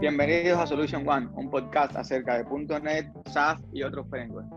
Bienvenidos 0.00 0.58
a 0.58 0.66
Solution 0.66 1.06
One, 1.06 1.28
un 1.34 1.50
podcast 1.50 1.94
acerca 1.94 2.38
de 2.38 2.44
.NET, 2.80 3.10
SAF 3.26 3.60
y 3.70 3.82
otros 3.82 4.06
frameworks. 4.08 4.48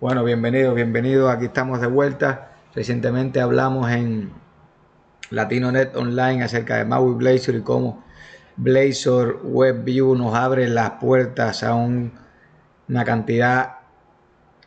Bueno, 0.00 0.24
bienvenidos, 0.24 0.74
bienvenidos. 0.74 1.30
Aquí 1.30 1.44
estamos 1.44 1.82
de 1.82 1.88
vuelta. 1.88 2.52
Recientemente 2.74 3.38
hablamos 3.38 3.90
en 3.90 4.32
LatinoNet 5.28 5.94
Online 5.94 6.44
acerca 6.44 6.78
de 6.78 6.86
Maui 6.86 7.16
Blazor 7.16 7.56
y 7.56 7.60
cómo 7.60 8.02
Blazor 8.56 9.40
WebView 9.44 10.14
nos 10.14 10.34
abre 10.34 10.70
las 10.70 10.92
puertas 10.92 11.62
a 11.64 11.74
una 11.74 13.04
cantidad 13.04 13.74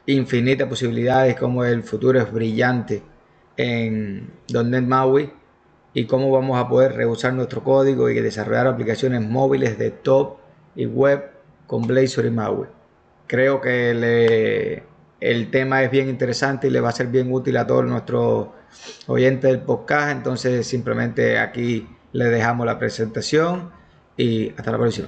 infinita 0.06 0.66
de 0.66 0.70
posibilidades, 0.70 1.36
como 1.36 1.66
el 1.66 1.82
futuro 1.82 2.22
es 2.22 2.32
brillante 2.32 3.02
en 3.58 4.32
.NET 4.54 4.84
Maui 4.84 5.39
y 5.94 6.06
cómo 6.06 6.32
vamos 6.32 6.60
a 6.60 6.68
poder 6.68 6.94
reusar 6.94 7.34
nuestro 7.34 7.64
código 7.64 8.10
y 8.10 8.20
desarrollar 8.22 8.68
aplicaciones 8.68 9.22
móviles 9.22 9.78
de 9.78 9.92
top 9.92 10.38
y 10.76 10.86
web 10.86 11.32
con 11.68 11.84
Blazor 11.84 12.26
y 12.26 12.32
Maui. 12.32 12.68
Creo 13.28 13.60
que 13.62 14.84
el 15.20 15.52
tema 15.52 15.84
es 15.84 15.92
bien 15.92 16.10
interesante 16.10 16.68
y 16.68 16.70
le 16.70 16.80
va 16.82 16.90
a 16.90 16.94
ser 16.94 17.08
bien 17.08 17.32
útil 17.32 17.58
a 17.58 17.68
todos 17.68 17.86
nuestros 17.86 18.50
oyentes 19.08 19.52
del 19.52 19.62
podcast. 19.62 20.12
Entonces 20.12 20.66
simplemente 20.66 21.38
aquí 21.38 21.88
le 22.12 22.26
dejamos 22.26 22.66
la 22.66 22.80
presentación 22.80 23.72
y 24.16 24.50
hasta 24.50 24.72
la 24.72 24.78
próxima. 24.78 25.08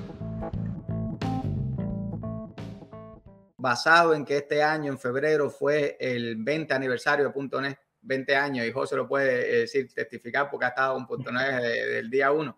Basado 3.57 4.16
en 4.16 4.26
que 4.26 4.38
este 4.38 4.63
año, 4.63 4.91
en 4.91 4.98
febrero, 4.98 5.49
fue 5.52 5.95
el 5.99 6.35
20 6.43 6.73
aniversario 6.73 7.32
de 7.32 7.62
.NET, 7.62 7.77
20 8.02 8.36
años, 8.36 8.66
y 8.66 8.72
José 8.72 8.96
lo 8.96 9.08
puede 9.08 9.55
eh, 9.55 9.60
decir, 9.62 9.94
testificar 9.94 10.50
porque 10.50 10.66
ha 10.66 10.70
estado 10.70 10.98
un 10.98 11.05
punto 11.05 11.32
del 11.32 12.10
día 12.10 12.32
1. 12.32 12.57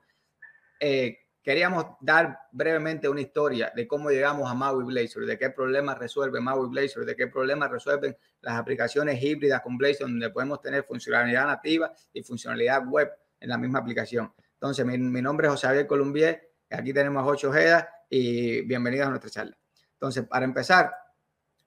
Eh, 0.80 1.18
queríamos 1.42 1.86
dar 2.00 2.48
brevemente 2.52 3.10
una 3.10 3.22
historia 3.22 3.72
de 3.76 3.86
cómo 3.86 4.10
llegamos 4.10 4.50
a 4.50 4.54
Maui 4.54 4.86
Blazor, 4.86 5.26
de 5.26 5.38
qué 5.38 5.50
problemas 5.50 5.98
resuelve 5.98 6.40
Maui 6.40 6.70
Blazor, 6.70 7.06
de 7.06 7.16
qué 7.16 7.28
problemas 7.28 7.70
resuelven 7.70 8.16
las 8.42 8.56
aplicaciones 8.56 9.22
híbridas 9.22 9.62
con 9.62 9.78
Blazor, 9.78 10.08
donde 10.08 10.30
podemos 10.30 10.62
tener 10.62 10.84
funcionalidad 10.84 11.46
nativa 11.46 11.94
y 12.14 12.24
funcionalidad 12.24 12.86
web 12.88 13.12
en 13.40 13.50
la 13.50 13.58
misma 13.58 13.80
aplicación. 13.80 14.34
Entonces, 14.54 14.86
mi, 14.86 15.22
nombre 15.22 15.48
es 15.48 15.52
José 15.52 15.68
Javier 15.68 15.86
Columbier, 15.86 16.54
aquí 16.70 16.94
tenemos 16.94 17.24
ocho 17.28 17.50
Ojeda 17.50 17.90
y 18.10 18.62
bienvenidos 18.62 19.08
a 19.08 19.10
nuestra 19.10 19.30
charla. 19.30 19.58
Entonces, 19.92 20.26
para 20.26 20.46
empezar, 20.46 20.94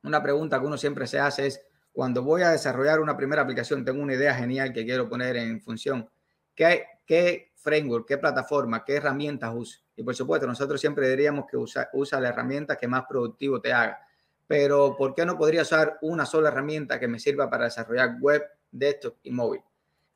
una 0.02 0.22
pregunta 0.22 0.58
que 0.58 0.66
uno 0.66 0.78
siempre 0.78 1.06
se 1.06 1.18
hace 1.18 1.46
es, 1.48 1.65
cuando 1.96 2.22
voy 2.22 2.42
a 2.42 2.50
desarrollar 2.50 3.00
una 3.00 3.16
primera 3.16 3.40
aplicación, 3.40 3.82
tengo 3.82 4.02
una 4.02 4.12
idea 4.12 4.34
genial 4.34 4.70
que 4.70 4.84
quiero 4.84 5.08
poner 5.08 5.34
en 5.38 5.62
función. 5.62 6.06
¿Qué, 6.54 6.84
qué 7.06 7.52
framework, 7.54 8.06
qué 8.06 8.18
plataforma, 8.18 8.84
qué 8.84 8.96
herramientas 8.96 9.54
uso? 9.54 9.80
Y 9.96 10.02
por 10.02 10.14
supuesto, 10.14 10.46
nosotros 10.46 10.78
siempre 10.78 11.08
diríamos 11.08 11.46
que 11.50 11.56
usa, 11.56 11.88
usa 11.94 12.20
la 12.20 12.28
herramienta 12.28 12.76
que 12.76 12.86
más 12.86 13.06
productivo 13.08 13.62
te 13.62 13.72
haga. 13.72 13.98
Pero 14.46 14.94
¿por 14.94 15.14
qué 15.14 15.24
no 15.24 15.38
podría 15.38 15.62
usar 15.62 15.96
una 16.02 16.26
sola 16.26 16.48
herramienta 16.48 17.00
que 17.00 17.08
me 17.08 17.18
sirva 17.18 17.48
para 17.48 17.64
desarrollar 17.64 18.18
web, 18.20 18.44
desktop 18.70 19.14
y 19.22 19.30
móvil? 19.30 19.62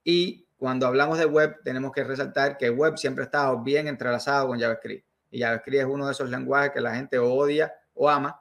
Y 0.04 0.46
cuando 0.58 0.86
hablamos 0.86 1.18
de 1.18 1.24
web, 1.24 1.62
tenemos 1.64 1.92
que 1.92 2.04
resaltar 2.04 2.58
que 2.58 2.68
web 2.68 2.98
siempre 2.98 3.22
ha 3.22 3.24
estado 3.24 3.62
bien 3.62 3.88
entrelazado 3.88 4.48
con 4.48 4.60
JavaScript. 4.60 5.06
Y 5.30 5.40
JavaScript 5.40 5.80
es 5.80 5.86
uno 5.86 6.04
de 6.04 6.12
esos 6.12 6.28
lenguajes 6.28 6.72
que 6.72 6.82
la 6.82 6.94
gente 6.94 7.18
odia 7.18 7.72
o 7.94 8.10
ama, 8.10 8.38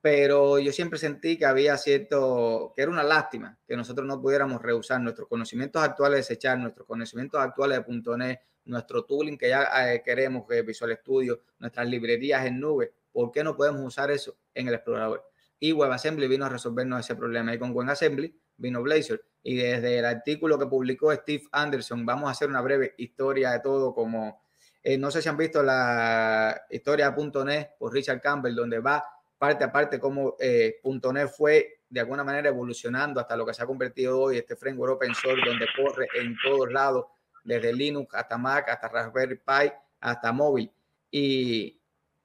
pero 0.00 0.58
yo 0.58 0.72
siempre 0.72 0.98
sentí 0.98 1.36
que 1.36 1.44
había 1.44 1.76
cierto, 1.76 2.72
que 2.74 2.82
era 2.82 2.90
una 2.90 3.02
lástima 3.02 3.58
que 3.66 3.76
nosotros 3.76 4.06
no 4.06 4.20
pudiéramos 4.20 4.62
rehusar 4.62 5.00
nuestros 5.00 5.28
conocimientos 5.28 5.82
actuales 5.82 6.16
de 6.16 6.20
desechar, 6.20 6.58
nuestros 6.58 6.86
conocimientos 6.86 7.40
actuales 7.40 7.84
de 7.86 8.16
.NET, 8.16 8.40
nuestro 8.64 9.04
tooling 9.04 9.36
que 9.36 9.48
ya 9.50 9.92
eh, 9.92 10.02
queremos, 10.02 10.46
que 10.48 10.62
Visual 10.62 10.96
Studio, 10.96 11.42
nuestras 11.58 11.86
librerías 11.86 12.46
en 12.46 12.60
nube, 12.60 12.92
¿por 13.12 13.30
qué 13.30 13.44
no 13.44 13.56
podemos 13.56 13.82
usar 13.82 14.10
eso 14.10 14.36
en 14.54 14.68
el 14.68 14.74
explorador? 14.74 15.26
Y 15.58 15.72
WebAssembly 15.72 16.26
vino 16.28 16.46
a 16.46 16.48
resolvernos 16.48 17.00
ese 17.00 17.14
problema. 17.14 17.54
Y 17.54 17.58
con 17.58 17.76
WebAssembly 17.76 18.34
vino 18.56 18.82
Blazor. 18.82 19.22
Y 19.42 19.56
desde 19.56 19.98
el 19.98 20.06
artículo 20.06 20.58
que 20.58 20.66
publicó 20.66 21.12
Steve 21.12 21.44
Anderson, 21.52 22.06
vamos 22.06 22.28
a 22.28 22.32
hacer 22.32 22.48
una 22.48 22.62
breve 22.62 22.94
historia 22.96 23.50
de 23.50 23.60
todo, 23.60 23.92
como 23.92 24.42
eh, 24.82 24.96
no 24.96 25.10
sé 25.10 25.20
si 25.20 25.28
han 25.28 25.36
visto 25.36 25.62
la 25.62 26.62
historia 26.70 27.10
de 27.10 27.44
.NET 27.44 27.76
por 27.78 27.92
Richard 27.92 28.22
Campbell, 28.22 28.54
donde 28.54 28.78
va 28.78 29.04
parte 29.40 29.64
a 29.64 29.72
parte 29.72 29.98
cómo 29.98 30.36
eh, 30.38 30.82
.NET 30.84 31.28
fue 31.30 31.80
de 31.88 32.00
alguna 32.00 32.22
manera 32.22 32.50
evolucionando 32.50 33.18
hasta 33.18 33.34
lo 33.38 33.46
que 33.46 33.54
se 33.54 33.62
ha 33.62 33.66
convertido 33.66 34.20
hoy 34.20 34.36
este 34.36 34.54
framework 34.54 34.96
open 34.96 35.14
source 35.14 35.40
donde 35.46 35.66
corre 35.74 36.06
en 36.14 36.36
todos 36.44 36.70
lados, 36.70 37.06
desde 37.42 37.72
Linux 37.72 38.14
hasta 38.14 38.36
Mac, 38.36 38.68
hasta 38.68 38.88
Raspberry 38.88 39.36
Pi, 39.36 39.72
hasta 39.98 40.30
móvil. 40.32 40.70
Y, 41.10 41.80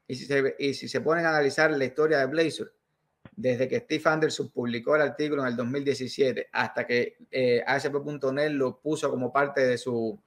y, 0.06 0.16
si 0.16 0.26
se, 0.26 0.56
y 0.60 0.74
si 0.74 0.90
se 0.90 1.00
ponen 1.00 1.26
a 1.26 1.30
analizar 1.30 1.72
la 1.72 1.86
historia 1.86 2.18
de 2.20 2.26
Blazor, 2.26 2.74
desde 3.34 3.70
que 3.70 3.80
Steve 3.80 4.04
Anderson 4.08 4.50
publicó 4.50 4.98
el 4.98 5.04
artículo 5.04 5.44
en 5.44 5.48
el 5.48 5.56
2017 5.56 6.50
hasta 6.52 6.86
que 6.86 7.16
eh, 7.32 7.64
ASP.NET 7.66 8.52
lo 8.52 8.82
puso 8.82 9.10
como 9.10 9.32
parte 9.32 9.66
de 9.66 9.78
su, 9.78 10.20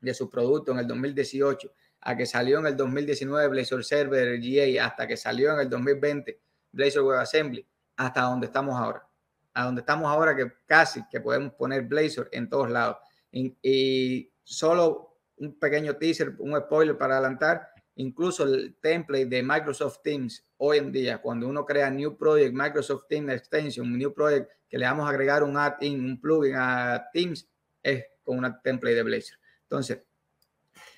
de 0.00 0.12
su 0.12 0.28
producto 0.28 0.72
en 0.72 0.80
el 0.80 0.88
2018 0.88 1.72
a 2.08 2.16
que 2.16 2.24
salió 2.24 2.60
en 2.60 2.66
el 2.66 2.76
2019 2.76 3.48
Blazor 3.48 3.84
Server 3.84 4.38
GA, 4.40 4.86
hasta 4.86 5.08
que 5.08 5.16
salió 5.16 5.52
en 5.54 5.60
el 5.60 5.68
2020 5.68 6.38
Blazor 6.70 7.02
WebAssembly, 7.02 7.66
hasta 7.96 8.20
donde 8.22 8.46
estamos 8.46 8.76
ahora. 8.80 9.04
A 9.52 9.64
donde 9.64 9.80
estamos 9.80 10.06
ahora 10.06 10.36
que 10.36 10.52
casi 10.66 11.02
que 11.10 11.20
podemos 11.20 11.52
poner 11.54 11.82
Blazor 11.82 12.28
en 12.30 12.48
todos 12.48 12.70
lados. 12.70 12.98
Y, 13.32 14.30
solo 14.44 15.18
un 15.38 15.58
pequeño 15.58 15.96
teaser, 15.96 16.36
un 16.38 16.56
spoiler 16.56 16.96
para 16.96 17.14
adelantar, 17.14 17.70
incluso 17.96 18.44
el 18.44 18.76
template 18.80 19.26
de 19.26 19.42
Microsoft 19.42 19.98
Teams 20.04 20.46
hoy 20.58 20.78
en 20.78 20.92
día, 20.92 21.18
cuando 21.20 21.48
uno 21.48 21.66
crea 21.66 21.90
New 21.90 22.16
Project, 22.16 22.54
Microsoft 22.54 23.08
Teams 23.08 23.32
Extension, 23.32 23.98
New 23.98 24.14
Project 24.14 24.48
que 24.68 24.78
le 24.78 24.86
vamos 24.86 25.06
a 25.06 25.10
agregar 25.10 25.42
un 25.42 25.56
add-in, 25.56 26.04
un 26.04 26.20
plugin 26.20 26.54
a 26.54 27.08
Teams, 27.12 27.48
es 27.82 28.04
con 28.22 28.38
una 28.38 28.62
template 28.62 28.94
de 28.94 29.02
Blazor. 29.02 29.38
Entonces, 29.62 29.98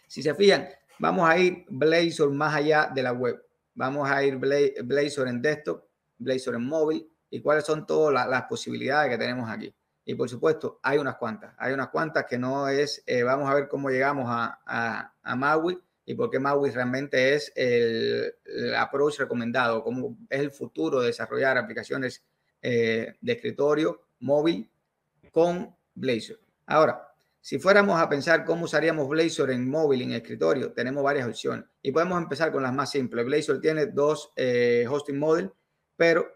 si 0.06 0.22
se 0.22 0.34
fijan, 0.34 0.69
Vamos 1.00 1.28
a 1.28 1.38
ir 1.38 1.64
Blazor 1.69 2.31
más 2.32 2.54
allá 2.54 2.91
de 2.92 3.03
la 3.03 3.12
web. 3.12 3.41
Vamos 3.75 4.10
a 4.10 4.25
ir 4.25 4.36
Blazor 4.36 5.28
en 5.28 5.41
desktop, 5.41 5.84
Blazor 6.19 6.56
en 6.56 6.66
móvil 6.66 7.09
y 7.31 7.41
cuáles 7.41 7.64
son 7.64 7.86
todas 7.86 8.28
las, 8.28 8.42
posibilidades 8.44 9.10
que 9.10 9.19
tenemos 9.19 9.48
aquí. 9.48 9.72
Y 10.04 10.14
por 10.14 10.28
supuesto, 10.28 10.81
hay 10.82 10.98
unas 10.98 11.16
cuantas. 11.16 11.54
Hay 11.58 11.72
unas 11.72 11.91
cuantas 11.91 12.25
que 12.25 12.37
no 12.37 12.66
es, 12.69 13.04
eh, 13.06 13.22
vamos 13.22 13.48
a 13.48 13.54
ver 13.54 13.69
cómo 13.69 13.91
llegamos 13.91 14.26
a, 14.28 15.12
Maui 15.37 15.78
y 16.04 16.14
por 16.14 16.31
qué 16.31 16.41
Maui 16.41 16.70
realmente 16.70 17.34
es 17.34 17.53
el, 17.54 18.34
approach 18.76 19.19
recomendado, 19.19 19.84
cómo 19.84 20.16
es 20.28 20.41
el 20.41 20.50
futuro 20.50 21.00
de 21.00 21.08
desarrollar 21.08 21.58
aplicaciones 21.58 22.25
eh, 22.60 23.14
de 23.20 23.32
escritorio 23.32 24.03
móvil 24.19 24.69
con 25.31 25.76
Blazor. 25.94 26.41
Ahora, 26.66 27.07
si 27.48 27.59
fuéramos 27.59 27.98
a 27.98 28.10
pensar 28.10 28.44
cómo 28.44 28.66
usaríamos 28.66 29.09
Blazor 29.09 29.50
en 29.50 29.70
móvil, 29.70 30.03
en 30.03 30.12
escritorio, 30.12 30.70
tenemos 30.75 31.03
varias 31.03 31.26
opciones. 31.26 31.64
Y 31.81 31.92
podemos 31.92 32.20
empezar 32.20 32.53
con 32.53 32.62
las 32.62 32.75
más 32.75 32.91
simples. 32.91 33.25
Blazor 33.25 33.59
tiene 33.59 33.86
dos 33.86 34.34
eh, 34.36 34.84
hosting 34.86 35.19
model, 35.19 35.50
pero 35.97 36.31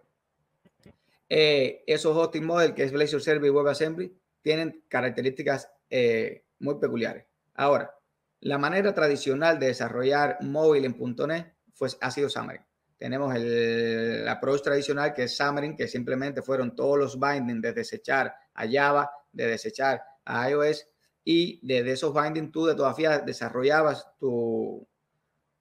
eh, 1.28 1.84
esos 1.87 2.17
hosting 2.17 2.47
model, 2.47 2.72
que 2.72 2.84
es 2.84 2.93
Blazor 2.93 3.21
Server 3.21 3.47
y 3.47 3.51
WebAssembly, 3.51 4.17
tienen 4.41 4.84
características 4.89 5.71
eh, 5.91 6.47
muy 6.61 6.77
peculiares. 6.77 7.27
Ahora, 7.56 7.95
la 8.41 8.56
manera 8.56 8.95
tradicional 8.95 9.59
de 9.59 9.67
desarrollar 9.67 10.39
móvil 10.41 10.87
en 10.87 10.97
.NET 10.99 11.53
pues, 11.78 11.99
ha 12.01 12.11
sido 12.11 12.31
Xamarin. 12.31 12.62
Tenemos 12.97 13.34
el, 13.34 14.27
approach 14.27 14.62
tradicional 14.62 15.12
que 15.12 15.25
es 15.25 15.37
Xamarin, 15.37 15.77
que 15.77 15.89
simplemente 15.89 16.41
fueron 16.41 16.75
todos 16.75 16.99
los 16.99 17.21
bindings 17.21 17.61
de 17.61 17.75
desechar 17.75 18.34
a 18.55 18.67
Java, 18.67 19.10
de 19.31 19.47
desechar 19.48 20.03
a 20.25 20.48
iOS 20.48 20.86
y 21.24 21.60
desde 21.66 21.92
esos 21.92 22.15
binding 22.15 22.51
tú 22.51 22.66
de 22.66 22.74
todavía 22.74 23.19
desarrollabas 23.21 24.09
tu, 24.19 24.86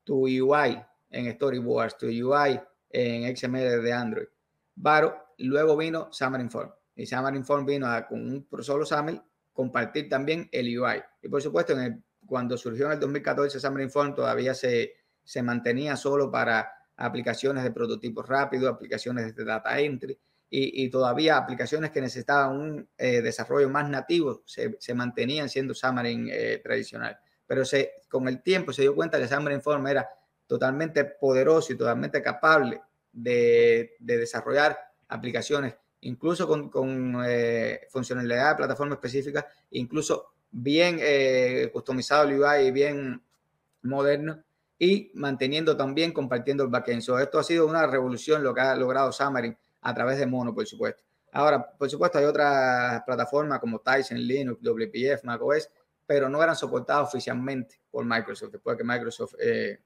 tu 0.04 0.26
UI 0.26 0.82
en 1.10 1.32
Storyboards, 1.34 1.98
tu 1.98 2.08
UI 2.08 2.60
en 2.90 3.36
XML 3.36 3.82
de 3.82 3.94
Android. 3.94 4.28
Pero 4.82 5.16
luego 5.38 5.78
vino 5.78 6.10
Xamarin 6.12 6.50
Form 6.50 6.72
y 6.96 7.06
Xamarin 7.06 7.46
Form 7.46 7.66
vino 7.66 7.88
a, 7.88 8.08
con 8.08 8.22
un 8.22 8.64
solo 8.64 8.86
XAML 8.86 9.22
compartir 9.54 10.10
también 10.10 10.50
el 10.52 10.80
UI. 10.80 11.02
Y 11.22 11.30
por 11.30 11.42
supuesto, 11.42 11.74
en 11.74 11.80
el, 11.80 12.04
cuando 12.26 12.58
surgió 12.58 12.88
en 12.88 12.94
el 12.94 13.00
2014 13.00 13.60
Xamarin 13.60 13.92
Form 13.92 14.16
todavía 14.16 14.54
se, 14.54 14.94
se 15.24 15.44
mantenía 15.44 15.96
solo 15.96 16.32
para 16.32 16.72
aplicaciones 16.96 17.64
de 17.64 17.72
prototipos 17.72 18.28
rápidos, 18.28 18.74
aplicaciones 18.74 19.36
de 19.36 19.46
data 19.46 19.80
entry 19.80 20.18
y, 20.54 20.90
todavía 20.90 21.38
aplicaciones 21.38 21.92
que 21.92 22.02
necesitaban 22.02 22.58
un 22.60 22.90
eh, 22.98 23.22
desarrollo 23.22 23.70
más 23.70 23.90
nativo 23.90 24.44
se, 24.46 24.76
se 24.80 24.94
mantenían 24.94 25.48
siendo 25.48 25.74
Xamarin 25.74 26.28
eh, 26.30 26.60
tradicional. 26.62 27.18
Pero 27.48 27.64
se, 27.64 27.94
con 28.10 28.28
el 28.28 28.44
tiempo 28.44 28.74
se 28.74 28.82
dio 28.82 28.94
cuenta 28.94 29.18
que 29.18 29.30
Xamarin 29.30 29.62
Form 29.62 29.88
era 29.88 30.10
totalmente 30.48 31.06
poderoso 31.06 31.72
y 31.72 31.78
totalmente 31.78 32.22
capaz 32.22 32.70
de, 33.14 33.96
de 33.98 34.18
desarrollar 34.18 34.78
aplicaciones, 35.08 35.76
incluso 36.02 36.46
con, 36.50 36.70
con 36.70 37.24
eh, 37.26 37.88
funcionalidad 37.90 38.50
de 38.50 38.56
plataforma 38.58 38.96
específica, 38.96 39.48
incluso 39.72 40.34
bien 40.52 40.98
eh, 41.00 41.70
customizado 41.72 42.28
el 42.28 42.42
UI 42.42 42.68
y 42.68 42.72
bien 42.72 43.22
moderno 43.84 44.44
y 44.78 45.12
manteniendo 45.14 45.78
también 45.78 46.12
compartiendo 46.12 46.64
el 46.64 46.70
backend. 46.70 47.02
esto 47.22 47.40
ha 47.40 47.44
sido 47.44 47.68
una 47.68 47.88
revolución 47.88 48.44
lo 48.44 48.54
que 48.54 48.60
ha 48.60 48.76
logrado 48.76 49.14
Xamarin 49.14 49.56
a 49.82 49.94
través 49.94 50.18
de 50.20 50.26
Mono, 50.26 50.54
por 50.54 50.66
supuesto. 50.66 51.04
Ahora, 51.34 51.72
por 51.78 51.90
supuesto, 51.90 52.18
hay 52.18 52.26
otras 52.26 53.04
plataformas 53.04 53.60
como 53.60 53.80
Tyson, 53.80 54.18
Linux, 54.18 54.62
WPF, 54.62 55.24
macOS, 55.24 55.70
pero 56.06 56.28
no 56.28 56.44
eran 56.44 56.56
soportadas 56.56 57.08
oficialmente 57.08 57.80
por 57.90 58.06
Microsoft 58.06 58.52
después 58.52 58.78
que 58.78 58.84
Microsoft 58.84 59.36
eh, 59.40 59.80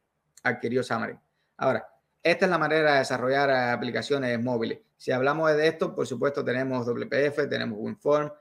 adquirió 0.44 0.84
Xamarin. 0.84 1.20
Ahora, 1.58 1.88
esta 2.24 2.46
es 2.46 2.52
la 2.52 2.58
manera 2.58 2.94
de 2.94 3.00
desarrollar 3.00 3.52
aplicaciones 3.52 4.42
móviles. 4.42 4.80
Si 4.98 5.12
hablamos 5.12 5.56
de 5.56 5.68
esto, 5.68 5.94
por 5.94 6.08
supuesto, 6.08 6.44
tenemos 6.44 6.88
WPF, 6.88 7.48
tenemos 7.48 7.78
WinForm, 7.80 8.32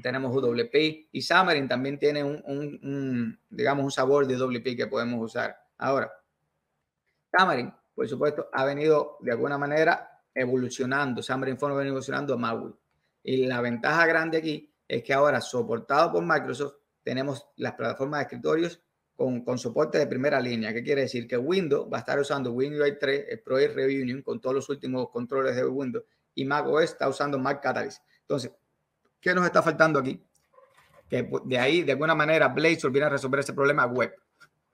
tenemos 0.00 0.34
UWP 0.36 1.08
y 1.10 1.22
Xamarin 1.22 1.66
también 1.66 1.98
tiene 1.98 2.22
un, 2.22 3.38
digamos, 3.50 3.84
un 3.84 3.90
sabor 3.90 4.26
de 4.26 4.36
WP 4.36 4.76
que 4.76 4.86
podemos 4.86 5.20
usar. 5.20 5.56
Ahora, 5.78 6.12
Xamarin, 7.36 7.74
por 7.94 8.06
supuesto, 8.06 8.48
ha 8.52 8.64
venido 8.64 9.16
de 9.20 9.32
alguna 9.32 9.58
manera 9.58 10.15
evolucionando. 10.36 11.22
Form 11.22 11.42
ha 11.42 11.76
venido 11.76 11.92
evolucionando 11.92 12.34
a 12.34 12.36
Maui. 12.36 12.72
Y 13.22 13.46
la 13.46 13.60
ventaja 13.60 14.06
grande 14.06 14.38
aquí 14.38 14.70
es 14.86 15.02
que 15.02 15.12
ahora, 15.12 15.40
soportado 15.40 16.12
por 16.12 16.24
Microsoft, 16.24 16.74
tenemos 17.02 17.48
las 17.56 17.72
plataformas 17.74 18.18
de 18.18 18.22
escritorios 18.22 18.80
con, 19.16 19.42
con, 19.42 19.58
soporte 19.58 19.98
de 19.98 20.06
primera 20.06 20.38
línea. 20.40 20.72
¿Qué 20.72 20.82
quiere 20.82 21.02
decir? 21.02 21.26
Que 21.26 21.36
Windows 21.36 21.88
va 21.92 21.98
a 21.98 22.00
estar 22.00 22.18
usando 22.18 22.52
Windows 22.52 22.88
3, 23.00 23.26
el 23.30 23.40
Project 23.40 23.74
Reunion, 23.74 24.22
con 24.22 24.40
todos 24.40 24.54
los 24.54 24.68
últimos 24.68 25.10
controles 25.10 25.56
de 25.56 25.64
Windows, 25.64 26.04
y 26.34 26.44
macOS 26.44 26.84
está 26.84 27.08
usando 27.08 27.38
Mac 27.38 27.62
Catalyst. 27.62 28.02
Entonces, 28.20 28.52
¿qué 29.20 29.34
nos 29.34 29.46
está 29.46 29.62
faltando 29.62 29.98
aquí? 29.98 30.22
Que 31.08 31.28
de 31.44 31.58
ahí, 31.58 31.82
de 31.82 31.92
alguna 31.92 32.14
manera, 32.14 32.48
Blazor 32.48 32.90
viene 32.90 33.06
a 33.06 33.10
resolver 33.10 33.40
ese 33.40 33.54
problema 33.54 33.86
web. 33.86 34.14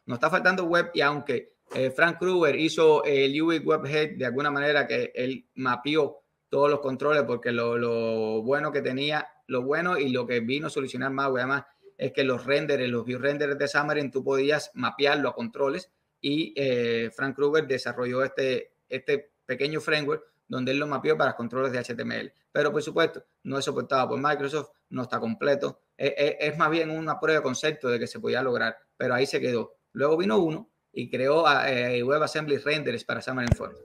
Nos 0.06 0.16
está 0.16 0.28
faltando 0.28 0.64
web 0.64 0.90
y 0.92 1.00
aunque 1.00 1.51
eh, 1.74 1.90
Frank 1.90 2.18
Kruger 2.18 2.58
hizo 2.58 3.04
el 3.04 3.40
UI 3.40 3.58
Webhead 3.58 4.16
de 4.16 4.26
alguna 4.26 4.50
manera 4.50 4.86
que 4.86 5.12
él 5.14 5.46
mapeó 5.54 6.22
todos 6.48 6.70
los 6.70 6.80
controles 6.80 7.22
porque 7.22 7.50
lo, 7.50 8.42
bueno 8.42 8.72
que 8.72 8.82
tenía, 8.82 9.26
lo 9.46 9.62
bueno 9.62 9.98
y 9.98 10.10
lo 10.10 10.26
que 10.26 10.40
vino 10.40 10.66
a 10.66 10.70
solucionar 10.70 11.10
más, 11.10 11.30
además, 11.34 11.64
es 11.96 12.12
que 12.12 12.24
los 12.24 12.44
renders, 12.44 12.86
los 12.88 13.04
view 13.04 13.18
renders 13.18 13.56
de 13.58 13.68
Xamarin, 13.68 14.10
tú 14.10 14.22
podías 14.22 14.70
mapearlo 14.74 15.30
a 15.30 15.34
controles 15.34 15.90
y 16.20 16.52
eh, 16.56 17.10
Frank 17.14 17.34
Kruger 17.36 17.66
desarrolló 17.66 18.22
este, 18.22 18.74
este 18.88 19.32
pequeño 19.46 19.80
framework 19.80 20.24
donde 20.46 20.72
él 20.72 20.78
lo 20.78 20.86
mapeó 20.86 21.16
para 21.16 21.34
controles 21.34 21.72
de 21.72 21.78
HTML. 21.78 22.32
Pero 22.52 22.70
por 22.70 22.82
supuesto, 22.82 23.24
no 23.44 23.58
es 23.58 23.64
soportado 23.64 24.10
por 24.10 24.20
Microsoft, 24.20 24.70
no 24.90 25.02
está 25.02 25.18
completo. 25.18 25.80
Es, 25.96 26.56
más 26.58 26.70
bien 26.70 26.90
una 26.90 27.18
prueba 27.18 27.40
de 27.40 27.42
concepto 27.42 27.88
de 27.88 27.98
que 27.98 28.06
se 28.06 28.20
podía 28.20 28.42
lograr, 28.42 28.76
pero 28.96 29.14
ahí 29.14 29.24
se 29.24 29.40
quedó. 29.40 29.76
Luego 29.92 30.18
vino 30.18 30.38
uno 30.38 30.71
y 30.92 31.08
creó 31.08 31.44
eh, 31.66 32.02
WebAssembly 32.02 32.58
Renders 32.58 33.04
para 33.04 33.22
Xamarin 33.22 33.54
Forms. 33.56 33.78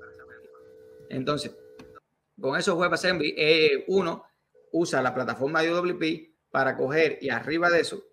Entonces, 1.10 1.56
con 2.40 2.58
esos 2.58 2.78
WebAssembly, 2.78 3.34
eh, 3.38 3.86
uno 3.88 4.24
usa 4.72 5.02
la 5.02 5.14
plataforma 5.14 5.62
de 5.62 5.74
UWP 5.74 6.50
para 6.52 6.76
coger 6.76 7.18
y 7.22 7.30
arriba 7.30 7.70
de 7.70 7.80
eso, 7.80 8.04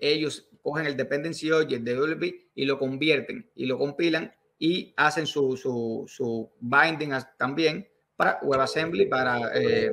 ellos 0.00 0.48
cogen 0.62 0.86
el 0.86 0.96
dependency 0.96 1.50
object 1.50 1.82
de 1.82 1.98
UWP 1.98 2.22
y 2.54 2.64
lo 2.64 2.78
convierten 2.78 3.50
y 3.54 3.66
lo 3.66 3.78
compilan 3.78 4.32
y 4.58 4.92
hacen 4.96 5.26
su, 5.26 5.56
su, 5.56 6.04
su 6.08 6.50
binding 6.60 7.12
también 7.36 7.88
para 8.16 8.38
WebAssembly, 8.42 9.06
para 9.06 9.50
eh, 9.54 9.92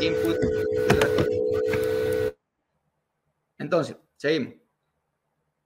input. 0.00 0.36
Entonces, 3.58 3.96
seguimos. 4.16 4.54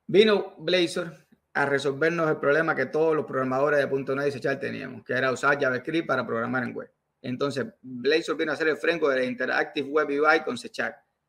Vino 0.06 0.54
Blazor 0.58 1.27
a 1.54 1.66
resolvernos 1.66 2.28
el 2.28 2.36
problema 2.36 2.74
que 2.74 2.86
todos 2.86 3.16
los 3.16 3.24
programadores 3.24 3.80
de 3.80 4.14
.NET 4.14 4.28
y 4.28 4.30
C 4.40 4.56
teníamos, 4.56 5.04
que 5.04 5.12
era 5.12 5.32
usar 5.32 5.58
JavaScript 5.58 6.06
para 6.06 6.26
programar 6.26 6.62
en 6.62 6.74
web. 6.74 6.90
Entonces, 7.20 7.66
Blazor 7.82 8.36
vino 8.36 8.52
a 8.52 8.56
ser 8.56 8.68
el 8.68 8.76
framework 8.76 9.16
de 9.16 9.26
Interactive 9.26 9.88
Web 9.88 10.08
UI 10.08 10.44
con 10.44 10.56
C 10.56 10.70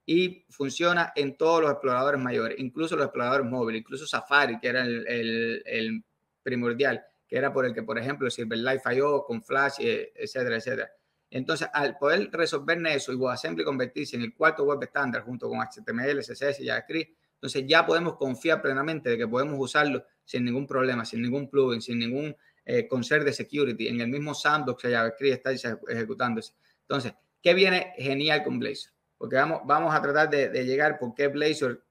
y 0.06 0.45
funciona 0.50 1.13
en 1.16 1.38
todos 1.38 1.62
los 1.62 1.71
exploradores 1.71 2.19
mayores, 2.19 2.57
incluso 2.60 2.95
los 2.95 3.06
exploradores 3.06 3.45
móviles, 3.45 3.81
incluso 3.81 4.07
Safari, 4.07 4.60
que 4.60 4.68
era 4.68 4.81
el, 4.81 5.63
el, 5.66 6.04
primordial, 6.42 7.04
que 7.27 7.38
era 7.38 7.54
por 7.54 7.66
el 7.66 7.74
que, 7.74 7.83
por 7.83 8.00
ejemplo, 8.00 8.30
Silverlight 8.30 8.81
falló 8.81 9.24
con 9.24 9.44
Flash, 9.44 9.75
eh, 9.80 10.12
etcétera, 10.16 10.57
etcétera. 10.57 10.92
Entonces, 11.30 11.68
al 11.71 11.95
poder 11.98 12.30
resolver 12.31 12.83
eso 12.88 13.13
y 13.13 13.16
WebAssembly 13.16 13.63
convertirse 13.63 14.16
en 14.16 14.24
el 14.24 14.33
cuarto 14.33 14.63
web 14.63 14.81
estándar 14.81 15.21
junto 15.21 15.48
con 15.48 15.60
HTML, 15.60 16.21
CSS 16.21 16.60
y 16.62 16.68
JavaScript, 16.68 17.19
entonces 17.39 17.63
ya 17.65 17.86
podemos 17.86 18.18
confiar 18.18 18.62
plenamente 18.62 19.09
de 19.09 19.18
que 19.18 19.25
podemos 19.25 19.56
usarlo 19.57 20.03
sin 20.25 20.44
ningún 20.44 20.68
problema, 20.68 21.06
sin 21.06 21.21
ningún 21.21 21.50
plugin, 21.50 21.81
sin 21.81 21.97
ningún 21.97 22.36
eh, 22.65 22.86
de 22.86 23.33
security, 23.33 23.88
en 23.88 24.01
el 24.01 24.09
mismo 24.09 24.33
sandbox 24.33 24.81
que 24.81 24.91
JavaScript 24.91 25.47
está 25.47 25.71
ejecutándose. 25.88 26.53
Entonces, 26.81 27.13
¿qué 27.41 27.53
viene 27.53 27.94
genial 27.97 28.44
con 28.44 28.59
Blazor? 28.59 28.91
Porque 29.18 29.38
vamos, 29.38 29.62
vamos 29.63 29.95
a 29.95 30.01
tratar 30.01 30.30
de, 30.30 30.65
llegar 30.65 31.00
por 31.00 31.15
qué 31.15 31.30
Blazor 31.30 31.81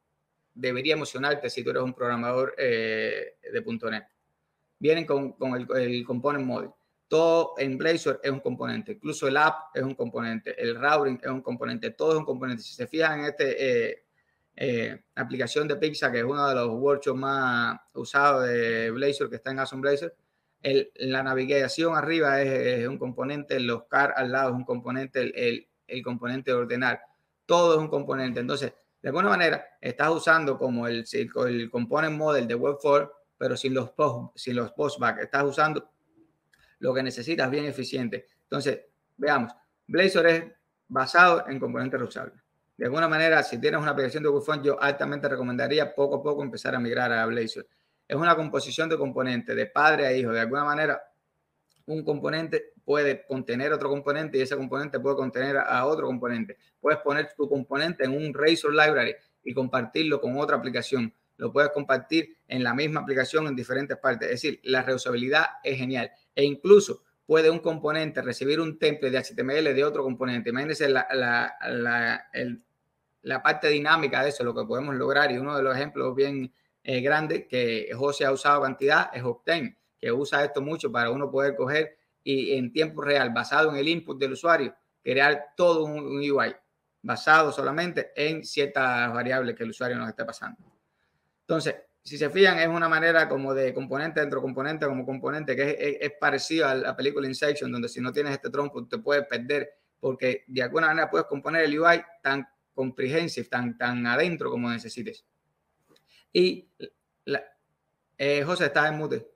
debería 0.52 0.92
emocionarte 0.92 1.48
si 1.48 1.64
tú 1.64 1.70
eres 1.70 1.82
un 1.82 1.94
programador 1.94 2.54
eh, 2.58 3.38
de 3.50 3.90
.NET. 3.90 4.04
Vienen 4.78 5.06
con, 5.06 5.32
con 5.32 5.54
el, 5.54 6.04
component 6.04 6.44
model. 6.44 6.70
Todo 7.08 7.54
en 7.56 7.78
Blazor 7.78 8.20
es 8.22 8.30
un 8.30 8.40
componente, 8.40 8.92
incluso 8.92 9.26
el 9.26 9.38
app 9.38 9.74
es 9.74 9.82
un 9.82 9.94
componente, 9.94 10.54
el 10.62 10.78
routing 10.78 11.18
es 11.22 11.30
un 11.30 11.40
componente, 11.40 11.92
todo 11.92 12.12
es 12.12 12.18
un 12.18 12.26
componente. 12.26 12.62
Si 12.62 12.74
se 12.74 12.86
fijan 12.86 13.20
en 13.20 13.24
esta 13.24 13.44
eh, 13.44 14.04
eh, 14.60 15.04
aplicación 15.14 15.68
de 15.68 15.76
Pixar, 15.76 16.10
que 16.10 16.18
es 16.18 16.24
uno 16.24 16.48
de 16.48 16.54
los 16.56 16.68
workshops 16.70 17.16
más 17.16 17.78
usados 17.94 18.48
de 18.48 18.90
Blazor, 18.90 19.30
que 19.30 19.36
está 19.36 19.52
en 19.52 19.60
Awesome 19.60 19.82
Blazor, 19.82 20.12
el, 20.62 20.90
la 20.96 21.22
navegación 21.22 21.94
arriba 21.94 22.42
es, 22.42 22.88
un 22.88 22.98
componente, 22.98 23.60
los 23.60 23.84
car 23.84 24.14
al 24.16 24.32
lado 24.32 24.50
es 24.50 24.56
un 24.56 24.64
componente, 24.64 25.20
el, 25.20 25.68
el, 25.86 26.02
componente 26.02 26.50
de 26.50 26.56
ordenar, 26.56 27.00
todo 27.46 27.74
es 27.74 27.78
un 27.78 27.86
componente. 27.86 28.40
Entonces, 28.40 28.72
de 29.00 29.08
alguna 29.08 29.28
manera, 29.28 29.64
estás 29.80 30.10
usando 30.10 30.58
como 30.58 30.88
el, 30.88 31.04
el 31.12 31.70
component 31.70 32.16
model 32.16 32.48
de 32.48 32.56
Web4, 32.56 33.12
pero 33.38 33.56
sin 33.56 33.74
los 33.74 33.90
post, 33.90 34.36
sin 34.36 34.56
los 34.56 34.72
postback, 34.72 35.20
estás 35.20 35.44
usando 35.44 35.88
lo 36.80 36.92
que 36.92 37.04
necesitas 37.04 37.48
bien 37.48 37.66
eficiente. 37.66 38.26
Entonces, 38.42 38.80
veamos, 39.16 39.52
Blazor 39.86 40.26
es 40.26 40.44
basado 40.88 41.44
en 41.46 41.60
componentes 41.60 42.00
reusables. 42.00 42.47
De 42.78 42.86
alguna 42.86 43.08
manera, 43.08 43.42
si 43.42 43.60
tienes 43.60 43.80
una 43.80 43.90
aplicación 43.90 44.22
de 44.22 44.30
Web4, 44.30 44.62
yo 44.62 44.80
altamente 44.80 45.28
recomendaría 45.28 45.94
poco 45.94 46.16
a 46.16 46.22
poco 46.22 46.42
empezar 46.42 46.74
a 46.74 46.80
migrar 46.80 47.12
a 47.12 47.26
Blazor 47.26 47.66
es 48.08 48.16
una 48.16 48.34
composición 48.34 48.88
de 48.88 48.96
componentes, 48.96 49.54
de 49.54 49.66
padre 49.66 50.06
a 50.06 50.12
hijo. 50.16 50.32
De 50.32 50.40
alguna 50.40 50.64
manera, 50.64 51.00
un 51.86 52.02
componente 52.02 52.72
puede 52.84 53.26
contener 53.26 53.72
otro 53.72 53.90
componente 53.90 54.38
y 54.38 54.40
ese 54.40 54.56
componente 54.56 54.98
puede 54.98 55.16
contener 55.16 55.58
a 55.58 55.84
otro 55.84 56.06
componente. 56.06 56.56
Puedes 56.80 57.00
poner 57.00 57.34
tu 57.36 57.48
componente 57.48 58.04
en 58.04 58.12
un 58.12 58.32
Razor 58.32 58.72
Library 58.72 59.14
y 59.44 59.52
compartirlo 59.52 60.20
con 60.22 60.38
otra 60.38 60.56
aplicación. 60.56 61.12
Lo 61.36 61.52
puedes 61.52 61.70
compartir 61.70 62.38
en 62.48 62.64
la 62.64 62.74
misma 62.74 63.00
aplicación 63.00 63.46
en 63.46 63.54
diferentes 63.54 63.98
partes. 63.98 64.28
Es 64.28 64.42
decir, 64.42 64.60
la 64.64 64.82
reusabilidad 64.82 65.44
es 65.62 65.76
genial. 65.76 66.10
E 66.34 66.44
incluso 66.44 67.02
puede 67.26 67.50
un 67.50 67.58
componente 67.58 68.22
recibir 68.22 68.58
un 68.58 68.78
template 68.78 69.10
de 69.10 69.18
HTML 69.22 69.74
de 69.74 69.84
otro 69.84 70.02
componente. 70.02 70.48
Imagínense 70.48 70.88
parte 73.42 73.68
dinámica 73.68 74.22
de 74.22 74.30
eso, 74.30 74.44
lo 74.44 74.54
que 74.54 74.64
podemos 74.64 74.94
lograr. 74.94 75.30
Y 75.30 75.38
uno 75.38 75.56
de 75.56 75.62
los 75.62 75.76
ejemplos 75.76 76.14
bien 76.14 76.52
eh, 76.82 77.00
grande 77.00 77.46
que 77.46 77.90
José 77.94 78.24
ha 78.24 78.32
usado 78.32 78.62
cantidad 78.62 79.10
es 79.12 79.22
Opten, 79.22 79.76
que 79.98 80.10
usa 80.10 80.44
esto 80.44 80.62
mucho 80.62 80.90
para 80.90 81.10
uno 81.10 81.30
poder 81.30 81.54
coger 81.54 81.98
y 82.24 82.56
en 82.56 82.72
tiempo 82.72 83.02
real, 83.02 83.30
basado 83.30 83.70
en 83.70 83.76
el 83.76 83.88
input 83.88 84.18
del 84.18 84.32
usuario, 84.32 84.74
crear 85.02 85.48
todo 85.56 85.84
un, 85.84 86.18
UI 86.18 86.54
basado 87.00 87.52
solamente 87.52 88.12
en 88.14 88.44
ciertas 88.44 89.12
variables 89.12 89.54
que 89.54 89.64
el 89.64 89.70
usuario 89.70 89.96
nos 89.96 90.08
esté 90.08 90.24
pasando. 90.24 90.58
Entonces, 91.40 91.74
si 92.02 92.18
se 92.18 92.28
fijan, 92.28 92.58
es 92.58 92.68
una 92.68 92.88
manera 92.88 93.28
como 93.28 93.54
de 93.54 93.72
componente 93.72 94.20
dentro 94.20 94.40
de 94.40 94.42
componente 94.42 94.86
como 94.86 95.06
componente, 95.06 95.54
que 95.54 95.70
es, 95.70 95.96
es, 96.00 96.12
parecido 96.18 96.66
a 96.66 96.74
la 96.74 96.96
película 96.96 97.26
Inception, 97.26 97.70
donde 97.70 97.88
si 97.88 98.00
no 98.00 98.12
tienes 98.12 98.32
este 98.32 98.50
tronco 98.50 98.86
te 98.86 98.98
puedes 98.98 99.26
perder, 99.26 99.70
porque 100.00 100.44
de 100.46 100.62
alguna 100.62 100.88
manera 100.88 101.10
puedes 101.10 101.26
componer 101.26 101.64
el 101.64 101.78
UI 101.78 102.02
tan 102.22 102.46
comprehensive, 102.78 103.48
tan, 103.48 103.76
tan 103.76 104.06
adentro 104.06 104.52
como 104.52 104.70
necesites. 104.70 105.26
Y 106.32 106.68
eh, 108.16 108.42
José, 108.44 108.66
está 108.66 108.86
en 108.86 108.98
mute. 108.98 109.26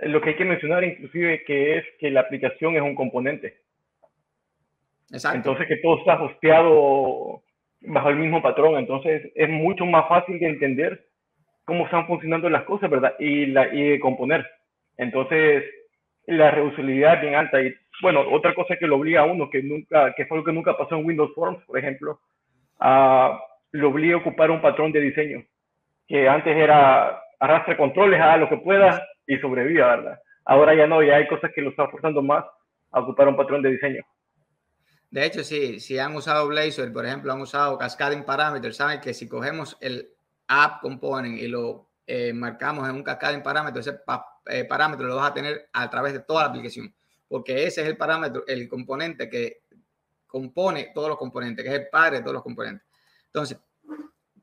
Lo 0.00 0.20
que 0.20 0.30
hay 0.30 0.36
que 0.36 0.44
mencionar 0.44 0.84
inclusive 0.84 1.44
que 1.44 1.78
es 1.78 1.84
que 1.98 2.10
la 2.10 2.20
aplicación 2.20 2.76
es 2.76 2.82
un 2.82 2.94
componente. 2.94 3.62
Exacto. 5.10 5.38
Entonces 5.38 5.66
que 5.66 5.76
todo 5.76 6.00
está 6.00 6.22
hosteado 6.22 7.42
bajo 7.80 8.10
el 8.10 8.16
mismo 8.16 8.42
patrón. 8.42 8.76
Entonces 8.76 9.32
es 9.34 9.48
mucho 9.48 9.86
más 9.86 10.06
fácil 10.08 10.38
de 10.38 10.48
entender 10.48 11.08
cómo 11.64 11.86
están 11.86 12.06
funcionando 12.06 12.50
las 12.50 12.64
cosas, 12.64 12.90
¿verdad? 12.90 13.14
Y, 13.18 13.46
la, 13.46 13.74
y 13.74 13.92
de 13.92 14.00
componer. 14.00 14.46
Entonces 14.98 15.64
la 16.26 16.50
reusabilidad 16.50 17.14
es 17.14 17.20
bien 17.22 17.34
alta 17.34 17.62
y 17.62 17.74
bueno, 18.02 18.24
otra 18.30 18.54
cosa 18.54 18.76
que 18.76 18.86
lo 18.86 18.96
obliga 18.96 19.20
a 19.20 19.24
uno, 19.24 19.48
que 19.48 19.62
nunca, 19.62 20.14
que 20.14 20.26
fue 20.26 20.38
lo 20.38 20.44
que 20.44 20.52
nunca 20.52 20.76
pasó 20.76 20.96
en 20.96 21.04
Windows 21.04 21.32
Forms, 21.34 21.62
por 21.64 21.78
ejemplo, 21.78 22.20
a, 22.80 23.38
lo 23.70 23.88
obliga 23.88 24.14
a 24.16 24.18
ocupar 24.18 24.50
un 24.50 24.60
patrón 24.60 24.92
de 24.92 25.00
diseño, 25.00 25.44
que 26.06 26.28
antes 26.28 26.56
era 26.56 27.20
arrastre 27.38 27.76
controles, 27.76 28.20
haga 28.20 28.36
lo 28.36 28.48
que 28.48 28.56
pueda 28.56 29.02
y 29.26 29.38
sobreviva, 29.38 29.96
¿verdad? 29.96 30.20
Ahora 30.44 30.74
ya 30.74 30.86
no, 30.86 31.02
ya 31.02 31.16
hay 31.16 31.28
cosas 31.28 31.50
que 31.54 31.62
lo 31.62 31.70
están 31.70 31.90
forzando 31.90 32.22
más 32.22 32.44
a 32.90 33.00
ocupar 33.00 33.28
un 33.28 33.36
patrón 33.36 33.62
de 33.62 33.70
diseño. 33.70 34.02
De 35.10 35.24
hecho, 35.24 35.44
sí, 35.44 35.78
si 35.78 35.98
han 35.98 36.14
usado 36.16 36.48
Blazor, 36.48 36.92
por 36.92 37.06
ejemplo, 37.06 37.32
han 37.32 37.40
usado 37.40 37.78
Cascading 37.78 38.24
Parameters, 38.24 38.76
saben 38.76 39.00
que 39.00 39.14
si 39.14 39.28
cogemos 39.28 39.78
el 39.80 40.08
app 40.48 40.80
component 40.80 41.38
y 41.38 41.48
lo 41.48 41.88
eh, 42.06 42.32
marcamos 42.32 42.88
en 42.88 42.96
un 42.96 43.02
Cascading 43.02 43.42
Parameter, 43.42 43.80
ese 43.80 43.94
eh, 44.46 44.64
parámetro 44.64 45.06
lo 45.06 45.16
vas 45.16 45.30
a 45.30 45.34
tener 45.34 45.68
a 45.72 45.88
través 45.90 46.12
de 46.12 46.20
toda 46.20 46.42
la 46.42 46.48
aplicación, 46.48 46.94
porque 47.28 47.66
ese 47.66 47.82
es 47.82 47.88
el 47.88 47.96
parámetro, 47.96 48.44
el 48.46 48.68
componente 48.68 49.28
que 49.28 49.62
compone 50.26 50.90
todos 50.94 51.08
los 51.08 51.18
componentes, 51.18 51.64
que 51.64 51.70
es 51.70 51.80
el 51.80 51.88
padre 51.88 52.16
de 52.16 52.22
todos 52.22 52.34
los 52.34 52.42
componentes. 52.42 52.86
Entonces, 53.26 53.58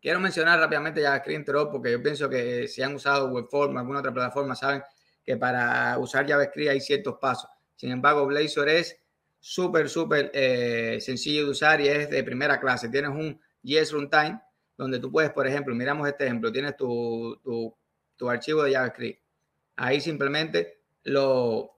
quiero 0.02 0.20
mencionar 0.20 0.60
rápidamente 0.60 1.02
JavaScript 1.02 1.50
porque 1.72 1.92
yo 1.92 2.02
pienso 2.02 2.30
que 2.30 2.68
si 2.68 2.82
han 2.82 2.96
usado 2.96 3.28
Webform, 3.30 3.78
alguna 3.78 4.00
otra 4.00 4.14
plataforma, 4.14 4.56
saben 4.56 4.82
que 5.24 5.38
para 5.38 5.98
usar 6.00 6.28
JavaScript 6.28 6.70
hay 6.72 6.82
ciertos 6.82 7.18
pasos. 7.20 7.50
Sin 7.76 7.92
embargo, 7.92 8.26
Blazor 8.26 8.70
es 8.70 8.98
súper, 9.40 9.90
súper 9.90 10.32
eh, 10.34 10.98
sencillo 11.02 11.46
de 11.46 11.52
usar 11.52 11.82
y 11.82 11.88
es 11.88 12.10
de 12.10 12.24
primera 12.24 12.60
clase. 12.60 12.90
Tienes 12.90 13.12
un 13.12 13.40
Yes 13.62 13.92
Runtime, 13.92 14.40
donde 14.78 15.00
tú 15.00 15.12
puedes, 15.12 15.32
por 15.32 15.46
ejemplo, 15.48 15.76
miramos 15.76 16.08
este 16.08 16.26
ejemplo, 16.26 16.52
tienes 16.52 16.76
tu, 16.76 17.40
tu, 17.44 17.76
tu 18.16 18.30
archivo 18.30 18.64
de 18.64 18.74
JavaScript. 18.74 19.22
Ahí 19.76 20.02
simplemente 20.02 20.82
lo, 21.04 21.78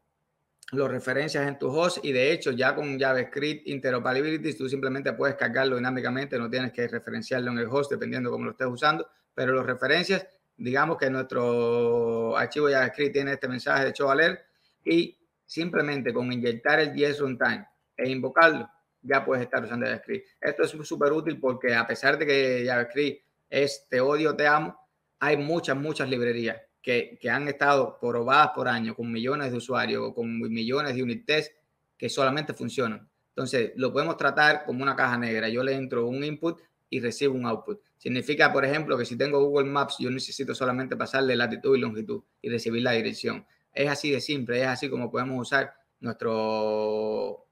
referencias 0.72 1.48
en 1.48 1.60
tu 1.60 1.70
host 1.70 2.04
y 2.04 2.12
de 2.12 2.32
hecho 2.32 2.52
ya 2.52 2.76
con 2.76 3.00
JavaScript 3.00 3.68
Interoperability 3.68 4.58
tú 4.58 4.68
simplemente 4.68 5.14
puedes 5.14 5.36
cargarlo 5.36 5.76
dinámicamente, 5.76 6.38
no 6.38 6.50
tienes 6.50 6.74
que 6.74 6.88
referenciarlo 6.88 7.52
en 7.52 7.60
el 7.60 7.68
host 7.68 7.92
dependiendo 7.92 8.32
cómo 8.32 8.46
lo 8.46 8.52
estés 8.52 8.68
usando, 8.68 9.08
pero 9.36 9.54
lo 9.54 9.64
referencias, 9.64 10.28
digamos 10.58 10.98
que 10.98 11.10
nuestro 11.10 12.36
archivo 12.36 12.70
JavaScript 12.70 13.14
tiene 13.14 13.34
este 13.34 13.48
mensaje 13.48 13.86
de 13.86 13.94
show 13.94 14.10
alert 14.10 14.42
y 14.84 15.18
simplemente 15.46 16.12
con 16.12 16.32
inyectar 16.32 16.80
el 16.80 16.94
yes 16.94 17.20
runtime 17.20 17.68
e 17.96 18.10
invocarlo, 18.10 18.68
ya 19.02 19.24
puedes 19.24 19.44
estar 19.44 19.64
usando 19.64 19.86
JavaScript. 19.86 20.28
Esto 20.42 20.64
es 20.64 20.72
súper 20.88 21.12
útil 21.14 21.40
porque 21.40 21.76
a 21.76 21.86
pesar 21.86 22.18
de 22.18 22.26
que 22.26 22.64
JavaScript 22.66 23.24
es 23.50 23.86
te 23.88 24.02
odio, 24.02 24.36
te 24.36 24.48
amo, 24.48 24.76
hay 25.20 25.38
muchas, 25.38 25.78
muchas 25.78 26.10
librerías 26.10 26.58
que, 26.84 27.18
han 27.32 27.48
estado 27.48 27.98
probadas 28.00 28.50
por 28.54 28.68
años 28.68 28.96
con 28.96 29.12
millones 29.12 29.52
de 29.52 29.58
usuarios 29.58 30.04
o 30.06 30.14
con 30.14 30.40
millones 30.40 30.94
de 30.94 31.02
unit 31.02 31.26
tests 31.26 31.56
que 31.98 32.10
solamente 32.10 32.54
funcionan. 32.54 33.10
Entonces, 33.30 33.72
lo 33.78 33.92
podemos 33.92 34.18
tratar 34.18 34.66
como 34.66 34.84
una 34.84 34.96
caja 34.96 35.18
negra. 35.18 35.48
Yo 35.48 35.64
le 35.64 35.74
entro 35.74 36.06
un 36.06 36.24
input 36.24 36.62
y 36.90 37.00
recibo 37.00 37.34
un 37.34 37.46
output. 37.46 37.82
Significa, 37.98 38.52
por 38.52 38.66
ejemplo, 38.66 38.98
que 38.98 39.06
si 39.06 39.18
tengo 39.18 39.44
Google 39.44 39.70
Maps, 39.70 39.96
yo 39.98 40.12
necesito 40.12 40.54
solamente 40.54 40.98
pasarle 40.98 41.36
latitud 41.36 41.76
y 41.76 41.80
longitud 41.80 42.22
y 42.42 42.50
recibir 42.50 42.84
la 42.84 42.92
dirección. 42.92 43.48
Es 43.74 43.90
así 43.90 44.12
de 44.12 44.20
simple, 44.20 44.62
es 44.62 44.68
así 44.68 44.90
como 44.90 45.10
podemos 45.10 45.42
usar 45.42 45.74
nuestro, 46.02 47.48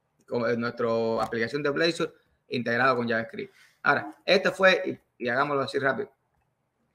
nuestra 0.58 1.24
aplicación 1.24 1.64
de 1.64 1.70
Blazor 1.70 2.14
integrado 2.50 2.98
con 2.98 3.08
JavaScript. 3.08 3.54
Ahora, 3.82 4.16
este 4.26 4.52
fue, 4.52 5.02
y 5.18 5.28
hagámoslo 5.30 5.64
así 5.64 5.80
rápido, 5.80 6.12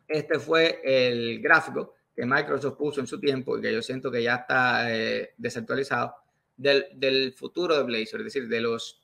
este 0.06 0.38
fue 0.38 0.80
el 0.84 1.40
gráfico 1.40 1.95
que 2.16 2.24
Microsoft 2.24 2.78
puso 2.78 3.00
en 3.00 3.06
su 3.06 3.20
tiempo 3.20 3.58
y 3.58 3.60
que 3.60 3.72
yo 3.72 3.82
siento 3.82 4.10
que 4.10 4.22
ya 4.22 4.36
está 4.36 4.90
eh, 4.92 5.34
desactualizado, 5.36 6.14
del, 6.56 6.86
del, 6.94 7.34
futuro 7.34 7.76
de 7.76 7.82
Blazor, 7.82 8.20
es 8.20 8.32
decir, 8.32 8.48
de 8.48 8.62
los, 8.62 9.02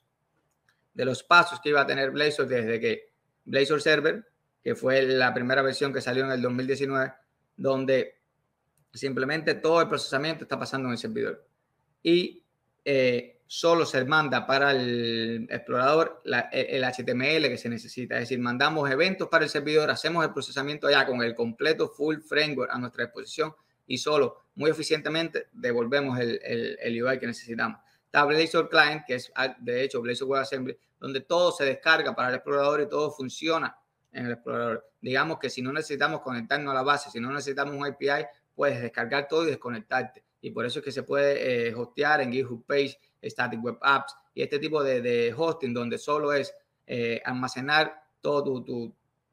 de 0.95 1.05
los 1.05 1.23
pasos 1.23 1.61
que 1.61 1.69
iba 1.69 1.83
a 1.83 1.87
tener 1.87 2.11
Blazor 2.11 2.49
desde 2.49 2.81
que 2.81 3.11
Blazor 3.45 3.83
Server, 3.83 4.27
que 4.65 4.75
fue 4.75 5.03
la 5.03 5.35
primera 5.35 5.61
versión 5.61 5.93
que 5.93 6.01
salió 6.01 6.25
en 6.25 6.31
el 6.31 6.41
2019, 6.41 7.13
donde 7.57 8.15
simplemente 8.95 9.55
todo 9.57 9.83
el 9.83 9.89
procesamiento 9.89 10.45
está 10.45 10.59
pasando 10.59 10.89
en 10.89 10.93
el 10.93 10.99
servidor. 10.99 11.47
Y 12.03 12.43
eh, 12.85 13.42
solo 13.47 13.85
se 13.85 14.05
manda 14.05 14.47
para 14.47 14.71
el 14.71 15.47
explorador 15.51 16.23
el 16.53 16.85
HTML 16.85 17.49
que 17.49 17.59
se 17.59 17.69
necesita. 17.69 18.15
Es 18.15 18.23
decir, 18.23 18.39
mandamos 18.39 18.91
eventos 18.91 19.29
para 19.29 19.45
el 19.45 19.51
servidor, 19.51 19.91
hacemos 19.91 20.25
el 20.25 20.33
procesamiento 20.33 20.89
ya 20.91 21.07
con 21.07 21.23
el 21.23 21.35
completo 21.35 21.89
full 21.89 22.19
framework 22.19 22.73
a 22.73 22.79
nuestra 22.79 23.05
disposición 23.05 23.55
y 23.87 23.99
solo 23.99 24.45
muy 24.55 24.71
eficientemente 24.71 25.49
devolvemos 25.53 26.19
el, 26.19 26.41
el, 26.43 27.03
UI 27.03 27.19
que 27.19 27.27
necesitamos. 27.27 27.81
Está 28.07 28.25
Blazor 28.25 28.69
Client, 28.69 29.05
que 29.07 29.15
es 29.17 29.33
ah, 29.35 29.55
de 29.59 29.83
hecho 29.83 30.01
Blazor 30.01 30.29
WebAssembly, 30.29 30.79
donde 31.01 31.21
todo 31.21 31.53
se 31.53 31.65
descarga 31.65 32.15
para 32.15 32.29
el 32.29 32.35
explorador 32.37 32.81
y 32.81 32.89
todo 32.89 33.11
funciona 33.11 33.77
en 34.13 34.27
el 34.27 34.33
explorador. 34.33 34.87
Digamos 35.01 35.39
que 35.39 35.51
si 35.51 35.63
no 35.63 35.73
necesitamos 35.73 36.21
conectarnos 36.21 36.71
a 36.71 36.75
la 36.75 36.83
base, 36.83 37.11
si 37.11 37.21
no 37.21 37.31
necesitamos 37.33 37.75
un 37.75 37.87
API, 37.87 38.27
puedes 38.55 38.81
descargar 38.81 39.27
todo 39.29 39.45
y 39.45 39.51
desconectarte. 39.51 40.23
Y 40.41 40.51
por 40.51 40.67
eso 40.67 40.81
es 40.81 40.85
que 40.85 40.93
se 40.93 41.03
puede 41.03 41.69
eh, 41.69 41.75
hostear 41.75 42.21
en 42.21 42.33
GitHub 42.33 42.65
Page 42.67 42.99
Static 43.23 43.63
Web 43.63 43.79
Apps 43.81 44.15
y 44.35 44.43
este 44.43 44.59
tipo 44.59 44.83
de, 44.83 45.35
hosting 45.37 45.75
donde 45.75 45.99
solo 45.99 46.33
es 46.33 46.55
eh, 46.87 47.21
almacenar 47.25 48.03
todo 48.21 48.63
tu, 48.65 48.65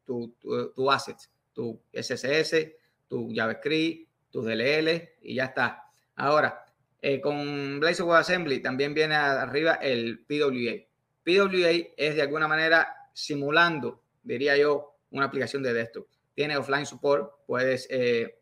tu, 0.06 0.34
tu, 0.40 0.72
tu, 0.74 0.92
assets, 0.92 1.30
tu 1.54 1.80
SSS, 1.94 2.68
tu 3.08 3.32
JavaScript, 3.34 4.10
tu 4.32 4.42
DLL 4.42 5.10
y 5.22 5.36
ya 5.36 5.46
está. 5.46 5.84
Ahora, 6.16 6.66
eh, 7.02 7.22
con 7.22 7.80
Blazor 7.80 8.08
WebAssembly 8.08 8.62
también 8.62 8.94
viene 8.94 9.16
arriba 9.16 9.76
el 9.76 10.20
PWA. 10.20 10.86
PWA 11.24 11.94
es 11.96 12.16
de 12.16 12.22
alguna 12.22 12.48
manera 12.48 13.10
simulando, 13.14 14.02
diría 14.24 14.58
yo, 14.58 14.96
una 15.12 15.26
aplicación 15.26 15.64
de 15.64 15.74
desktop. 15.74 16.08
Tiene 16.34 16.58
offline 16.58 16.86
support, 16.86 17.32
puedes 17.46 17.88
eh, 17.90 18.40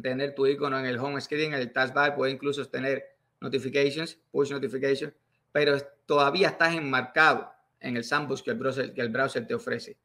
tener 0.00 0.34
tu 0.34 0.46
icono 0.46 0.78
en 0.78 0.86
el 0.86 0.98
home 0.98 1.20
screen, 1.20 1.54
en 1.54 1.60
el 1.60 1.72
taskbar, 1.72 2.14
puedes 2.14 2.34
incluso 2.34 2.64
tener 2.66 3.11
notifications, 3.42 4.18
push 4.30 4.50
notifications, 4.50 5.12
pero 5.50 5.76
todavía 6.06 6.48
estás 6.48 6.74
enmarcado 6.74 7.52
en 7.80 7.96
el 7.96 8.04
sandbox 8.04 8.42
que 8.42 8.52
el 8.52 8.56
browser, 8.56 8.94
que 8.94 9.00
el 9.00 9.08
browser 9.08 9.46
te 9.46 9.54
ofrece. 9.54 9.98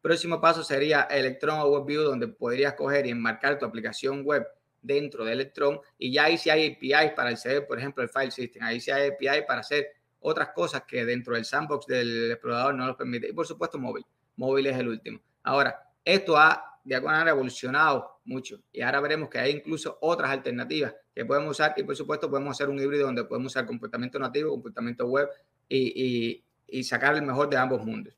Próximo 0.00 0.40
paso 0.40 0.62
sería 0.62 1.02
Electron 1.02 1.60
o 1.60 1.66
WebView, 1.66 2.02
donde 2.02 2.28
podrías 2.28 2.74
coger 2.74 3.06
y 3.06 3.10
enmarcar 3.10 3.58
tu 3.58 3.64
aplicación 3.64 4.24
web 4.24 4.46
dentro 4.80 5.24
de 5.24 5.32
Electron 5.32 5.80
y 5.96 6.12
ya 6.12 6.24
ahí 6.24 6.36
sí 6.36 6.50
hay 6.50 6.72
APIs 6.72 7.12
para 7.12 7.30
acceder, 7.30 7.66
por 7.66 7.78
ejemplo, 7.78 8.02
el 8.02 8.08
file 8.08 8.30
system. 8.30 8.62
Ahí 8.64 8.80
sí 8.80 8.90
hay 8.90 9.10
API 9.10 9.46
para 9.46 9.60
hacer 9.60 9.88
otras 10.20 10.50
cosas 10.50 10.82
que 10.86 11.04
dentro 11.04 11.34
del 11.34 11.44
sandbox 11.44 11.86
del 11.86 12.32
explorador 12.32 12.74
no 12.74 12.86
nos 12.86 12.96
permite. 12.96 13.28
Y 13.28 13.32
por 13.32 13.46
supuesto, 13.46 13.78
móvil. 13.78 14.04
Móvil 14.36 14.66
es 14.66 14.76
el 14.76 14.88
último. 14.88 15.20
Ahora, 15.44 15.90
esto 16.04 16.36
ha 16.36 16.71
alguna 16.90 17.14
manera 17.14 17.30
evolucionado 17.30 18.20
mucho 18.24 18.60
y 18.72 18.80
ahora 18.80 19.00
veremos 19.00 19.28
que 19.28 19.38
hay 19.38 19.52
incluso 19.52 19.98
otras 20.00 20.30
alternativas 20.30 20.94
que 21.14 21.24
podemos 21.24 21.52
usar 21.52 21.74
y 21.76 21.84
por 21.84 21.94
supuesto 21.94 22.28
podemos 22.28 22.56
hacer 22.56 22.68
un 22.68 22.78
híbrido 22.78 23.06
donde 23.06 23.24
podemos 23.24 23.52
usar 23.52 23.66
comportamiento 23.66 24.18
nativo, 24.18 24.50
comportamiento 24.50 25.06
web 25.06 25.28
y, 25.68 26.42
y, 26.66 26.84
sacar 26.84 27.14
el 27.14 27.22
mejor 27.22 27.48
de 27.48 27.56
ambos 27.56 27.84
mundos. 27.84 28.14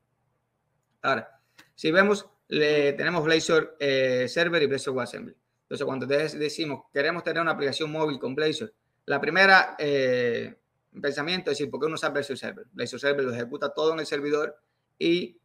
Ahora, 1.03 1.41
si 1.75 1.91
vemos, 1.91 2.27
le, 2.49 2.95
tenemos 2.95 3.25
Blazor 3.25 3.77
eh, 3.79 4.27
Server 4.29 4.63
y 4.63 4.67
Blazor 4.67 4.95
WebAssembly. 4.95 5.37
Entonces, 5.63 5.85
cuando 5.85 6.07
decimos 6.07 6.85
queremos 6.93 7.23
tener 7.23 7.43
una 7.43 7.53
aplicación 7.53 7.91
móvil 7.93 8.19
con 8.19 8.35
Blazor, 8.35 8.73
la 9.07 9.21
primera 9.21 9.77
eh, 9.79 10.57
pensamiento 11.01 11.51
es 11.51 11.59
decir, 11.59 11.71
¿por 11.71 11.81
qué 11.81 11.89
no 11.89 11.95
usar 11.95 12.13
Blazor 12.13 12.39
Server? 12.39 12.67
Blazor 12.73 13.01
Server 13.01 13.25
lo 13.25 13.35
ejecuta 13.35 13.73
todo 13.73 13.93
en 13.93 14.01
el 14.01 14.07
servidor 14.07 14.57
y 14.99 15.39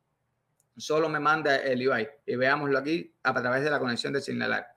solo 0.79 1.09
me 1.09 1.19
manda 1.19 1.57
el 1.57 1.87
UI. 1.87 2.07
Y 2.25 2.35
veámoslo 2.35 2.77
aquí 2.77 3.13
a 3.23 3.33
través 3.33 3.63
de 3.63 3.69
la 3.69 3.79
conexión 3.79 4.13
de 4.13 4.21
Signalar. 4.21 4.67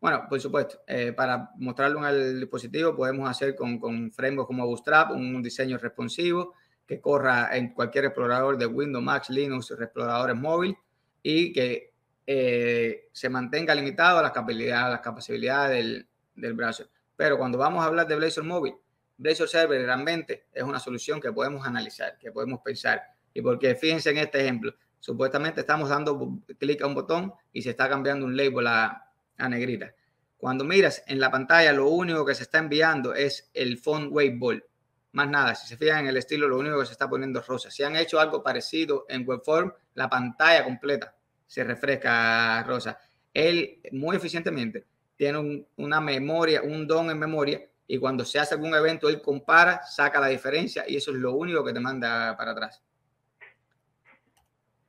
Bueno, 0.00 0.26
por 0.28 0.40
supuesto, 0.40 0.82
eh, 0.86 1.12
para 1.12 1.50
mostrarlo 1.56 2.00
en 2.00 2.14
el 2.14 2.40
dispositivo 2.40 2.96
podemos 2.96 3.30
hacer 3.30 3.54
con, 3.54 3.78
con 3.78 4.10
frameworks 4.10 4.48
como 4.48 4.66
Bootstrap 4.66 5.12
un 5.12 5.40
diseño 5.42 5.78
responsivo 5.78 6.54
que 6.86 7.00
corra 7.00 7.56
en 7.56 7.72
cualquier 7.72 8.06
explorador 8.06 8.58
de 8.58 8.66
Windows, 8.66 9.04
Mac, 9.04 9.28
Linux, 9.28 9.70
exploradores 9.70 10.36
móvil 10.36 10.76
y 11.22 11.52
que 11.52 11.92
eh, 12.26 13.08
se 13.12 13.28
mantenga 13.28 13.74
limitado 13.74 14.18
a 14.18 14.22
las 14.22 14.32
capacidades, 14.32 14.90
las 14.92 15.00
capacidades 15.00 15.76
del, 15.76 16.08
del 16.34 16.54
browser. 16.54 16.88
Pero 17.16 17.38
cuando 17.38 17.58
vamos 17.58 17.84
a 17.84 17.86
hablar 17.86 18.06
de 18.06 18.16
Blazor 18.16 18.44
móvil, 18.44 18.74
Blazor 19.16 19.48
Server 19.48 19.80
realmente 19.84 20.46
es 20.52 20.62
una 20.62 20.80
solución 20.80 21.20
que 21.20 21.32
podemos 21.32 21.66
analizar, 21.66 22.18
que 22.18 22.32
podemos 22.32 22.60
pensar. 22.60 23.02
Y 23.32 23.40
porque 23.40 23.74
fíjense 23.74 24.10
en 24.10 24.18
este 24.18 24.40
ejemplo, 24.40 24.74
supuestamente 25.02 25.62
estamos 25.62 25.88
dando 25.88 26.38
clic 26.58 26.80
a 26.80 26.86
un 26.86 26.94
botón 26.94 27.34
y 27.52 27.62
se 27.62 27.70
está 27.70 27.88
cambiando 27.88 28.24
un 28.24 28.36
label 28.36 28.68
a, 28.68 29.08
negrita. 29.48 29.92
Cuando 30.36 30.64
miras 30.64 31.02
en 31.08 31.18
la 31.18 31.28
pantalla, 31.28 31.72
lo 31.72 31.88
único 31.88 32.24
que 32.24 32.36
se 32.36 32.44
está 32.44 32.58
enviando 32.58 33.12
es 33.12 33.50
el 33.52 33.78
font 33.78 34.12
wave 34.12 34.36
ball. 34.38 34.64
Más 35.10 35.28
nada, 35.28 35.56
si 35.56 35.66
se 35.66 35.76
fijan 35.76 36.00
en 36.00 36.06
el 36.06 36.16
estilo, 36.16 36.46
lo 36.46 36.56
único 36.56 36.78
que 36.78 36.86
se 36.86 36.92
está 36.92 37.10
poniendo 37.10 37.40
es 37.40 37.46
rosa. 37.48 37.68
Si 37.70 37.82
han 37.82 37.96
hecho 37.96 38.20
algo 38.20 38.44
parecido 38.44 39.04
en 39.08 39.28
Webform, 39.28 39.72
la 39.94 40.08
pantalla 40.08 40.64
completa 40.64 41.14
se 41.48 41.64
refresca 41.64 42.62
rosa. 42.62 42.98
Él 43.34 43.80
muy 43.90 44.16
eficientemente 44.16 44.86
tiene 45.16 45.66
una 45.76 46.00
memoria, 46.00 46.62
un 46.62 46.86
don 46.86 47.10
en 47.10 47.18
memoria 47.18 47.60
y 47.88 47.98
cuando 47.98 48.24
se 48.24 48.38
hace 48.38 48.54
algún 48.54 48.74
evento, 48.74 49.08
él 49.08 49.20
compara, 49.20 49.82
saca 49.84 50.20
la 50.20 50.28
diferencia 50.28 50.84
y 50.86 50.96
eso 50.96 51.10
es 51.10 51.16
lo 51.16 51.34
único 51.34 51.64
que 51.64 51.72
te 51.72 51.80
manda 51.80 52.36
para 52.36 52.52
atrás. 52.52 52.82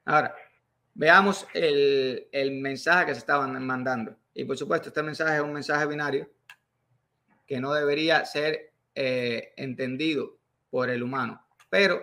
Ahora, 0.06 0.36
veamos 0.94 1.48
el, 1.54 2.28
mensaje 2.62 3.08
que 3.08 3.14
se 3.14 3.20
estaban 3.20 3.66
mandando. 3.66 4.16
Y 4.34 4.46
por 4.46 4.58
supuesto, 4.58 4.90
este 4.90 5.04
mensaje 5.04 5.38
es 5.38 5.42
un 5.42 5.54
mensaje 5.54 5.86
binario 5.86 6.30
que 7.46 7.60
no 7.60 7.74
debería 7.74 8.26
ser 8.26 8.74
eh, 8.96 9.54
entendido 9.58 10.38
por 10.70 10.90
el 10.90 11.04
humano. 11.04 11.46
Pero 11.70 12.02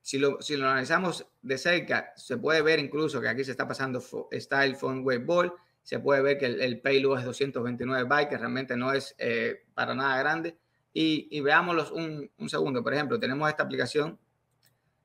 si 0.00 0.18
lo, 0.18 0.40
si 0.40 0.56
lo 0.56 0.68
analizamos 0.68 1.26
de 1.40 1.58
cerca, 1.58 2.12
se 2.16 2.36
puede 2.36 2.62
ver 2.62 2.78
incluso 2.78 3.20
que 3.20 3.28
aquí 3.28 3.44
se 3.44 3.52
está 3.52 3.66
pasando 3.66 4.00
Style 4.32 4.76
Phone 4.76 5.02
Wave 5.04 5.24
Ball, 5.24 5.52
se 5.82 5.98
puede 5.98 6.22
ver 6.22 6.38
que 6.38 6.46
el, 6.46 6.80
payload 6.80 7.20
es 7.20 7.24
229 7.24 8.04
bytes, 8.04 8.28
que 8.28 8.38
realmente 8.38 8.76
no 8.76 8.92
es 8.92 9.14
eh, 9.18 9.64
para 9.74 9.94
nada 9.94 10.18
grande. 10.18 10.56
Y, 10.94 11.28
y 11.30 11.40
veámoslos 11.40 11.90
un, 11.90 12.30
un, 12.36 12.48
segundo. 12.48 12.82
Por 12.82 12.92
ejemplo, 12.92 13.18
tenemos 13.18 13.48
esta 13.48 13.62
aplicación 13.62 14.18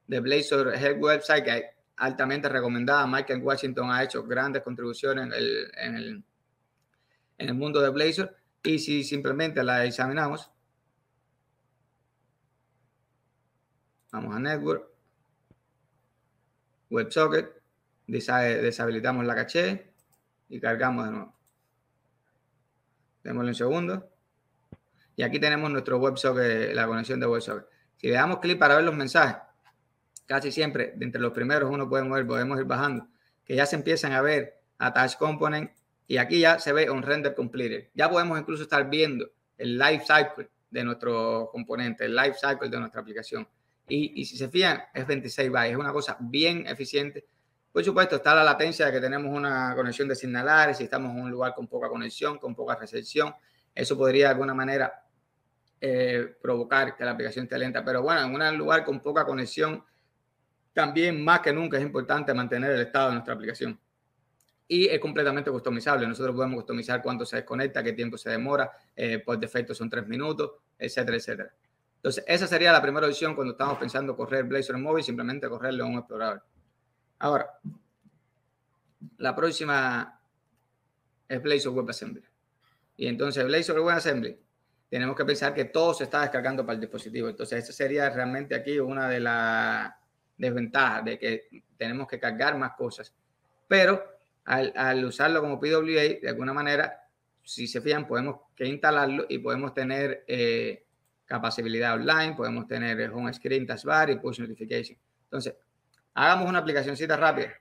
de 0.05 0.19
Blazor 0.19 0.73
Head 0.75 0.99
Website 0.99 1.45
que 1.45 1.76
altamente 1.97 2.47
recomendada. 2.47 3.05
Michael 3.07 3.41
Washington 3.41 3.91
ha 3.91 4.03
hecho 4.03 4.23
grandes 4.23 4.63
contribuciones 4.63 5.25
en 5.25 5.33
el, 5.33 5.71
en 5.75 5.95
el, 5.95 6.23
en 7.37 7.49
el 7.49 7.53
mundo 7.55 7.81
de 7.81 7.89
Blazor. 7.89 8.35
Y 8.63 8.79
si 8.79 9.03
simplemente 9.03 9.63
la 9.63 9.85
examinamos, 9.85 10.51
vamos 14.11 14.35
a 14.35 14.39
Network, 14.39 14.87
WebSocket, 16.89 17.61
deshabilitamos 18.07 19.25
la 19.25 19.35
caché 19.35 19.91
y 20.49 20.59
cargamos 20.59 21.05
de 21.05 21.11
nuevo. 21.11 21.33
Démosle 23.23 23.49
un 23.49 23.55
segundo. 23.55 24.09
Y 25.15 25.23
aquí 25.23 25.39
tenemos 25.39 25.69
nuestro 25.71 25.97
WebSocket, 25.97 26.73
la 26.73 26.85
conexión 26.87 27.19
de 27.19 27.27
WebSocket. 27.27 27.67
Si 27.97 28.07
le 28.07 28.13
damos 28.13 28.39
clic 28.39 28.59
para 28.59 28.75
ver 28.75 28.83
los 28.83 28.95
mensajes, 28.95 29.37
casi 30.27 30.51
siempre, 30.51 30.93
de 30.95 31.05
entre 31.05 31.19
los 31.19 31.33
primeros 31.33 31.71
uno 31.71 31.89
puede 31.89 32.03
mover, 32.03 32.27
podemos 32.27 32.59
ir 32.59 32.65
bajando, 32.65 33.07
que 33.43 33.55
ya 33.55 33.65
se 33.65 33.75
empiezan 33.75 34.11
a 34.11 34.21
ver 34.21 34.59
Attach 34.77 35.17
Component 35.17 35.71
y 36.07 36.17
aquí 36.17 36.39
ya 36.39 36.59
se 36.59 36.71
ve 36.71 36.89
un 36.91 37.01
render 37.01 37.33
completed. 37.33 37.87
Ya 37.95 38.09
podemos 38.09 38.39
incluso 38.39 38.61
estar 38.61 38.87
viendo 38.87 39.27
el 39.57 39.79
life 39.79 40.05
cycle 40.05 40.49
de 40.69 40.83
nuestro 40.83 41.49
componente, 41.51 42.05
el 42.05 42.15
life 42.15 42.35
cycle 42.39 42.69
de 42.69 42.79
nuestra 42.79 43.01
aplicación. 43.01 43.47
Y, 43.87 44.21
y 44.21 44.25
si 44.25 44.37
se 44.37 44.49
fijan, 44.49 44.83
es 44.93 45.07
26 45.07 45.49
bytes, 45.49 45.71
es 45.71 45.77
una 45.77 45.91
cosa 45.91 46.15
bien 46.19 46.67
eficiente 46.67 47.25
por 47.77 47.85
supuesto, 47.85 48.15
está 48.15 48.33
la 48.33 48.43
latencia 48.43 48.87
de 48.87 48.91
que 48.91 48.99
tenemos 48.99 49.31
una 49.31 49.75
conexión 49.75 50.07
de 50.07 50.15
señalares, 50.15 50.77
si 50.77 50.85
estamos 50.85 51.11
en 51.11 51.21
un 51.21 51.29
lugar 51.29 51.53
con 51.53 51.67
poca 51.67 51.87
conexión, 51.87 52.39
con 52.39 52.55
poca 52.55 52.73
recepción. 52.73 53.35
Eso 53.75 53.95
podría 53.95 54.25
de 54.25 54.31
alguna 54.31 54.55
manera 54.55 55.03
eh, 55.79 56.35
provocar 56.41 56.95
que 56.95 57.05
la 57.05 57.11
aplicación 57.11 57.43
esté 57.43 57.59
lenta. 57.59 57.85
Pero 57.85 58.01
bueno, 58.01 58.21
en 58.21 58.33
un 58.33 58.57
lugar 58.57 58.83
con 58.83 58.99
poca 58.99 59.25
conexión, 59.25 59.85
también 60.77 61.23
más 61.23 61.39
que 61.39 61.51
nunca 61.51 61.75
es 61.77 61.81
importante 61.83 62.31
mantener 62.35 62.69
el 62.69 62.81
estado 62.81 63.07
de 63.07 63.13
nuestra 63.13 63.33
aplicación. 63.33 63.79
Y 64.67 64.85
es 64.85 64.99
completamente 64.99 65.49
customizable. 65.49 66.05
Nosotros 66.05 66.35
podemos 66.35 66.57
customizar 66.57 67.01
cuánto 67.01 67.25
se 67.25 67.37
desconecta, 67.37 67.81
qué 67.81 67.93
tiempo 67.93 68.15
se 68.15 68.29
demora, 68.29 68.71
eh, 68.95 69.17
por 69.17 69.39
defecto 69.39 69.73
son 69.73 69.89
tres 69.89 70.05
minutos, 70.07 70.51
etcétera, 70.77 71.17
etcétera. 71.17 71.51
Entonces, 71.95 72.23
esa 72.27 72.45
sería 72.45 72.71
la 72.71 72.79
primera 72.79 73.07
opción 73.07 73.33
cuando 73.33 73.53
estamos 73.53 73.79
pensando 73.79 74.15
correr 74.15 74.43
Blazor 74.43 74.75
en 74.75 74.83
móvil, 74.83 75.03
simplemente 75.03 75.49
correrlo 75.49 75.83
en 75.85 75.93
un 75.93 75.97
explorador. 75.97 76.43
Ahora, 77.17 77.49
la 79.17 79.35
próxima 79.35 80.21
es 81.27 81.41
Blazor 81.41 81.73
WebAssembly. 81.73 82.23
Y 82.97 83.07
entonces 83.07 83.43
Blazor 83.43 83.79
WebAssembly, 83.79 84.39
tenemos 84.91 85.15
que 85.15 85.25
pensar 85.25 85.55
que 85.55 85.65
todo 85.65 85.95
se 85.95 86.03
está 86.03 86.21
descargando 86.21 86.63
para 86.63 86.75
el 86.75 86.81
dispositivo. 86.81 87.29
Entonces, 87.29 87.63
esa 87.63 87.73
sería 87.73 88.11
realmente 88.11 88.53
aquí 88.53 88.77
una 88.77 89.09
de 89.09 89.21
las 89.21 89.91
desventajas 90.37 91.05
de 91.05 91.19
que 91.19 91.47
tenemos 91.77 92.07
que 92.07 92.19
cargar 92.19 92.57
más 92.57 92.73
cosas. 92.73 93.13
Pero 93.67 94.03
al, 94.45 95.03
usarlo 95.03 95.41
como 95.41 95.59
PWA, 95.59 96.19
de 96.21 96.29
alguna 96.29 96.53
manera, 96.53 97.03
si 97.43 97.67
se 97.67 97.81
fijan, 97.81 98.07
podemos 98.07 98.41
que 98.55 98.65
instalarlo 98.65 99.25
y 99.29 99.39
podemos 99.39 99.73
tener 99.73 100.23
eh, 100.27 100.85
capacidad 101.25 101.95
online, 101.95 102.33
podemos 102.35 102.67
tener 102.67 103.09
home 103.11 103.33
screen, 103.33 103.65
taskbar 103.65 104.09
y 104.09 104.17
push 104.17 104.39
notification. 104.39 104.97
Entonces, 105.23 105.55
Hagamos 106.19 106.49
una 106.49 106.57
aplicacióncita 106.57 107.15
rápida 107.15 107.53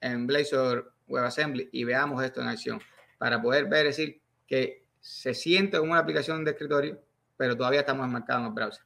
en 0.00 0.26
Blazor 0.26 0.92
WebAssembly 1.06 1.68
y 1.70 1.84
veamos 1.84 2.20
esto 2.24 2.40
en 2.40 2.48
acción 2.48 2.80
para 3.16 3.40
poder 3.40 3.66
ver, 3.66 3.86
decir, 3.86 4.20
que 4.44 4.82
se 4.98 5.34
siente 5.34 5.78
como 5.78 5.92
una 5.92 6.00
aplicación 6.00 6.44
de 6.44 6.50
escritorio, 6.50 7.00
pero 7.36 7.56
todavía 7.56 7.80
estamos 7.80 8.04
enmarcados 8.04 8.40
en 8.40 8.46
el 8.48 8.52
browser. 8.54 8.84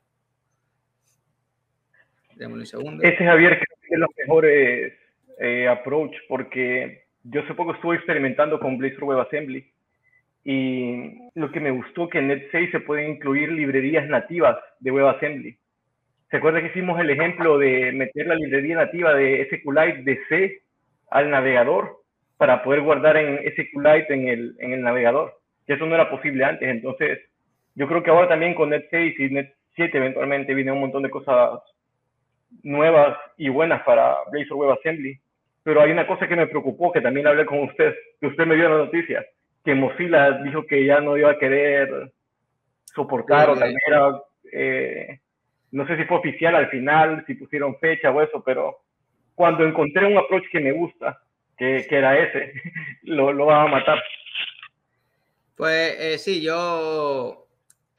Démosle 2.36 2.62
un 2.62 2.66
segundo. 2.66 3.02
Este 3.02 3.24
Javier 3.24 3.58
creo 3.58 3.78
que 3.80 3.94
es 3.94 3.98
los 3.98 4.10
mejores 4.18 4.94
eh, 5.38 5.68
approach 5.68 6.14
porque 6.28 7.04
yo 7.24 7.42
hace 7.42 7.54
poco 7.54 7.74
estuve 7.74 7.96
experimentando 7.96 8.58
con 8.58 8.78
Blazor 8.78 9.04
WebAssembly 9.04 9.66
y 10.44 11.30
lo 11.34 11.50
que 11.52 11.60
me 11.60 11.70
gustó 11.70 12.08
que 12.08 12.18
en 12.18 12.28
Net 12.28 12.48
6 12.50 12.70
se 12.70 12.80
pueden 12.80 13.10
incluir 13.10 13.52
librerías 13.52 14.08
nativas 14.08 14.56
de 14.80 14.90
WebAssembly. 14.90 15.58
¿Se 16.30 16.36
acuerda 16.36 16.60
que 16.60 16.68
hicimos 16.68 16.98
el 17.00 17.10
ejemplo 17.10 17.58
de 17.58 17.92
meter 17.92 18.26
la 18.26 18.36
librería 18.36 18.76
nativa 18.76 19.14
de 19.14 19.48
SQLite 19.50 20.02
de 20.02 20.20
C 20.28 20.62
al 21.10 21.28
navegador 21.28 22.02
para 22.36 22.62
poder 22.62 22.80
guardar 22.82 23.16
en 23.16 23.38
SQLite 23.52 24.14
en 24.14 24.28
el, 24.28 24.56
en 24.60 24.72
el 24.72 24.82
navegador? 24.82 25.34
Que 25.66 25.74
eso 25.74 25.86
no 25.86 25.94
era 25.94 26.08
posible 26.08 26.44
antes. 26.44 26.68
Entonces, 26.68 27.18
yo 27.74 27.88
creo 27.88 28.02
que 28.02 28.10
ahora 28.10 28.28
también 28.28 28.54
con 28.54 28.70
Net 28.70 28.86
6 28.90 29.18
y 29.18 29.30
Net 29.30 29.54
7 29.74 29.98
eventualmente 29.98 30.54
viene 30.54 30.72
un 30.72 30.80
montón 30.80 31.02
de 31.02 31.10
cosas 31.10 31.60
nuevas 32.62 33.16
y 33.36 33.48
buenas 33.48 33.82
para 33.82 34.16
Blazor 34.30 34.56
WebAssembly. 34.56 35.18
Pero 35.62 35.82
hay 35.82 35.90
una 35.90 36.06
cosa 36.06 36.26
que 36.26 36.36
me 36.36 36.46
preocupó, 36.46 36.92
que 36.92 37.00
también 37.00 37.26
hablé 37.26 37.44
con 37.44 37.60
usted, 37.60 37.94
que 38.20 38.28
usted 38.28 38.46
me 38.46 38.56
dio 38.56 38.68
la 38.68 38.84
noticia, 38.84 39.24
que 39.64 39.74
Mozilla 39.74 40.32
dijo 40.42 40.66
que 40.66 40.86
ya 40.86 41.00
no 41.00 41.16
iba 41.16 41.32
a 41.32 41.38
querer 41.38 42.12
soportar 42.94 43.50
o 43.50 43.58
también 43.58 43.78
era, 43.86 44.20
eh, 44.52 45.20
no 45.70 45.86
sé 45.86 45.96
si 45.96 46.04
fue 46.04 46.18
oficial 46.18 46.54
al 46.54 46.70
final, 46.70 47.24
si 47.26 47.34
pusieron 47.34 47.78
fecha 47.78 48.10
o 48.10 48.22
eso, 48.22 48.42
pero 48.42 48.78
cuando 49.34 49.64
encontré 49.64 50.06
un 50.06 50.18
approach 50.18 50.44
que 50.50 50.60
me 50.60 50.72
gusta, 50.72 51.20
que, 51.56 51.86
que 51.88 51.96
era 51.96 52.18
ese, 52.18 52.52
lo, 53.02 53.32
lo 53.32 53.46
van 53.46 53.68
a 53.68 53.70
matar. 53.70 54.02
Pues 55.56 55.94
eh, 56.00 56.18
sí, 56.18 56.40
yo 56.40 57.49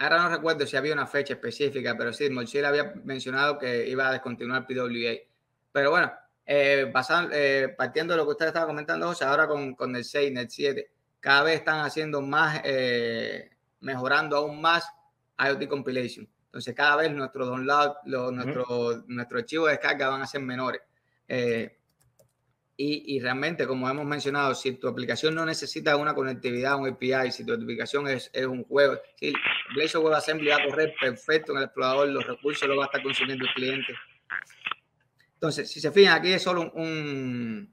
ahora 0.02 0.24
no 0.24 0.30
recuerdo 0.30 0.66
si 0.66 0.76
había 0.76 0.94
una 0.94 1.08
fecha 1.08 1.34
específica, 1.34 1.96
pero 1.98 2.12
sí, 2.12 2.30
Mozilla 2.30 2.70
había 2.70 2.94
mencionado 3.04 3.58
que 3.58 3.88
iba 3.88 4.08
a 4.08 4.12
descontinuar 4.12 4.66
PWA. 4.66 5.18
Pero 5.72 5.92
bueno, 5.92 6.12
eh, 6.46 6.92
eh, 7.32 7.76
partiendo 7.78 8.14
de 8.14 8.18
lo 8.18 8.26
que 8.26 8.32
usted 8.32 8.48
estaba 8.48 8.66
comentando, 8.66 9.08
José, 9.08 9.26
ahora 9.26 9.48
con, 9.48 9.76
con 9.76 9.96
el 9.96 10.04
6, 10.04 10.32
Net 10.34 10.50
7, 10.50 10.92
cada 11.20 11.44
vez 11.44 11.60
están 11.60 11.86
haciendo 11.86 12.22
más, 12.22 12.62
eh, 12.64 13.52
mejorando 13.82 14.38
aún 14.38 14.60
más 14.60 14.84
IoT 15.38 15.68
Compilation. 15.68 16.28
Entonces, 16.46 16.76
cada 16.76 16.98
vez 16.98 17.12
nuestro 17.12 17.46
download, 17.46 17.94
nuestro, 18.06 19.04
nuestro 19.08 19.38
archivo 19.38 19.68
de 19.68 19.74
descarga 19.74 20.10
van 20.10 20.22
a 20.22 20.28
ser 20.28 20.42
menores. 20.42 20.82
Eh, 21.28 21.78
y, 22.78 23.16
y, 23.16 23.20
realmente, 23.20 23.68
como 23.68 23.90
hemos 23.90 24.06
mencionado, 24.06 24.56
si 24.56 24.74
tu 24.74 24.88
aplicación 24.88 25.36
no 25.36 25.46
necesita 25.46 25.96
una 25.98 26.16
conectividad, 26.16 26.80
un 26.80 26.90
API, 26.90 27.32
si 27.32 27.46
tu 27.46 27.54
aplicación 27.54 28.08
es, 28.08 28.32
es 28.34 28.46
un 28.46 28.64
juego, 28.64 28.98
si 29.16 29.34
Blazor 29.76 30.04
WebAssembly 30.04 30.50
va 30.50 30.56
a 30.56 30.66
correr 30.66 30.94
perfecto 31.00 31.52
en 31.52 31.60
el 31.60 31.64
explorador, 31.66 32.08
los 32.10 32.26
recursos 32.26 32.68
los 32.68 32.78
va 32.80 32.84
a 32.84 32.86
estar 32.86 33.04
consumiendo 33.04 33.46
el 33.46 33.54
cliente. 33.54 33.94
Entonces, 35.34 35.70
si 35.70 35.80
se 35.80 35.92
fijan, 35.92 36.20
aquí 36.20 36.32
es 36.32 36.42
solo 36.42 36.72
un, 36.74 37.72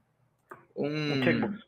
un, 0.75 1.11
un 1.11 1.23
checkbox. 1.23 1.67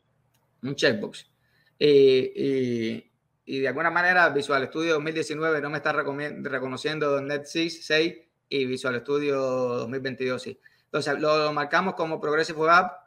Un 0.62 0.74
checkbox. 0.76 1.30
y, 1.78 3.12
y 3.44 3.60
de 3.60 3.68
alguna 3.68 3.90
manera 3.90 4.28
Visual 4.28 4.66
Studio 4.68 4.94
2019 4.94 5.60
no 5.60 5.70
me 5.70 5.78
está 5.78 5.92
reconociendo 5.92 7.20
.NET 7.20 7.44
6, 7.44 7.84
6 7.84 8.14
y 8.48 8.66
Visual 8.66 9.00
Studio 9.00 9.40
2022 9.40 10.42
sí. 10.42 10.60
Entonces 10.84 11.18
lo, 11.18 11.52
marcamos 11.52 11.94
como 11.94 12.20
Progressive 12.20 12.58
Web 12.58 12.70
App, 12.70 13.01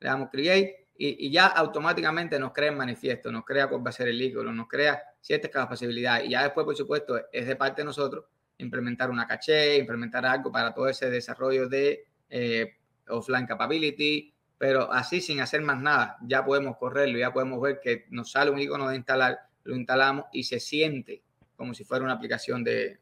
le 0.00 0.08
damos 0.08 0.28
Create 0.30 0.86
y, 0.98 1.30
ya 1.30 1.46
automáticamente 1.46 2.38
nos 2.38 2.52
crea 2.52 2.70
el 2.70 2.76
manifiesto, 2.76 3.30
nos 3.30 3.44
crea 3.44 3.68
cuál 3.68 3.84
va 3.84 3.90
a 3.90 3.92
ser 3.92 4.08
el 4.08 4.20
icono, 4.20 4.52
nos 4.52 4.68
crea 4.68 5.02
ciertas 5.20 5.50
capacidades 5.50 6.26
y 6.26 6.30
ya 6.30 6.42
después, 6.42 6.64
por 6.64 6.76
supuesto, 6.76 7.20
es 7.32 7.46
de 7.46 7.56
parte 7.56 7.82
de 7.82 7.86
nosotros 7.86 8.24
implementar 8.58 9.10
una 9.10 9.26
caché, 9.26 9.76
implementar 9.76 10.24
algo 10.24 10.50
para 10.50 10.72
todo 10.72 10.88
ese 10.88 11.10
desarrollo 11.10 11.68
de 11.68 12.06
eh, 12.30 12.76
offline 13.08 13.46
capability, 13.46 14.32
pero 14.58 14.90
así 14.90 15.20
sin 15.20 15.40
hacer 15.40 15.60
más 15.60 15.78
nada, 15.78 16.16
ya 16.22 16.44
podemos 16.44 16.76
correrlo, 16.78 17.18
ya 17.18 17.32
podemos 17.32 17.60
ver 17.60 17.80
que 17.82 18.06
nos 18.10 18.30
sale 18.30 18.50
un 18.50 18.58
icono 18.58 18.88
de 18.88 18.96
instalar, 18.96 19.38
lo 19.64 19.76
instalamos 19.76 20.26
y 20.32 20.44
se 20.44 20.60
siente 20.60 21.22
como 21.56 21.74
si 21.74 21.84
fuera 21.84 22.04
una 22.04 22.14
aplicación 22.14 22.64
de, 22.64 22.98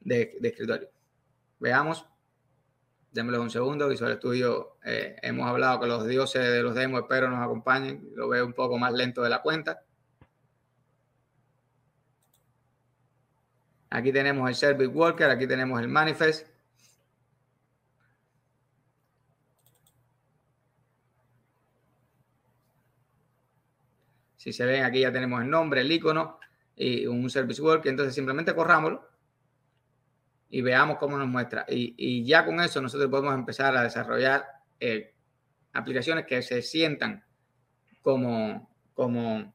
de, 0.00 0.38
escritorio. 0.42 0.88
Veamos, 1.58 2.06
démosle 3.12 3.38
un 3.38 3.50
segundo, 3.50 3.88
Visual 3.88 4.16
Studio, 4.16 4.76
eh, 4.84 5.16
hemos 5.22 5.46
hablado 5.46 5.80
que 5.80 5.86
los 5.86 6.06
dioses 6.06 6.42
de 6.42 6.62
los 6.62 6.74
demos 6.74 7.00
espero 7.00 7.30
nos 7.30 7.42
acompañen, 7.42 8.08
lo 8.14 8.28
veo 8.28 8.46
un 8.46 8.52
poco 8.52 8.78
más 8.78 8.92
lento 8.92 9.22
de 9.22 9.30
la 9.30 9.42
cuenta. 9.42 9.82
Aquí 13.90 14.12
tenemos 14.12 14.48
el 14.48 14.54
Service 14.54 14.88
Worker, 14.88 15.30
aquí 15.30 15.46
tenemos 15.46 15.80
el 15.80 15.88
Manifest. 15.88 16.48
Si 24.36 24.52
se 24.52 24.64
ven 24.66 24.84
aquí 24.84 25.00
ya 25.00 25.12
tenemos 25.12 25.40
el 25.42 25.50
nombre, 25.50 25.80
el 25.80 25.90
icono 25.90 26.38
y 26.76 27.06
un 27.06 27.28
Service 27.30 27.60
Worker. 27.62 27.90
Entonces 27.90 28.14
simplemente 28.14 28.54
corrámoslo 28.54 29.15
y 30.48 30.60
veamos 30.60 30.98
cómo 30.98 31.18
nos 31.18 31.28
muestra. 31.28 31.64
Y, 31.68 32.24
ya 32.24 32.44
con 32.44 32.60
eso 32.60 32.80
nosotros 32.80 33.10
podemos 33.10 33.34
empezar 33.34 33.76
a 33.76 33.82
desarrollar 33.82 34.44
eh, 34.80 35.14
aplicaciones 35.72 36.26
que 36.26 36.42
se 36.42 36.62
sientan 36.62 37.24
como, 38.02 38.70
como, 38.94 39.52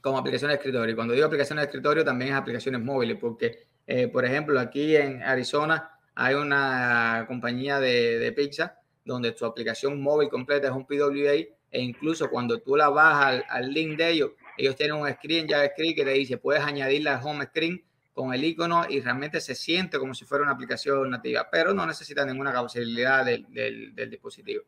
como 0.00 0.18
aplicaciones 0.18 0.54
de 0.54 0.58
escritorio. 0.58 0.92
Y 0.92 0.96
cuando 0.96 1.14
digo 1.14 1.26
aplicaciones 1.26 1.62
de 1.62 1.66
escritorio, 1.66 2.04
también 2.04 2.32
es 2.32 2.36
aplicaciones 2.36 2.80
móviles, 2.80 3.18
porque, 3.20 3.66
eh, 3.86 4.08
por 4.08 4.24
ejemplo, 4.24 4.58
aquí 4.60 4.96
en 4.96 5.22
Arizona 5.22 5.90
hay 6.14 6.34
una 6.34 7.24
compañía 7.26 7.80
de, 7.80 8.18
de, 8.18 8.32
pizza 8.32 8.78
donde 9.04 9.32
tu 9.32 9.44
aplicación 9.44 10.00
móvil 10.00 10.28
completa 10.28 10.68
es 10.68 10.72
un 10.72 10.86
PWA 10.86 11.32
e 11.70 11.80
incluso 11.80 12.30
cuando 12.30 12.60
tú 12.60 12.76
la 12.76 12.88
vas 12.88 13.24
al, 13.24 13.44
al 13.48 13.72
link 13.72 13.98
de 13.98 14.10
ellos, 14.10 14.30
ellos 14.56 14.76
tienen 14.76 14.96
un 14.96 15.10
screen 15.12 15.48
JavaScript 15.48 15.96
que 15.96 16.04
te 16.04 16.12
dice, 16.12 16.38
puedes 16.38 16.62
añadirle 16.62 17.10
al 17.10 17.20
home 17.22 17.44
screen 17.46 17.84
con 18.14 18.32
el 18.32 18.44
icono 18.44 18.84
y 18.88 19.00
realmente 19.00 19.40
se 19.40 19.56
siente 19.56 19.98
como 19.98 20.14
si 20.14 20.24
fuera 20.24 20.44
una 20.44 20.52
aplicación 20.52 21.10
nativa, 21.10 21.48
pero 21.50 21.74
no 21.74 21.84
necesita 21.84 22.24
ninguna 22.24 22.52
capacidad 22.52 23.24
del, 23.24 23.92
dispositivo. 24.08 24.62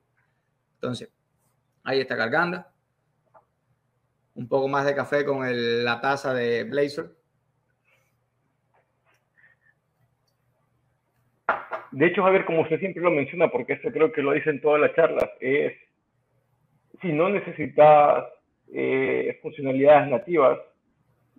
Entonces, 0.74 1.08
ahí 1.84 2.00
está 2.00 2.16
cargando. 2.16 2.64
Un 4.34 4.48
poco 4.48 4.68
más 4.68 4.84
de 4.84 4.94
café 4.94 5.24
con 5.24 5.46
la 5.84 6.00
taza 6.00 6.34
de 6.34 6.64
Blazor. 6.64 7.16
De 11.92 12.06
hecho, 12.06 12.22
Javier, 12.24 12.44
como 12.44 12.62
usted 12.62 12.80
siempre 12.80 13.02
lo 13.02 13.10
menciona, 13.10 13.48
porque 13.48 13.74
esto 13.74 13.90
creo 13.90 14.12
que 14.12 14.20
lo 14.20 14.32
dice 14.32 14.50
en 14.50 14.60
todas 14.60 14.80
las 14.80 14.94
charlas, 14.94 15.30
es 15.40 15.72
si 17.00 17.12
no 17.12 17.28
necesitas 17.28 18.24
eh, 18.72 19.38
funcionalidades 19.40 20.10
nativas, 20.10 20.58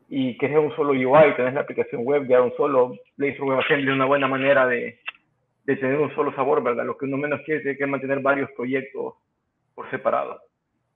y 0.10 0.38
que 0.38 0.46
es 0.46 0.58
un 0.58 0.74
solo 0.76 0.92
UI, 0.92 1.36
tenés 1.36 1.54
la 1.54 1.62
aplicación 1.62 2.04
web 2.06 2.28
ya 2.28 2.42
un 2.42 2.56
solo, 2.56 2.96
Blazor 3.18 3.46
WebAssembly 3.46 3.90
es 3.90 3.96
una 3.96 4.06
buena 4.06 4.28
manera 4.28 4.66
de, 4.66 5.00
de, 5.66 5.76
tener 5.76 6.00
un 6.00 6.14
solo 6.16 6.34
sabor, 6.34 6.64
¿verdad? 6.64 6.86
Lo 6.86 6.98
que 6.98 7.06
uno 7.06 7.18
menos 7.18 7.42
quiere 7.46 7.72
es 7.72 7.78
que 7.78 7.86
mantener 7.86 8.22
varios 8.22 8.50
proyectos 8.52 9.16
por 9.76 9.90
separado. 9.90 10.42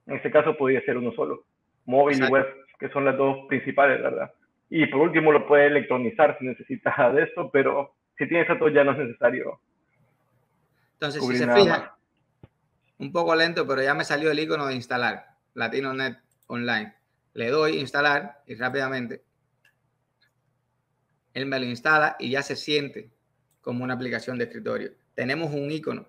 En 0.07 0.15
este 0.15 0.31
caso 0.31 0.57
podría 0.57 0.81
ser 0.81 0.97
uno 0.97 1.11
solo, 1.11 1.43
móvil 1.85 2.23
y 2.23 2.27
web, 2.27 2.47
que 2.79 2.89
son 2.89 3.03
las 3.03 3.17
dos 3.17 3.45
principales, 3.47 4.01
¿verdad? 4.01 4.31
Y 4.69 4.85
por 4.87 5.01
último 5.01 5.33
lo 5.33 5.45
puede 5.45 5.67
electronizar 5.67 6.37
si 6.39 6.45
necesita 6.45 7.11
de 7.13 7.23
esto, 7.23 7.49
pero 7.51 7.93
si 8.17 8.27
tiene 8.27 8.43
eso 8.43 8.69
ya 8.69 8.83
no 8.85 8.91
es 8.91 8.97
necesario. 8.99 9.59
Entonces, 10.93 11.25
si 11.25 11.35
se 11.35 11.51
fijan, 11.51 11.89
un 12.99 13.11
poco 13.11 13.35
lento, 13.35 13.67
pero 13.67 13.81
ya 13.81 13.93
me 13.93 14.05
salió 14.05 14.31
el 14.31 14.39
icono 14.39 14.67
de 14.67 14.75
instalar 14.75 15.25
LatinoNet 15.55 16.17
Online 16.47 17.00
le 17.33 17.49
doy 17.49 17.79
instalar 17.79 18.43
y 18.45 18.55
rápidamente 18.55 19.23
él 21.33 21.45
me 21.45 21.59
lo 21.59 21.65
instala 21.65 22.15
y 22.19 22.31
ya 22.31 22.43
se 22.43 22.55
siente 22.55 23.11
como 23.61 23.83
una 23.83 23.93
aplicación 23.93 24.37
de 24.37 24.45
escritorio. 24.45 24.91
Tenemos 25.13 25.53
un 25.53 25.71
icono 25.71 26.07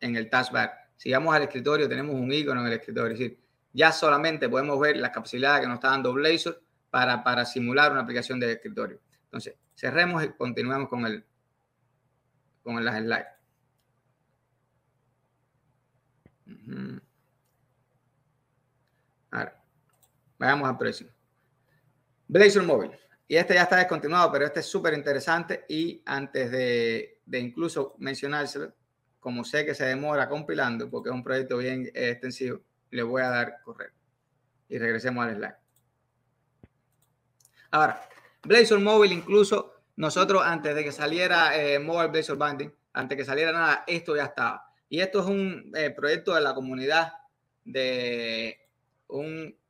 en 0.00 0.16
el 0.16 0.30
taskbar. 0.30 0.72
Si 0.96 1.12
vamos 1.12 1.34
al 1.34 1.42
escritorio, 1.42 1.88
tenemos 1.88 2.14
un 2.14 2.32
icono 2.32 2.60
en 2.60 2.68
el 2.68 2.72
escritorio. 2.74 3.12
Es 3.12 3.18
decir, 3.18 3.40
ya 3.72 3.92
solamente 3.92 4.48
podemos 4.48 4.78
ver 4.80 4.96
la 4.96 5.12
capacidad 5.12 5.60
que 5.60 5.66
nos 5.66 5.74
está 5.76 5.88
dando 5.88 6.12
Blazor 6.12 6.62
para, 6.90 7.22
para 7.24 7.44
simular 7.44 7.92
una 7.92 8.02
aplicación 8.02 8.38
de 8.40 8.52
escritorio. 8.52 9.00
Entonces, 9.24 9.56
cerremos 9.74 10.24
y 10.24 10.28
continuamos 10.30 10.88
con 10.88 11.06
el 11.06 11.24
con 12.62 12.84
las 12.84 12.96
slides. 12.96 13.26
Vayamos 20.42 20.68
al 20.68 20.76
precio. 20.76 21.06
Blazor 22.26 22.64
Móvil. 22.64 22.90
Y 23.28 23.36
este 23.36 23.54
ya 23.54 23.62
está 23.62 23.76
descontinuado, 23.76 24.32
pero 24.32 24.44
este 24.44 24.58
es 24.58 24.66
súper 24.66 24.92
interesante. 24.92 25.64
Y 25.68 26.02
antes 26.04 26.50
de, 26.50 27.20
de, 27.24 27.38
incluso 27.38 27.94
mencionárselo, 27.98 28.74
como 29.20 29.44
sé 29.44 29.64
que 29.64 29.72
se 29.72 29.84
demora 29.84 30.28
compilando, 30.28 30.90
porque 30.90 31.10
es 31.10 31.14
un 31.14 31.22
proyecto 31.22 31.58
bien 31.58 31.88
extensivo, 31.94 32.60
le 32.90 33.04
voy 33.04 33.22
a 33.22 33.28
dar 33.28 33.60
correr. 33.62 33.92
Y 34.68 34.78
regresemos 34.78 35.24
al 35.24 35.36
slide. 35.36 35.54
Ahora, 37.70 38.08
Blazor 38.42 38.80
Móvil, 38.80 39.12
incluso 39.12 39.84
nosotros 39.94 40.42
antes 40.44 40.74
de 40.74 40.82
que 40.82 40.90
saliera 40.90 41.56
eh, 41.56 41.78
Mobile 41.78 42.08
Blazor 42.08 42.36
Binding, 42.36 42.74
antes 42.94 43.16
que 43.16 43.24
saliera 43.24 43.52
nada, 43.52 43.84
esto 43.86 44.16
ya 44.16 44.24
estaba. 44.24 44.66
Y 44.88 44.98
esto 44.98 45.20
es 45.20 45.26
un 45.26 45.70
eh, 45.76 45.90
proyecto 45.90 46.34
de 46.34 46.40
la 46.40 46.52
comunidad 46.52 47.12
de 47.64 48.58
un 49.06 49.61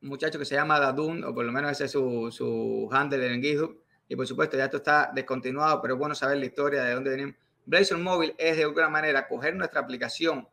muchacho 0.00 0.38
que 0.38 0.44
se 0.44 0.54
llama 0.54 0.78
Dadun, 0.78 1.24
o 1.24 1.34
por 1.34 1.44
lo 1.44 1.52
menos 1.52 1.72
ese 1.72 1.86
es 1.86 1.92
su, 1.92 2.30
su 2.30 2.88
handle 2.92 3.26
en 3.32 3.42
GitHub. 3.42 3.80
Y 4.08 4.16
por 4.16 4.26
supuesto, 4.26 4.56
ya 4.56 4.66
esto 4.66 4.76
está 4.78 5.10
descontinuado, 5.14 5.82
pero 5.82 5.96
bueno 5.96 6.14
saber 6.14 6.38
la 6.38 6.46
historia 6.46 6.84
de 6.84 6.94
dónde 6.94 7.10
venimos. 7.10 7.34
Blazor 7.64 7.98
Móvil 7.98 8.34
es 8.38 8.56
de 8.56 8.62
alguna 8.62 8.88
manera 8.88 9.26
coger 9.26 9.56
nuestra 9.56 9.80
aplicación 9.80 10.48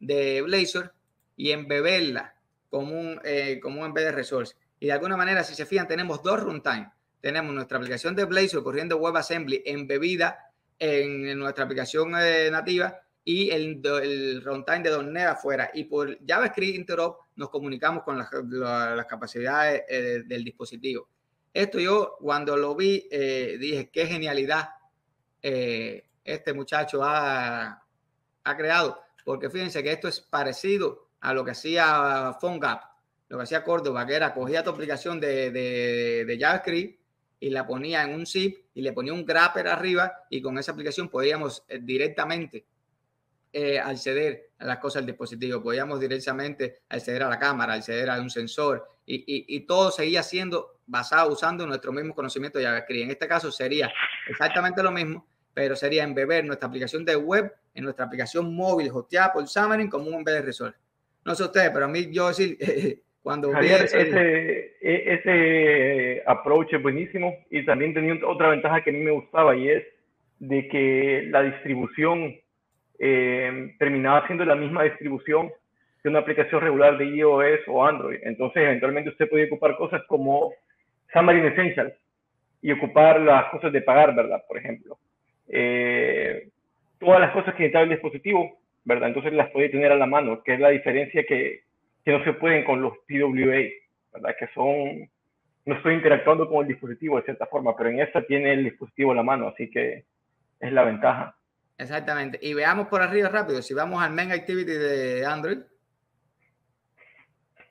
de 0.00 0.40
Blazor 0.40 0.94
y 1.36 1.50
embeberla 1.50 2.34
como 2.70 2.98
un, 2.98 3.20
eh, 3.24 3.60
como 3.62 3.80
un 3.80 3.86
embedded 3.86 4.14
resource. 4.14 4.56
Y 4.80 4.86
de 4.86 4.92
alguna 4.92 5.16
manera, 5.16 5.44
si 5.44 5.54
se 5.54 5.66
fijan, 5.66 5.86
tenemos 5.86 6.22
dos 6.22 6.40
runtime. 6.40 6.90
Tenemos 7.20 7.54
nuestra 7.54 7.78
aplicación 7.78 8.16
de 8.16 8.24
Blazor 8.24 8.64
corriendo 8.64 8.96
WebAssembly 8.96 9.62
embebida 9.66 10.50
en, 10.78 11.38
nuestra 11.38 11.64
aplicación 11.64 12.14
eh, 12.18 12.48
nativa 12.50 13.00
y 13.24 13.50
el, 13.50 13.80
el 14.02 14.42
runtime 14.42 14.80
de 14.80 15.02
.NET 15.02 15.26
afuera. 15.26 15.70
Y 15.74 15.84
por 15.84 16.18
JavaScript 16.26 16.76
Interop 16.76 17.23
nos 17.36 17.50
comunicamos 17.50 18.02
con 18.04 18.18
las, 18.18 18.28
las 18.32 19.06
capacidades 19.06 19.82
eh, 19.88 20.22
del 20.26 20.44
dispositivo. 20.44 21.08
Esto 21.52 21.78
yo 21.78 22.16
cuando 22.20 22.56
lo 22.56 22.74
vi 22.74 23.06
eh, 23.10 23.56
dije, 23.58 23.90
qué 23.90 24.06
genialidad 24.06 24.70
eh, 25.42 26.08
este 26.24 26.52
muchacho 26.52 27.02
ha, 27.04 27.82
ha, 28.44 28.56
creado, 28.56 29.00
porque 29.24 29.50
fíjense 29.50 29.82
que 29.82 29.92
esto 29.92 30.08
es 30.08 30.20
parecido 30.20 31.10
a 31.20 31.32
lo 31.32 31.44
que 31.44 31.52
hacía 31.52 32.36
PhoneGap, 32.40 32.82
lo 33.28 33.36
que 33.38 33.42
hacía 33.44 33.62
Córdoba, 33.62 34.06
que 34.06 34.14
era 34.14 34.34
cogía 34.34 34.64
tu 34.64 34.70
aplicación 34.70 35.20
de, 35.20 35.50
de, 35.50 36.24
de 36.24 36.38
JavaScript 36.38 37.00
y 37.40 37.50
la 37.50 37.66
ponía 37.66 38.02
en 38.02 38.14
un 38.14 38.26
zip 38.26 38.64
y 38.74 38.82
le 38.82 38.92
ponía 38.92 39.12
un 39.12 39.24
grapper 39.24 39.68
arriba 39.68 40.24
y 40.30 40.40
con 40.40 40.58
esa 40.58 40.72
aplicación 40.72 41.08
podíamos 41.08 41.64
directamente 41.82 42.64
eh, 43.56 43.78
acceder 43.78 44.50
a 44.58 44.64
las 44.64 44.78
cosas 44.78 45.02
del 45.02 45.12
dispositivo, 45.12 45.62
podíamos 45.62 46.00
directamente 46.00 46.80
acceder 46.88 47.22
a 47.22 47.28
la 47.28 47.38
cámara, 47.38 47.74
acceder 47.74 48.10
a 48.10 48.20
un 48.20 48.28
sensor 48.28 48.84
y, 49.06 49.22
y, 49.46 49.60
todo 49.60 49.92
seguía 49.92 50.24
siendo 50.24 50.80
basado 50.86 51.32
usando 51.32 51.64
nuestro 51.64 51.92
mismo 51.92 52.16
conocimiento 52.16 52.58
de 52.58 52.64
JavaScript. 52.64 53.04
En 53.04 53.10
este 53.12 53.28
caso 53.28 53.52
sería 53.52 53.92
exactamente 54.28 54.82
lo 54.82 54.90
mismo, 54.90 55.24
pero 55.52 55.76
sería 55.76 56.02
embeber 56.02 56.44
nuestra 56.44 56.66
aplicación 56.66 57.04
de 57.04 57.14
web 57.14 57.52
en 57.74 57.84
nuestra 57.84 58.06
aplicación 58.06 58.52
móvil 58.52 58.90
hosteada 58.92 59.32
por 59.32 59.46
Xamarin 59.46 59.88
como 59.88 60.10
un 60.10 60.24
de 60.24 60.42
Resolve. 60.42 60.74
No 61.24 61.36
sé 61.36 61.44
ustedes, 61.44 61.70
pero 61.70 61.84
a 61.84 61.88
mí 61.88 62.10
yo 62.10 62.26
decir, 62.26 62.58
cuando 63.22 63.56
ese, 63.56 64.76
e, 64.80 65.14
ese 65.14 66.22
approach 66.26 66.72
es 66.72 66.82
buenísimo 66.82 67.36
y 67.50 67.64
también 67.64 67.94
tenía 67.94 68.14
otra 68.26 68.48
ventaja 68.48 68.82
que 68.82 68.90
a 68.90 68.92
mí 68.92 68.98
me 68.98 69.12
gustaba 69.12 69.54
y 69.54 69.68
es 69.68 69.84
de 70.40 70.66
que 70.66 71.28
la 71.30 71.42
distribución 71.42 72.34
eh, 72.98 73.74
terminaba 73.78 74.26
siendo 74.26 74.44
la 74.44 74.54
misma 74.54 74.84
distribución 74.84 75.50
que 76.02 76.08
una 76.08 76.20
aplicación 76.20 76.60
regular 76.60 76.98
de 76.98 77.06
iOS 77.06 77.60
o 77.66 77.84
Android. 77.84 78.18
Entonces, 78.22 78.62
eventualmente 78.62 79.10
usted 79.10 79.28
podía 79.28 79.46
ocupar 79.46 79.76
cosas 79.76 80.02
como 80.06 80.52
Xamarin 81.12 81.46
Essentials 81.46 81.94
y 82.60 82.72
ocupar 82.72 83.20
las 83.20 83.46
cosas 83.50 83.72
de 83.72 83.82
pagar, 83.82 84.14
¿verdad? 84.14 84.42
Por 84.46 84.58
ejemplo. 84.58 84.98
Eh, 85.48 86.48
todas 86.98 87.20
las 87.20 87.32
cosas 87.32 87.54
que 87.54 87.64
necesitaba 87.64 87.84
el 87.84 87.90
dispositivo, 87.90 88.58
¿verdad? 88.84 89.08
Entonces 89.08 89.32
las 89.32 89.50
podía 89.50 89.70
tener 89.70 89.92
a 89.92 89.96
la 89.96 90.06
mano, 90.06 90.42
que 90.42 90.54
es 90.54 90.60
la 90.60 90.70
diferencia 90.70 91.24
que, 91.24 91.62
que 92.04 92.12
no 92.12 92.22
se 92.24 92.34
pueden 92.34 92.64
con 92.64 92.82
los 92.82 92.94
PWA, 93.08 93.68
¿verdad? 94.12 94.36
Que 94.38 94.48
son, 94.54 95.08
no 95.64 95.74
estoy 95.74 95.94
interactuando 95.94 96.48
con 96.48 96.62
el 96.62 96.68
dispositivo 96.68 97.16
de 97.16 97.24
cierta 97.24 97.46
forma, 97.46 97.76
pero 97.76 97.90
en 97.90 98.00
esta 98.00 98.22
tiene 98.22 98.52
el 98.52 98.64
dispositivo 98.64 99.12
a 99.12 99.16
la 99.16 99.22
mano, 99.22 99.48
así 99.48 99.70
que 99.70 100.04
es 100.60 100.72
la 100.72 100.84
ventaja. 100.84 101.36
Exactamente. 101.76 102.38
Y 102.40 102.54
veamos 102.54 102.88
por 102.88 103.02
arriba 103.02 103.28
rápido. 103.28 103.60
Si 103.62 103.74
vamos 103.74 104.02
al 104.02 104.12
main 104.12 104.32
activity 104.32 104.72
de 104.72 105.26
Android, 105.26 105.58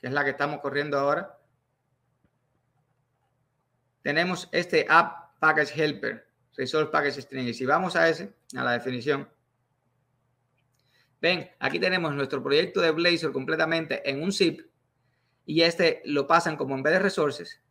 que 0.01 0.07
es 0.07 0.11
la 0.11 0.23
que 0.23 0.31
estamos 0.31 0.59
corriendo 0.59 0.99
ahora, 0.99 1.39
tenemos 4.01 4.49
este 4.51 4.85
app 4.89 5.39
package 5.39 5.81
helper, 5.81 6.27
resource 6.55 6.91
package 6.91 7.21
string. 7.21 7.47
Y 7.47 7.53
si 7.53 7.65
vamos 7.65 7.95
a 7.95 8.09
ese, 8.09 8.33
a 8.55 8.63
la 8.63 8.73
definición, 8.73 9.29
ven, 11.21 11.49
aquí 11.59 11.79
tenemos 11.79 12.13
nuestro 12.13 12.43
proyecto 12.43 12.81
de 12.81 12.91
Blazor 12.91 13.31
completamente 13.31 14.07
en 14.09 14.21
un 14.21 14.33
zip 14.33 14.61
y 15.45 15.61
este 15.61 16.01
lo 16.05 16.27
pasan 16.27 16.57
como 16.57 16.75
en 16.75 16.83
vez 16.83 16.93
de 16.93 16.99
resources 16.99 17.61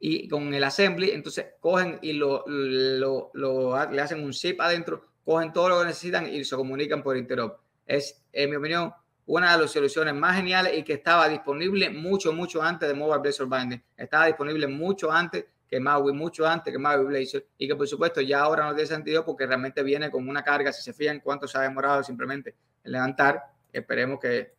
y 0.00 0.28
con 0.28 0.52
el 0.54 0.62
assembly, 0.62 1.10
entonces 1.10 1.46
cogen 1.60 1.98
y 2.02 2.12
lo, 2.12 2.44
lo, 2.46 3.30
lo, 3.34 3.90
le 3.90 4.00
hacen 4.00 4.22
un 4.22 4.32
zip 4.32 4.60
adentro, 4.60 5.04
cogen 5.24 5.52
todo 5.52 5.68
lo 5.68 5.80
que 5.80 5.86
necesitan 5.86 6.32
y 6.32 6.44
se 6.44 6.56
comunican 6.56 7.02
por 7.02 7.16
interop. 7.16 7.60
Es, 7.84 8.22
en 8.32 8.50
mi 8.50 8.56
opinión, 8.56 8.92
una 9.26 9.52
de 9.54 9.62
las 9.62 9.72
soluciones 9.72 10.14
más 10.14 10.36
geniales 10.36 10.78
y 10.78 10.82
que 10.82 10.94
estaba 10.94 11.28
disponible 11.28 11.90
mucho, 11.90 12.32
mucho 12.32 12.62
antes 12.62 12.88
de 12.88 12.94
Mobile 12.94 13.18
Blazor 13.18 13.48
Binding. 13.48 13.82
Estaba 13.96 14.26
disponible 14.26 14.66
mucho 14.66 15.10
antes 15.10 15.44
que 15.68 15.80
Maui, 15.80 16.12
mucho 16.12 16.46
antes 16.46 16.72
que 16.72 16.78
Maui 16.78 17.04
Blazor 17.04 17.44
y 17.58 17.68
que 17.68 17.76
por 17.76 17.86
supuesto 17.86 18.20
ya 18.20 18.40
ahora 18.40 18.64
no 18.64 18.74
tiene 18.74 18.86
sentido 18.86 19.24
porque 19.24 19.46
realmente 19.46 19.82
viene 19.82 20.10
con 20.10 20.28
una 20.28 20.42
carga, 20.42 20.72
si 20.72 20.82
se 20.82 20.94
fijan 20.94 21.20
cuánto 21.20 21.46
se 21.46 21.58
ha 21.58 21.62
demorado 21.62 22.02
simplemente 22.02 22.54
en 22.84 22.92
levantar, 22.92 23.42
esperemos 23.72 24.18
que, 24.20 24.54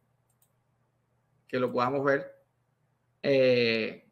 que 1.48 1.60
lo 1.60 1.72
podamos 1.72 2.04
ver. 2.04 2.36
Eh, 3.24 4.09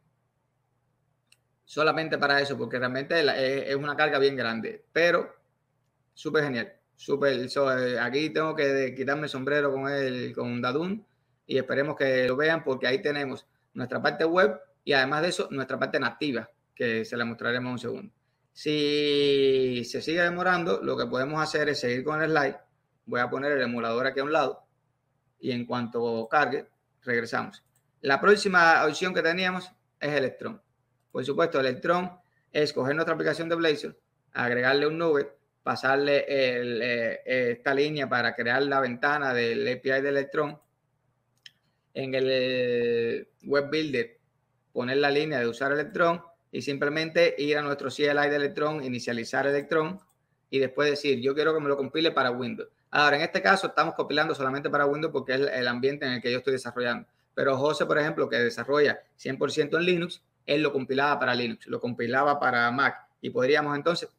solamente 1.68 2.18
para 2.18 2.40
eso, 2.40 2.58
porque 2.58 2.80
realmente 2.80 3.70
es 3.70 3.76
una 3.76 3.96
carga 3.96 4.18
bien 4.20 4.38
grande, 4.38 4.86
pero 4.94 5.36
súper 6.14 6.46
genial. 6.46 6.74
Súper, 6.96 7.34
eh, 7.38 8.00
aquí 8.00 8.32
tengo 8.32 8.56
que 8.56 8.96
quitarme 8.96 9.24
el 9.24 9.30
sombrero 9.30 9.72
con 9.72 9.88
el 9.88 10.34
con 10.34 10.60
Dadun 10.60 11.06
y 11.46 11.58
esperemos 11.60 11.96
que 11.96 12.28
lo 12.28 12.36
vean 12.36 12.64
porque 12.64 12.88
ahí 12.88 13.04
tenemos 13.04 13.46
nuestra 13.76 14.02
parte 14.02 14.26
web 14.26 14.60
y 14.84 14.94
además 14.94 15.22
de 15.22 15.28
eso 15.28 15.48
nuestra 15.52 15.78
parte 15.78 16.00
nativa 16.00 16.50
que 16.74 17.06
se 17.06 17.16
la 17.16 17.26
mostraremos 17.26 17.72
un 17.72 17.80
segundo. 17.80 18.14
Si 18.52 19.84
se 19.86 20.02
sigue 20.02 20.24
demorando, 20.24 20.82
lo 20.82 20.98
que 20.98 21.06
podemos 21.06 21.40
hacer 21.40 21.70
es 21.70 21.82
seguir 21.82 22.04
con 22.04 22.20
el 22.24 22.32
slide. 22.32 22.58
Voy 23.06 23.20
a 23.20 23.30
poner 23.30 23.52
el 23.52 23.62
emulador 23.62 24.08
aquí 24.08 24.22
a 24.22 24.24
un 24.24 24.34
lado 24.34 24.66
y 25.40 25.52
en 25.52 25.66
cuanto 25.66 26.28
cargue, 26.28 26.66
regresamos. 27.04 27.64
La 28.02 28.20
próxima 28.20 28.84
opción 28.86 29.14
que 29.14 29.22
teníamos 29.22 29.72
es 30.00 30.14
Electron. 30.14 30.60
Por 31.18 31.26
supuesto, 31.26 31.60
Electron 31.60 32.12
es 32.52 32.72
coger 32.72 32.94
nuestra 32.94 33.16
aplicación 33.16 33.50
de 33.50 33.56
Blazor, 33.56 33.98
agregarle 34.34 34.86
un 34.86 35.00
nube 35.00 35.32
pasarle 35.64 36.24
eh, 36.28 37.22
esta 37.26 37.74
línea 37.74 38.08
para 38.08 38.36
crear 38.36 38.62
la 38.62 38.80
ventana 38.80 39.34
del 39.34 39.68
API 39.68 40.00
de 40.04 40.10
Electron. 40.10 40.60
En 41.96 42.14
el 42.14 43.28
Web 43.46 43.72
Builder, 43.72 44.20
poner 44.72 44.98
la 44.98 45.10
línea 45.10 45.40
de 45.40 45.48
usar 45.48 45.72
Electron 45.72 46.22
y 46.52 46.62
simplemente 46.62 47.34
ir 47.40 47.58
a 47.58 47.64
nuestro 47.64 47.90
CLI 47.90 48.30
de 48.30 48.36
Electron, 48.36 48.84
inicializar 48.84 49.48
Electron 49.48 50.00
y 50.52 50.60
después 50.60 50.88
decir, 50.88 51.20
yo 51.20 51.34
quiero 51.34 51.52
que 51.52 51.62
me 51.62 51.68
lo 51.68 51.78
compile 51.78 52.12
para 52.12 52.30
Windows. 52.30 52.70
Ahora, 52.92 53.16
en 53.16 53.24
este 53.24 53.42
caso 53.42 53.66
estamos 53.66 53.96
compilando 53.96 54.36
solamente 54.36 54.70
para 54.70 54.86
Windows 54.86 55.12
porque 55.12 55.34
es 55.34 55.42
el 55.52 55.68
ambiente 55.68 56.06
en 56.06 56.12
el 56.12 56.22
que 56.22 56.32
yo 56.32 56.38
estoy 56.38 56.54
desarrollando. 56.54 57.08
Pero 57.34 57.58
José, 57.58 57.88
por 57.88 57.98
ejemplo, 57.98 58.30
que 58.30 58.38
desarrolla 58.38 59.02
100% 59.18 59.78
en 59.78 59.84
Linux, 59.84 60.22
él 60.48 60.64
lo 60.64 60.74
compilaba 60.74 61.20
para 61.20 61.36
Linux, 61.36 61.68
lo 61.68 61.80
compilaba 61.80 62.40
para 62.40 62.72
Mac 62.72 63.08
y 63.22 63.30
podríamos 63.30 63.76
entonces 63.76 64.10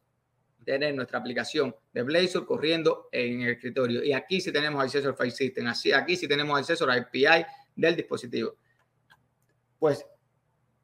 tener 0.63 0.93
nuestra 0.93 1.19
aplicación 1.19 1.75
de 1.91 2.03
Blazor 2.03 2.45
corriendo 2.45 3.09
en 3.11 3.41
el 3.41 3.49
escritorio. 3.49 4.03
Y 4.03 4.13
aquí 4.13 4.39
sí 4.39 4.51
tenemos 4.51 4.83
acceso 4.83 5.09
al 5.09 5.15
File 5.15 5.31
System, 5.31 5.67
así, 5.67 5.91
aquí 5.91 6.15
sí 6.15 6.27
tenemos 6.27 6.57
acceso 6.57 6.85
al 6.85 6.99
API 6.99 7.45
del 7.75 7.95
dispositivo. 7.95 8.55
Pues 9.79 10.05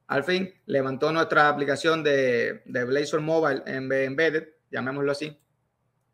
al 0.07 0.23
fin 0.23 0.53
levantó 0.65 1.11
nuestra 1.11 1.49
aplicación 1.49 2.03
de, 2.03 2.63
Blazor 2.65 3.21
Mobile 3.21 3.61
en 3.65 3.91
Embedded, 3.91 4.47
llamémoslo 4.71 5.11
así. 5.11 5.37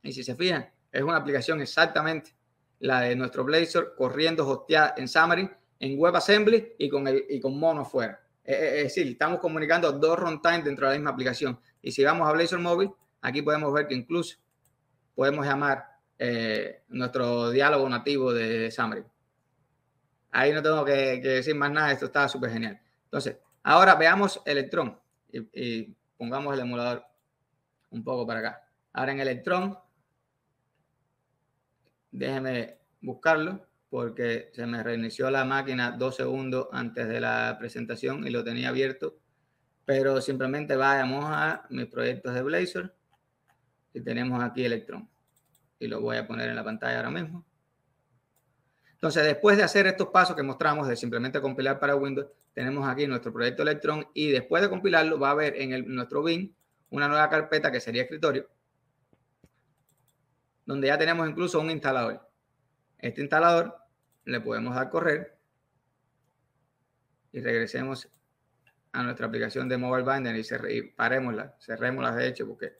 Y 0.04 0.12
si 0.12 0.24
se 0.24 0.36
fijan, 0.36 0.70
es 0.91 1.02
una 1.02 1.17
aplicación 1.17 1.62
exactamente 1.62 2.36
la 2.80 3.02
de 3.02 3.15
nuestro 3.15 3.44
Blazor 3.44 3.96
corriendo 3.96 4.48
hosteada 4.48 4.96
en 4.98 5.08
Xamarin, 5.08 5.52
en 5.80 6.00
WebAssembly 6.00 6.74
y 6.78 6.89
con, 6.89 7.08
el, 7.08 7.26
y 7.30 7.39
con 7.39 7.58
Mono 7.58 7.86
fuera. 7.86 8.22
Es 8.52 8.84
decir, 8.84 9.08
estamos 9.08 9.40
comunicando 9.40 9.92
dos 9.92 10.20
runtime 10.20 10.62
dentro 10.64 10.88
de 10.88 10.94
la 10.94 10.98
misma 11.00 11.12
aplicación. 11.12 11.60
Y 11.82 11.92
si 11.92 12.04
vamos 12.04 12.28
a 12.28 12.32
Blazor 12.32 12.60
Mobile, 12.60 12.92
Aquí 13.22 13.42
podemos 13.42 13.72
ver 13.72 13.88
que 13.88 13.94
incluso 13.94 14.38
podemos 15.14 15.46
llamar 15.46 15.86
eh, 16.18 16.84
nuestro 16.90 17.52
diálogo 17.52 17.88
nativo 17.88 18.34
de 18.34 18.72
Xamarin. 18.72 19.06
Ahí 20.32 20.52
no 20.54 20.64
tengo 20.64 20.84
que, 20.84 21.20
decir 21.22 21.56
más 21.56 21.72
nada, 21.72 21.92
esto 21.92 22.06
está 22.06 22.28
súper 22.28 22.52
genial. 22.52 22.80
Entonces, 23.04 23.38
ahora 23.64 23.96
veamos 23.96 24.42
Electron 24.46 25.00
y, 25.32 25.96
pongamos 26.18 26.54
el 26.54 26.62
emulador 26.62 27.04
un 27.90 28.04
poco 28.04 28.26
para 28.26 28.40
acá. 28.40 28.68
Ahora 28.94 29.12
en 29.12 29.20
Electron, 29.20 29.78
déjeme 32.12 32.78
buscarlo 33.02 33.68
porque 33.91 34.49
se 34.54 34.65
me 34.65 34.82
reinició 34.82 35.30
la 35.30 35.43
máquina 35.43 35.91
dos 35.91 36.15
segundos 36.15 36.69
antes 36.71 37.10
de 37.10 37.19
la 37.19 37.58
presentación 37.60 38.25
y 38.25 38.30
lo 38.32 38.41
tenía 38.41 38.69
abierto. 38.69 39.17
Pero 39.84 40.21
simplemente 40.21 40.77
vayamos 40.77 41.25
a 41.27 41.67
mis 41.69 41.88
proyectos 41.88 42.34
de 42.34 42.41
Blazor 42.41 42.95
y 43.93 43.99
tenemos 43.99 44.41
aquí 44.41 44.63
Electron. 44.63 45.10
Y 45.77 45.88
lo 45.88 45.99
voy 45.99 46.15
a 46.15 46.25
poner 46.25 46.47
en 46.47 46.56
la 46.56 46.63
pantalla 46.63 46.97
ahora 46.97 47.10
mismo. 47.10 47.45
Entonces, 48.93 49.25
después 49.25 49.58
de 49.58 49.63
hacer 49.63 49.88
estos 49.88 50.08
pasos 50.08 50.38
que 50.38 50.43
mostramos 50.43 50.88
de 50.88 50.95
simplemente 50.95 51.41
compilar 51.41 51.77
para 51.77 51.95
Windows, 51.97 52.27
tenemos 52.54 52.88
aquí 52.88 53.08
nuestro 53.08 53.34
proyecto 53.34 53.63
Electron 53.63 54.08
y 54.13 54.30
después 54.32 54.63
de 54.63 54.69
compilarlo 54.69 55.19
va 55.19 55.30
a 55.30 55.32
haber 55.32 55.58
en 55.58 55.73
el, 55.73 55.93
nuestro 55.93 56.23
bin 56.23 56.56
una 56.91 57.10
nueva 57.10 57.30
carpeta 57.30 57.69
que 57.69 57.82
sería 57.82 58.04
escritorio, 58.04 58.47
donde 60.65 60.88
ya 60.88 60.97
tenemos 60.97 61.27
incluso 61.27 61.60
un 61.60 61.71
instalador. 61.71 62.25
Este 62.97 63.19
instalador 63.19 63.81
le 64.26 64.40
podemos 64.42 64.76
dar 64.76 64.90
correr 64.90 65.38
y 67.32 67.40
regresemos 67.40 68.10
a 68.92 69.04
nuestra 69.04 69.28
aplicación 69.28 69.70
de 69.70 69.78
Mobile 69.78 70.04
Binder 70.04 70.36
y, 70.36 70.78
y 70.78 70.82
parémosla, 70.84 71.56
cerrémosla 71.60 72.16
de 72.16 72.28
hecho 72.28 72.48
porque 72.48 72.74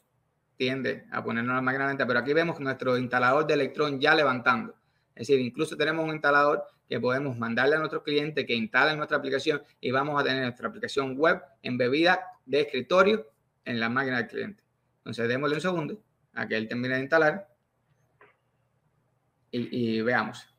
tiende 0.58 1.06
a 1.12 1.24
ponernos 1.24 1.56
la 1.56 1.62
máquina 1.62 1.88
lenta, 1.88 2.06
pero 2.06 2.20
aquí 2.20 2.34
vemos 2.34 2.60
nuestro 2.60 2.98
instalador 2.98 3.48
de 3.48 3.56
Electron 3.56 4.00
ya 4.00 4.14
levantando. 4.14 4.76
Es 5.16 5.28
decir, 5.28 5.40
incluso 5.40 5.76
tenemos 5.76 6.06
un 6.06 6.12
instalador 6.12 6.64
que 6.88 7.00
podemos 7.00 7.38
mandarle 7.38 7.78
a 7.78 7.80
nuestro 7.80 8.04
cliente 8.04 8.46
que 8.46 8.54
instale 8.54 8.96
nuestra 8.96 9.18
aplicación 9.18 9.64
y 9.80 9.92
vamos 9.92 10.20
a 10.20 10.24
tener 10.24 10.44
nuestra 10.44 10.68
aplicación 10.68 11.18
web 11.18 11.42
embebida 11.64 12.22
de 12.46 12.62
escritorio 12.62 13.28
en 13.66 13.80
la 13.80 13.90
máquina 13.90 14.18
del 14.18 14.28
cliente. 14.28 14.64
Entonces, 14.98 15.28
démosle 15.28 15.56
un 15.56 15.62
segundo 15.62 16.04
a 16.34 16.48
que 16.48 16.58
él 16.58 16.68
termine 16.68 16.96
de 16.96 17.02
instalar 17.02 17.48
y, 19.52 19.96
y 19.98 20.02
veamos. 20.02 20.51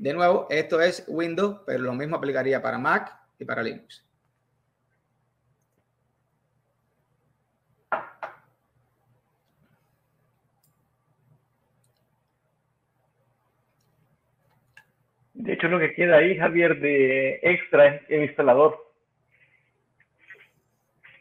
De 0.00 0.14
nuevo, 0.14 0.46
esto 0.48 0.80
es 0.80 1.04
Windows, 1.08 1.60
pero 1.66 1.80
lo 1.80 1.92
mismo 1.92 2.16
aplicaría 2.16 2.62
para 2.62 2.78
Mac 2.78 3.12
y 3.38 3.44
para 3.44 3.62
Linux. 3.62 4.02
De 15.34 15.52
hecho, 15.52 15.68
lo 15.68 15.78
que 15.78 15.92
queda 15.92 16.16
ahí, 16.16 16.34
Javier, 16.38 16.80
de 16.80 17.38
extra 17.42 17.96
es 17.96 18.02
el 18.08 18.22
instalador. 18.22 18.78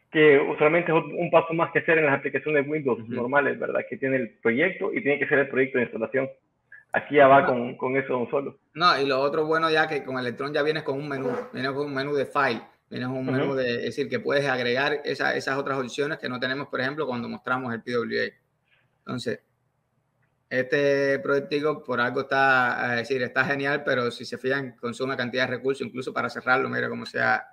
Que 0.09 0.39
usualmente 0.39 0.93
es 0.93 1.03
un 1.03 1.29
paso 1.31 1.53
más 1.53 1.69
que 1.73 1.79
hacer 1.79 1.97
en 1.97 2.05
las 2.05 2.17
aplicaciones 2.17 2.65
Windows 2.65 3.09
normales, 3.09 3.59
¿verdad? 3.59 3.81
Que 3.89 3.97
tiene 3.97 4.15
el 4.15 4.29
proyecto 4.41 4.93
y 4.93 5.03
tiene 5.03 5.19
que 5.19 5.27
ser 5.27 5.39
el 5.39 5.49
proyecto 5.49 5.79
de 5.79 5.83
instalación. 5.83 6.29
Aquí 6.91 7.15
ya 7.15 7.27
va 7.27 7.45
con, 7.45 7.77
con, 7.77 7.95
eso 7.97 8.17
un 8.17 8.29
solo. 8.29 8.59
No, 8.73 8.99
y 8.99 9.05
lo 9.05 9.19
otro 9.21 9.45
bueno 9.45 9.69
ya 9.69 9.87
que 9.87 10.03
con 10.03 10.17
Electron 10.17 10.53
ya 10.53 10.63
vienes 10.63 10.83
con 10.83 10.97
un 10.97 11.07
menú, 11.07 11.31
vienes 11.53 11.71
con 11.71 11.85
un 11.85 11.93
menú 11.93 12.15
de 12.15 12.25
file, 12.25 12.63
vienes 12.89 13.07
con 13.07 13.17
un 13.17 13.25
menú 13.27 13.53
de, 13.53 13.75
es 13.75 13.83
decir, 13.83 14.09
que 14.09 14.19
puedes 14.19 14.47
agregar 14.47 15.01
esas 15.03 15.57
otras 15.57 15.77
opciones 15.77 16.17
que 16.17 16.27
no 16.27 16.39
tenemos, 16.39 16.67
por 16.67 16.81
ejemplo, 16.81 17.05
cuando 17.05 17.29
mostramos 17.29 17.71
el 17.73 17.83
PWA. 17.83 18.33
Entonces, 18.99 19.39
este 20.49 21.19
proyecto 21.19 21.83
por 21.83 22.01
algo 22.01 22.21
está, 22.21 22.93
es 22.93 23.07
decir, 23.07 23.21
está 23.21 23.45
genial, 23.45 23.83
pero 23.85 24.09
si 24.09 24.25
se 24.25 24.39
fijan, 24.39 24.75
consume 24.77 25.15
cantidad 25.15 25.47
de 25.47 25.57
recursos, 25.57 25.85
incluso 25.85 26.11
para 26.11 26.27
cerrarlo, 26.27 26.69
mira 26.69 26.89
cómo 26.89 27.05
se 27.05 27.21
ha 27.21 27.45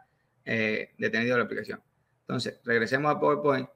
eh, 0.47 0.95
detenido 0.97 1.37
la 1.37 1.45
aplicación. 1.45 1.83
Entonces, 2.21 2.59
regresemos 2.65 3.15
a 3.15 3.21
PowerPoint 3.21 3.69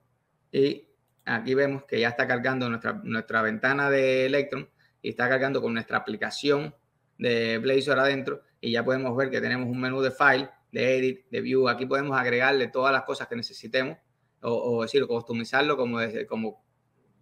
y 0.50 0.88
aquí 1.26 1.54
vemos 1.54 1.84
que 1.84 2.00
ya 2.00 2.08
está 2.08 2.26
cargando 2.26 2.66
nuestra, 2.70 2.94
nuestra 3.04 3.42
ventana 3.42 3.90
de 3.90 4.24
Electron 4.24 4.66
y 5.02 5.10
está 5.10 5.28
cargando 5.28 5.60
con 5.60 5.74
nuestra 5.74 5.98
aplicación 5.98 6.74
de 7.18 7.58
Blazor 7.58 7.98
adentro 7.98 8.42
y 8.60 8.72
ya 8.72 8.84
podemos 8.84 9.16
ver 9.16 9.30
que 9.30 9.40
tenemos 9.40 9.68
un 9.68 9.80
menú 9.80 10.00
de 10.00 10.10
file, 10.10 10.50
de 10.72 10.98
edit, 10.98 11.26
de 11.30 11.40
view. 11.40 11.68
Aquí 11.68 11.86
podemos 11.86 12.18
agregarle 12.18 12.68
todas 12.68 12.92
las 12.92 13.02
cosas 13.02 13.28
que 13.28 13.36
necesitemos 13.36 13.98
o, 14.42 14.78
o 14.78 14.82
decir, 14.82 15.06
customizarlo 15.06 15.76
como, 15.76 15.98
como 16.28 16.62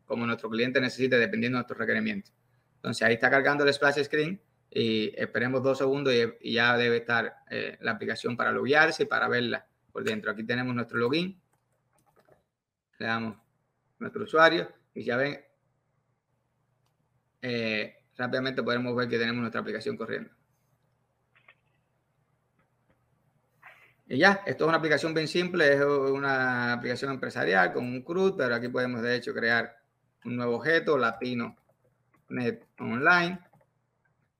como 0.08 0.26
nuestro 0.26 0.48
cliente 0.48 0.80
necesite 0.80 1.18
dependiendo 1.18 1.56
de 1.56 1.60
nuestros 1.60 1.78
requerimientos. 1.78 2.32
Entonces 2.76 3.06
ahí 3.06 3.14
está 3.14 3.30
cargando 3.30 3.62
el 3.62 3.72
splash 3.72 4.02
screen 4.02 4.40
y 4.70 5.12
esperemos 5.20 5.62
dos 5.62 5.78
segundos 5.78 6.14
y, 6.40 6.52
ya 6.52 6.76
debe 6.76 6.96
estar 6.96 7.36
eh, 7.50 7.76
la 7.80 7.92
aplicación 7.92 8.36
para 8.36 8.50
loguearse 8.50 9.04
y 9.04 9.06
para 9.06 9.28
verla 9.28 9.66
por 9.92 10.02
dentro. 10.02 10.30
Aquí 10.30 10.44
tenemos 10.44 10.74
nuestro 10.74 10.98
login. 10.98 11.38
Le 12.98 13.06
damos 13.06 13.36
nuestro 13.98 14.24
usuario 14.24 14.72
y 14.94 15.04
ya 15.04 15.16
ven, 15.16 15.38
eh, 17.42 17.96
rápidamente 18.16 18.62
podemos 18.62 18.94
ver 18.96 19.08
que 19.08 19.18
tenemos 19.18 19.40
nuestra 19.40 19.60
aplicación 19.60 19.96
corriendo. 19.96 20.30
Y 24.10 24.16
ya, 24.16 24.42
esto 24.46 24.64
es 24.64 24.68
una 24.68 24.78
aplicación 24.78 25.12
bien 25.12 25.28
simple, 25.28 25.74
es 25.74 25.82
una 25.82 26.72
aplicación 26.72 27.12
empresarial 27.12 27.74
con 27.74 27.84
un 27.84 28.02
CRUD, 28.02 28.36
pero 28.38 28.54
aquí 28.54 28.68
podemos 28.68 29.02
de 29.02 29.16
hecho 29.16 29.34
crear 29.34 29.76
un 30.24 30.36
nuevo 30.36 30.56
objeto, 30.56 30.96
Latino 30.96 31.56
Net 32.30 32.66
Online. 32.78 33.38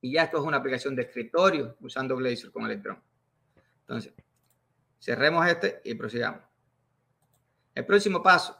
Y 0.01 0.13
ya 0.13 0.23
esto 0.23 0.37
es 0.37 0.43
una 0.43 0.57
aplicación 0.57 0.95
de 0.95 1.03
escritorio 1.03 1.77
usando 1.81 2.15
Blazor 2.15 2.51
con 2.51 2.65
Electron. 2.65 2.99
Entonces, 3.81 4.13
cerremos 4.99 5.47
este 5.47 5.81
y 5.83 5.93
prosigamos. 5.93 6.41
El 7.75 7.85
próximo 7.85 8.23
paso 8.23 8.57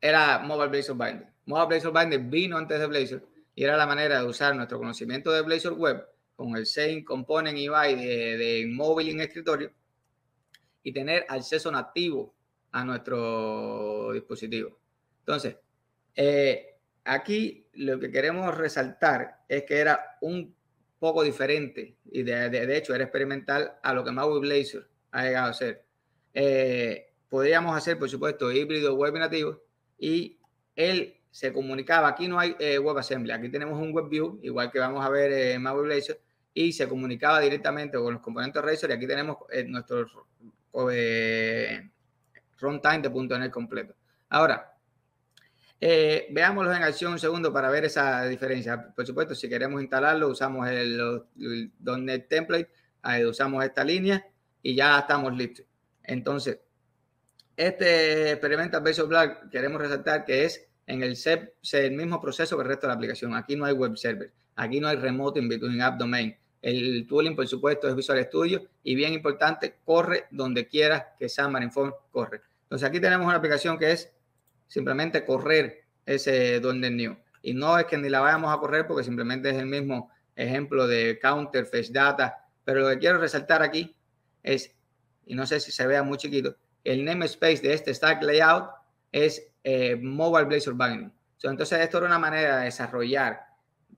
era 0.00 0.38
Mobile 0.38 0.68
Blazor 0.68 0.96
Mobile 1.46 1.66
Blazor 1.66 1.92
Binder 1.92 2.20
vino 2.20 2.56
antes 2.56 2.78
de 2.78 2.86
Blazor 2.86 3.22
y 3.54 3.64
era 3.64 3.76
la 3.76 3.86
manera 3.86 4.20
de 4.20 4.26
usar 4.26 4.54
nuestro 4.56 4.78
conocimiento 4.78 5.30
de 5.30 5.42
Blazor 5.42 5.74
Web 5.74 6.06
con 6.36 6.56
el 6.56 6.66
Same 6.66 7.04
Component 7.04 7.56
UI 7.56 7.94
de, 7.94 8.36
de 8.36 8.66
móvil 8.72 9.10
en 9.10 9.20
escritorio 9.20 9.70
y 10.82 10.92
tener 10.92 11.24
acceso 11.28 11.70
nativo 11.70 12.34
a 12.72 12.84
nuestro 12.84 14.12
dispositivo. 14.12 14.78
Entonces, 15.20 15.56
eh, 16.16 16.76
aquí 17.04 17.66
lo 17.74 17.98
que 17.98 18.10
queremos 18.10 18.56
resaltar 18.56 19.44
es 19.48 19.64
que 19.64 19.78
era 19.78 20.18
un 20.20 20.54
poco 20.98 21.22
diferente 21.22 21.96
y 22.10 22.22
de, 22.22 22.50
de, 22.50 22.76
hecho 22.76 22.94
era 22.94 23.04
experimental 23.04 23.74
a 23.82 23.92
lo 23.92 24.04
que 24.04 24.10
Maui 24.10 24.40
Blazor 24.40 24.88
ha 25.12 25.24
llegado 25.24 25.50
a 25.50 25.54
ser. 25.54 25.84
Eh, 26.32 27.12
podríamos 27.28 27.76
hacer, 27.76 27.98
por 27.98 28.10
supuesto, 28.10 28.50
híbrido 28.50 28.94
web 28.94 29.14
nativo 29.14 29.60
y 29.98 30.38
él 30.76 31.20
se 31.34 31.52
comunicaba. 31.52 32.06
Aquí 32.06 32.28
no 32.28 32.38
hay 32.38 32.54
eh, 32.60 32.78
WebAssembly, 32.78 33.32
aquí 33.32 33.48
tenemos 33.48 33.76
un 33.82 33.92
WebView, 33.92 34.38
igual 34.44 34.70
que 34.70 34.78
vamos 34.78 35.04
a 35.04 35.08
ver 35.08 35.32
en 35.32 35.62
Maui 35.62 35.82
Blazor, 35.82 36.20
y 36.54 36.72
se 36.72 36.88
comunicaba 36.88 37.40
directamente 37.40 37.98
con 37.98 38.14
los 38.14 38.22
componentes 38.22 38.62
Razor. 38.62 38.90
Y 38.90 38.92
aquí 38.92 39.08
tenemos 39.08 39.38
eh, 39.50 39.64
nuestro 39.64 40.06
eh, 40.92 41.90
runtime 42.60 43.00
de 43.00 43.38
.NET 43.38 43.50
completo. 43.50 43.96
Ahora, 44.28 44.78
eh, 45.80 46.28
veámoslo 46.30 46.72
en 46.72 46.84
acción 46.84 47.14
un 47.14 47.18
segundo 47.18 47.52
para 47.52 47.68
ver 47.68 47.84
esa 47.84 48.26
diferencia. 48.26 48.94
Por 48.94 49.04
supuesto, 49.04 49.34
si 49.34 49.48
queremos 49.48 49.82
instalarlo, 49.82 50.28
usamos 50.28 50.68
el, 50.68 51.24
.NET 51.80 52.28
template, 52.28 52.70
usamos 53.28 53.64
esta 53.64 53.82
línea 53.82 54.24
y 54.62 54.76
ya 54.76 55.00
estamos 55.00 55.36
listos. 55.36 55.66
Entonces, 56.04 56.60
este 57.56 58.30
Experimental 58.30 58.84
Basic 58.84 59.08
Black 59.08 59.50
queremos 59.50 59.80
resaltar 59.80 60.24
que 60.24 60.44
es 60.44 60.68
en 60.86 61.02
el 61.02 61.16
SEP, 61.16 61.54
el 61.72 61.92
mismo 61.92 62.20
proceso 62.20 62.56
que 62.56 62.62
el 62.62 62.68
resto 62.68 62.86
de 62.86 62.88
la 62.88 62.94
aplicación. 62.94 63.34
Aquí 63.34 63.56
no 63.56 63.64
hay 63.64 63.72
web 63.72 63.96
server, 63.96 64.32
aquí 64.56 64.80
no 64.80 64.88
hay 64.88 64.96
remote 64.96 65.38
in 65.38 65.48
between 65.48 65.80
app 65.80 65.98
domain. 65.98 66.36
El 66.62 67.06
tooling, 67.06 67.36
por 67.36 67.46
supuesto, 67.46 67.88
es 67.88 67.94
Visual 67.94 68.24
Studio 68.24 68.62
y 68.82 68.94
bien 68.94 69.12
importante, 69.12 69.76
corre 69.84 70.26
donde 70.30 70.66
quieras 70.66 71.04
que 71.18 71.28
Xamarin 71.28 71.70
Form 71.70 71.92
corre. 72.10 72.40
Entonces 72.62 72.88
aquí 72.88 73.00
tenemos 73.00 73.26
una 73.26 73.36
aplicación 73.36 73.78
que 73.78 73.92
es 73.92 74.10
simplemente 74.66 75.24
correr 75.24 75.84
ese 76.06 76.60
.NET 76.60 76.92
New. 76.92 77.16
Y 77.42 77.52
no 77.52 77.78
es 77.78 77.84
que 77.84 77.98
ni 77.98 78.08
la 78.08 78.20
vayamos 78.20 78.54
a 78.54 78.58
correr 78.58 78.86
porque 78.86 79.04
simplemente 79.04 79.50
es 79.50 79.56
el 79.56 79.66
mismo 79.66 80.10
ejemplo 80.34 80.86
de 80.86 81.18
counter, 81.20 81.66
fetch 81.66 81.90
data. 81.90 82.46
Pero 82.64 82.80
lo 82.80 82.88
que 82.88 82.98
quiero 82.98 83.18
resaltar 83.18 83.62
aquí 83.62 83.94
es, 84.42 84.74
y 85.26 85.34
no 85.34 85.46
sé 85.46 85.60
si 85.60 85.70
se 85.70 85.86
vea 85.86 86.02
muy 86.02 86.16
chiquito, 86.16 86.56
el 86.82 87.04
namespace 87.04 87.58
de 87.58 87.74
este 87.74 87.94
stack 87.94 88.22
layout 88.22 88.70
es 89.12 89.50
eh, 89.64 89.96
Mobile 89.96 90.44
Blazor 90.44 90.74
Binding. 90.74 91.12
entonces 91.42 91.80
esto 91.80 91.98
era 91.98 92.06
una 92.06 92.18
manera 92.18 92.58
de 92.58 92.66
desarrollar 92.66 93.40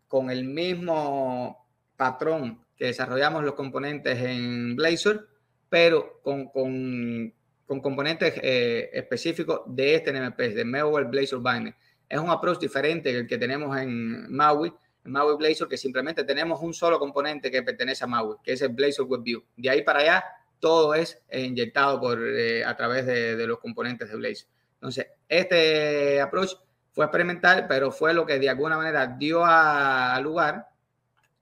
con 0.09 0.31
el 0.31 0.45
mismo 0.45 1.67
patrón 1.97 2.65
que 2.77 2.87
desarrollamos 2.87 3.43
los 3.43 3.55
componentes 3.55 4.19
en 4.19 4.77
Blazor, 4.77 5.29
pero 5.69 6.21
con, 6.23 6.47
con, 6.49 7.33
con 7.67 7.81
componentes 7.81 8.35
eh, 8.43 8.91
específicos 8.93 9.63
de 9.67 9.97
este 9.97 10.13
NMP, 10.13 10.39
de 10.39 10.65
Mobile 10.65 11.09
Blazor 11.09 11.43
Binding. 11.43 11.75
Es 12.09 12.19
un 12.19 12.31
approach 12.31 12.61
diferente 12.61 13.11
que 13.11 13.19
el 13.19 13.27
que 13.27 13.39
tenemos 13.39 13.77
en 13.77 14.31
Maui, 14.33 14.73
en 15.05 15.13
Maui 15.13 15.37
Blazor, 15.37 15.69
que 15.69 15.77
simplemente 15.77 16.23
tenemos 16.25 16.61
un 16.61 16.73
solo 16.73 16.99
componente 16.99 17.51
que 17.51 17.63
pertenece 17.63 18.05
a 18.05 18.07
Maui, 18.07 18.37
que 18.43 18.53
es 18.53 18.63
el 18.63 18.69
Blazor 18.69 19.07
WebView. 19.07 19.43
De 19.57 19.71
ahí 19.71 19.83
para 19.83 20.01
allá, 20.01 20.25
todo 20.61 20.95
es 20.95 21.21
inyectado 21.33 22.01
por, 22.01 22.23
eh, 22.23 22.65
a 22.65 22.77
través 22.77 23.07
de, 23.07 23.37
de, 23.37 23.47
los 23.47 23.59
componentes 23.59 24.09
de 24.09 24.17
Blazor. 24.17 24.49
Entonces, 24.87 25.09
este 25.29 26.21
approach 26.21 26.53
fue 26.93 27.07
experimental, 27.07 27.67
pero 27.69 27.91
fue 27.91 28.15
lo 28.15 28.25
que 28.25 28.39
de 28.39 28.49
alguna 28.49 28.77
manera 28.77 29.09
dio 29.09 29.45
a 29.45 30.17
lugar 30.21 30.69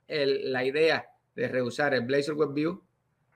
la 0.08 0.64
idea 0.64 1.06
de 1.34 1.48
reusar 1.48 1.92
el 1.92 2.06
Blazor 2.06 2.36
Web 2.36 2.54
View 2.54 2.82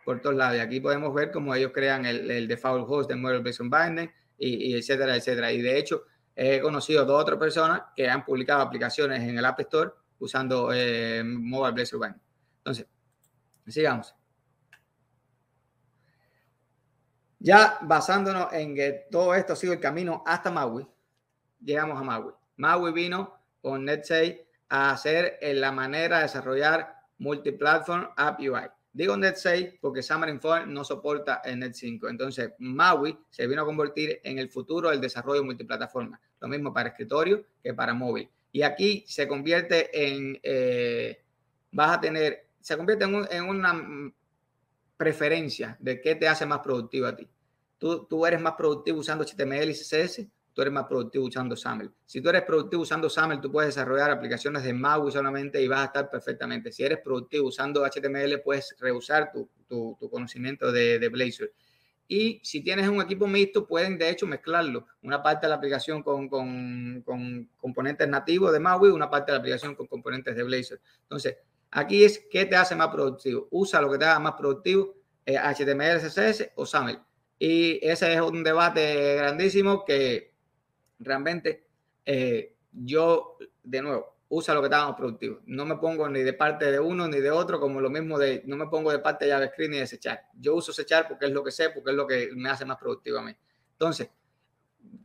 por 0.06 0.22
todos 0.22 0.34
lados. 0.34 0.56
Y 0.56 0.60
aquí 0.60 0.80
podemos 0.80 1.12
ver 1.12 1.30
cómo 1.30 1.54
ellos 1.54 1.72
crean 1.74 2.06
el, 2.06 2.48
default 2.48 2.86
host 2.88 3.10
de 3.10 3.16
Model 3.16 3.42
Blazor 3.42 3.68
Binding 3.68 4.10
y, 4.38 4.74
etcétera, 4.74 5.14
etcétera. 5.14 5.52
Y 5.52 5.60
de 5.60 5.78
hecho, 5.78 6.04
he 6.34 6.58
conocido 6.60 7.04
dos 7.04 7.20
otras 7.20 7.38
personas 7.38 7.82
que 7.94 8.08
han 8.08 8.24
publicado 8.24 8.62
aplicaciones 8.62 9.20
en 9.20 9.36
el 9.36 9.44
App 9.44 9.60
Store 9.60 9.90
usando 10.20 10.70
eh, 10.72 11.22
Mobile 11.22 11.74
Blazor 11.74 12.00
Binding. 12.00 12.22
Entonces, 12.60 12.86
sigamos. 13.66 14.14
Ya 17.38 17.78
basándonos 17.82 18.52
en 18.52 18.74
que 18.74 19.06
todo 19.10 19.34
esto 19.34 19.52
ha 19.52 19.56
sido 19.56 19.72
el 19.72 19.80
camino 19.80 20.22
hasta 20.26 20.50
Maui, 20.50 20.86
llegamos 21.62 22.00
a 22.00 22.02
Maui. 22.02 22.32
Maui 22.56 22.92
vino 22.92 23.34
con 23.62 23.84
NetSafe 23.84 24.46
a 24.68 24.90
hacer 24.90 25.38
en 25.40 25.60
la 25.60 25.72
manera 25.72 26.16
de 26.16 26.22
desarrollar 26.24 26.96
multiplatform 27.18 28.08
app 28.16 28.40
UI. 28.40 28.68
Digo 28.92 29.16
Net 29.16 29.36
6 29.36 29.74
porque 29.80 30.02
Xamarin 30.02 30.40
Form 30.40 30.72
no 30.72 30.82
soporta 30.82 31.40
el 31.44 31.60
Net 31.60 31.74
5. 31.74 32.08
Entonces, 32.08 32.52
Maui 32.58 33.16
se 33.30 33.46
vino 33.46 33.62
a 33.62 33.64
convertir 33.64 34.20
en 34.24 34.38
el 34.38 34.48
futuro 34.48 34.90
del 34.90 35.00
desarrollo 35.00 35.44
multiplataforma. 35.44 36.20
Lo 36.40 36.48
mismo 36.48 36.72
para 36.72 36.88
escritorio 36.88 37.44
que 37.62 37.74
para 37.74 37.94
móvil. 37.94 38.28
Y 38.50 38.62
aquí 38.62 39.04
se 39.06 39.28
convierte 39.28 39.90
en, 39.92 40.40
eh, 40.42 41.22
vas 41.70 41.96
a 41.96 42.00
tener, 42.00 42.46
se 42.60 42.76
convierte 42.76 43.04
en, 43.04 43.44
una 43.44 44.12
preferencia 44.98 45.78
de 45.80 46.02
qué 46.02 46.14
te 46.14 46.28
hace 46.28 46.44
más 46.44 46.58
productivo 46.58 47.06
a 47.06 47.16
ti. 47.16 47.26
Tú, 47.78 48.04
tú 48.04 48.26
eres 48.26 48.40
más 48.40 48.52
productivo 48.52 48.98
usando 48.98 49.24
HTML 49.24 49.70
y 49.70 49.72
CSS 49.72 50.26
tú 50.58 50.62
eres 50.62 50.74
más 50.74 50.86
productivo 50.86 51.24
usando 51.24 51.54
SAML. 51.54 51.88
Si 52.04 52.20
tú 52.20 52.30
eres 52.30 52.42
productivo 52.42 52.82
usando 52.82 53.08
SAML, 53.08 53.40
tú 53.40 53.52
puedes 53.52 53.76
desarrollar 53.76 54.10
aplicaciones 54.10 54.64
de 54.64 54.72
MAUI 54.72 55.12
solamente 55.12 55.62
y 55.62 55.68
vas 55.68 55.82
a 55.82 55.84
estar 55.84 56.10
perfectamente. 56.10 56.72
Si 56.72 56.82
eres 56.82 56.98
productivo 56.98 57.46
usando 57.46 57.86
HTML, 57.86 58.40
puedes 58.42 58.74
reusar 58.80 59.30
tu, 59.30 59.48
tu, 59.68 59.96
conocimiento 60.10 60.72
de, 60.72 60.98
de, 60.98 61.08
Blazor. 61.10 61.52
Y 62.08 62.40
si 62.42 62.60
tienes 62.60 62.88
un 62.88 63.00
equipo 63.00 63.28
mixto, 63.28 63.68
pueden 63.68 63.98
de 63.98 64.10
hecho 64.10 64.26
mezclarlo. 64.26 64.84
Una 65.02 65.22
parte 65.22 65.46
de 65.46 65.50
la 65.50 65.54
aplicación 65.54 66.02
con, 66.02 66.28
con, 66.28 67.02
con 67.02 67.48
componentes 67.56 68.08
nativos 68.08 68.52
de 68.52 68.58
MAUI, 68.58 68.90
una 68.90 69.08
parte 69.08 69.30
de 69.30 69.36
la 69.36 69.38
aplicación 69.38 69.76
con 69.76 69.86
componentes 69.86 70.34
de 70.34 70.42
Blazor. 70.42 70.80
Entonces, 71.02 71.36
aquí 71.70 72.04
es 72.04 72.26
qué 72.30 72.46
te 72.46 72.56
hace 72.56 72.74
más 72.74 72.88
productivo. 72.88 73.48
Usa 73.50 73.80
lo 73.80 73.90
que 73.90 73.98
te 73.98 74.04
haga 74.04 74.18
más 74.18 74.34
productivo, 74.34 74.94
HTML, 75.26 75.96
eh, 75.96 76.00
CSS 76.00 76.52
o 76.56 76.66
SAML. 76.66 77.00
Y 77.38 77.78
ese 77.86 78.14
es 78.14 78.20
un 78.20 78.42
debate 78.42 79.14
grandísimo 79.16 79.84
que 79.84 80.34
realmente 80.98 81.68
eh, 82.04 82.56
yo, 82.72 83.36
de 83.62 83.82
nuevo, 83.82 84.16
usa 84.30 84.54
lo 84.54 84.60
que 84.60 84.66
estábamos 84.66 84.96
productivos. 84.96 85.40
No 85.46 85.64
me 85.64 85.76
pongo 85.76 86.08
ni 86.08 86.20
de 86.20 86.32
parte 86.32 86.70
de 86.70 86.80
uno 86.80 87.06
ni 87.06 87.20
de 87.20 87.30
otro, 87.30 87.60
como 87.60 87.80
lo 87.80 87.90
mismo 87.90 88.18
de, 88.18 88.42
no 88.46 88.56
me 88.56 88.66
pongo 88.66 88.90
de 88.90 88.98
parte 88.98 89.24
de 89.24 89.32
JavaScript 89.32 89.70
ni 89.70 89.78
de 89.78 89.86
Sechar. 89.86 90.24
Yo 90.34 90.54
uso 90.54 90.72
Sechar 90.72 91.06
porque 91.06 91.26
es 91.26 91.32
lo 91.32 91.44
que 91.44 91.50
sé, 91.50 91.70
porque 91.70 91.90
es 91.90 91.96
lo 91.96 92.06
que 92.06 92.30
me 92.34 92.50
hace 92.50 92.64
más 92.64 92.78
productivo 92.78 93.18
a 93.18 93.22
mí. 93.22 93.34
Entonces, 93.72 94.10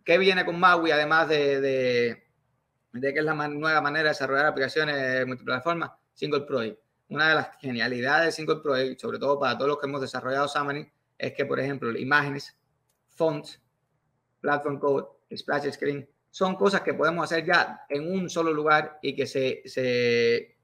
¿qué 0.03 0.17
viene 0.17 0.43
con 0.43 0.59
Maui 0.59 0.91
además 0.91 1.29
de, 1.29 1.61
de, 1.61 2.23
de 2.93 3.13
que 3.13 3.19
es 3.19 3.25
la 3.25 3.33
nueva 3.47 3.81
manera 3.81 4.03
de 4.03 4.09
desarrollar 4.09 4.47
aplicaciones 4.47 5.25
multiplataforma? 5.27 5.97
Single 6.13 6.41
Project. 6.41 6.79
Una 7.09 7.29
de 7.29 7.35
las 7.35 7.57
genialidades 7.59 8.25
de 8.27 8.31
Single 8.31 8.57
Project, 8.57 8.99
sobre 8.99 9.19
todo 9.19 9.39
para 9.39 9.57
todos 9.57 9.69
los 9.69 9.79
que 9.79 9.87
hemos 9.87 10.01
desarrollado 10.01 10.47
Xamarin, 10.47 10.91
es 11.17 11.33
que, 11.33 11.45
por 11.45 11.59
ejemplo, 11.59 11.95
imágenes, 11.97 12.57
fonts, 13.09 13.61
platform 14.41 14.79
code, 14.79 15.07
splash 15.35 15.71
screen, 15.71 16.07
son 16.29 16.55
cosas 16.55 16.81
que 16.81 16.93
podemos 16.93 17.23
hacer 17.23 17.45
ya 17.45 17.81
en 17.87 18.11
un 18.11 18.29
solo 18.29 18.51
lugar 18.51 18.97
y 19.01 19.15
que 19.15 19.27
se, 19.27 19.61
se, 19.65 20.57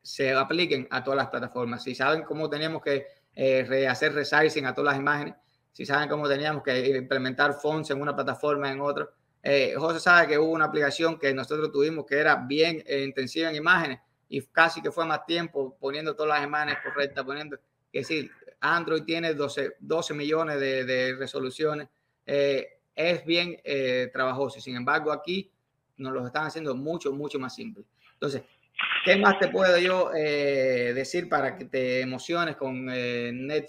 se 0.00 0.32
apliquen 0.32 0.86
a 0.90 1.02
todas 1.02 1.16
las 1.16 1.28
plataformas. 1.28 1.82
Si 1.82 1.94
saben 1.94 2.22
cómo 2.22 2.48
teníamos 2.48 2.80
que 2.80 3.06
eh, 3.34 3.88
hacer 3.88 4.14
resizing 4.14 4.66
a 4.66 4.74
todas 4.74 4.92
las 4.92 5.00
imágenes, 5.00 5.34
si 5.72 5.84
saben 5.84 6.08
cómo 6.08 6.28
teníamos 6.28 6.62
que 6.62 6.96
implementar 6.96 7.54
fonts 7.54 7.90
en 7.90 8.00
una 8.00 8.14
plataforma 8.14 8.70
en 8.70 8.80
otra. 8.80 9.08
Eh, 9.42 9.74
José 9.76 9.98
sabe 9.98 10.28
que 10.28 10.38
hubo 10.38 10.52
una 10.52 10.66
aplicación 10.66 11.18
que 11.18 11.34
nosotros 11.34 11.72
tuvimos 11.72 12.06
que 12.06 12.16
era 12.16 12.36
bien 12.36 12.82
eh, 12.86 13.02
intensiva 13.02 13.50
en 13.50 13.56
imágenes 13.56 13.98
y 14.34 14.42
casi 14.42 14.82
que 14.82 14.90
fue 14.90 15.06
más 15.06 15.24
tiempo 15.26 15.76
poniendo 15.78 16.16
todas 16.16 16.36
las 16.36 16.44
imágenes 16.44 16.78
correctas, 16.82 17.24
poniendo 17.24 17.56
que 17.92 18.02
sí, 18.02 18.28
Android 18.58 19.04
tiene 19.04 19.32
12, 19.32 19.76
12 19.78 20.14
millones 20.14 20.58
de, 20.58 21.14
resoluciones. 21.16 21.88
Eh, 22.26 22.80
es 22.96 23.24
bien 23.24 23.60
eh, 23.62 24.10
trabajoso. 24.12 24.58
Sin 24.60 24.74
embargo, 24.74 25.12
aquí 25.12 25.52
nos 25.98 26.12
lo 26.12 26.26
están 26.26 26.46
haciendo 26.46 26.74
mucho, 26.74 27.12
mucho 27.12 27.38
más 27.38 27.54
simple. 27.54 27.84
Entonces, 28.14 28.42
¿qué 29.04 29.16
más 29.16 29.38
te 29.38 29.46
puedo 29.46 29.78
yo 29.78 30.10
eh, 30.12 30.92
decir 30.94 31.28
para 31.28 31.56
que 31.56 31.66
te 31.66 32.00
emociones 32.00 32.56
con 32.56 32.88
eh, 32.90 33.30
Net 33.32 33.66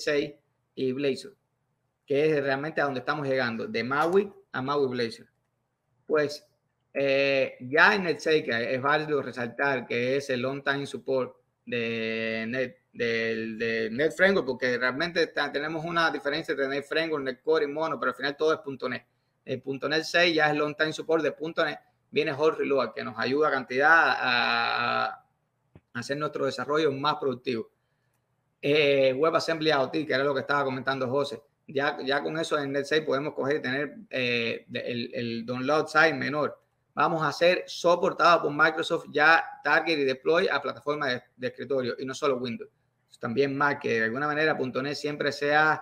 y 0.74 0.92
Blazor, 0.94 1.36
que 2.08 2.26
es 2.26 2.44
realmente 2.44 2.82
a 2.82 2.86
donde 2.86 3.02
estamos 3.02 3.28
llegando, 3.28 3.68
de 3.68 3.84
Maui 3.84 4.34
a 4.52 4.64
Maui 4.64 4.88
Blazor. 4.88 5.28
Pues 6.08 6.44
eh, 6.98 7.58
ya 7.60 7.94
en 7.94 8.04
NetSaker 8.04 8.62
es 8.62 8.82
válido 8.82 9.22
resaltar 9.22 9.86
que 9.86 10.16
es 10.16 10.30
el 10.30 10.42
long 10.42 10.64
time 10.64 10.86
support 10.86 11.36
de 11.66 12.46
Net, 12.48 12.78
de, 12.94 14.14
Framework, 14.16 14.48
porque 14.48 14.78
realmente 14.78 15.28
tenemos 15.28 15.84
una 15.84 16.10
diferencia 16.10 16.54
entre 16.54 16.70
Net 16.70 16.86
Framework, 16.86 17.22
Net 17.22 17.42
y 17.64 17.68
Mono, 17.68 18.00
pero 18.00 18.12
al 18.12 18.16
final 18.16 18.38
todo 18.38 18.54
es 18.54 18.90
.NET. 18.90 19.06
El 19.44 19.62
.NET 19.66 20.04
6 20.04 20.36
ya 20.36 20.50
es 20.50 20.56
long 20.56 20.74
time 20.74 20.94
support 20.94 21.22
de 21.22 21.36
.NET. 21.66 21.80
Viene 22.12 22.32
Jorge 22.32 22.60
Reload, 22.60 22.94
que 22.94 23.04
nos 23.04 23.20
ayuda 23.20 23.50
a 23.50 23.52
cantidad 23.52 23.92
a, 23.92 25.26
hacer 25.96 26.16
nuestro 26.16 26.46
desarrollo 26.46 26.94
más 26.94 27.16
productivo. 27.16 27.70
Eh, 28.62 29.14
WebAssembly 29.14 29.70
IoT, 29.70 29.92
que 29.92 30.14
era 30.14 30.24
lo 30.24 30.34
que 30.34 30.42
estaba 30.42 30.64
comentando 30.64 31.10
José. 31.10 31.42
Ya, 31.68 31.98
ya 32.06 32.24
con 32.24 32.38
eso 32.38 32.58
en 32.58 32.72
Net 32.72 32.86
6 32.86 33.02
podemos 33.02 33.34
coger 33.34 33.58
y 33.58 33.62
tener 33.62 33.96
eh, 34.10 34.66
el, 34.72 35.12
el 35.14 35.46
download 35.46 35.88
size 35.88 36.14
menor 36.14 36.65
vamos 36.96 37.22
a 37.22 37.32
ser 37.32 37.64
soportados 37.68 38.42
por 38.42 38.52
Microsoft 38.52 39.06
ya 39.12 39.46
Target 39.64 40.00
y 40.00 40.06
Deploy 40.06 40.48
a 40.48 40.62
plataformas 40.62 41.22
de, 41.36 41.48
escritorio 41.48 41.96
y 42.00 42.06
no 42.06 42.16
solo 42.16 42.38
Windows. 42.38 42.70
También 43.20 43.56
Mac, 43.56 43.82
que 43.82 44.00
de 44.00 44.06
alguna 44.06 44.28
manera 44.28 44.58
.NET 44.58 44.96
siempre 44.96 45.32
se 45.32 45.54
ha 45.54 45.82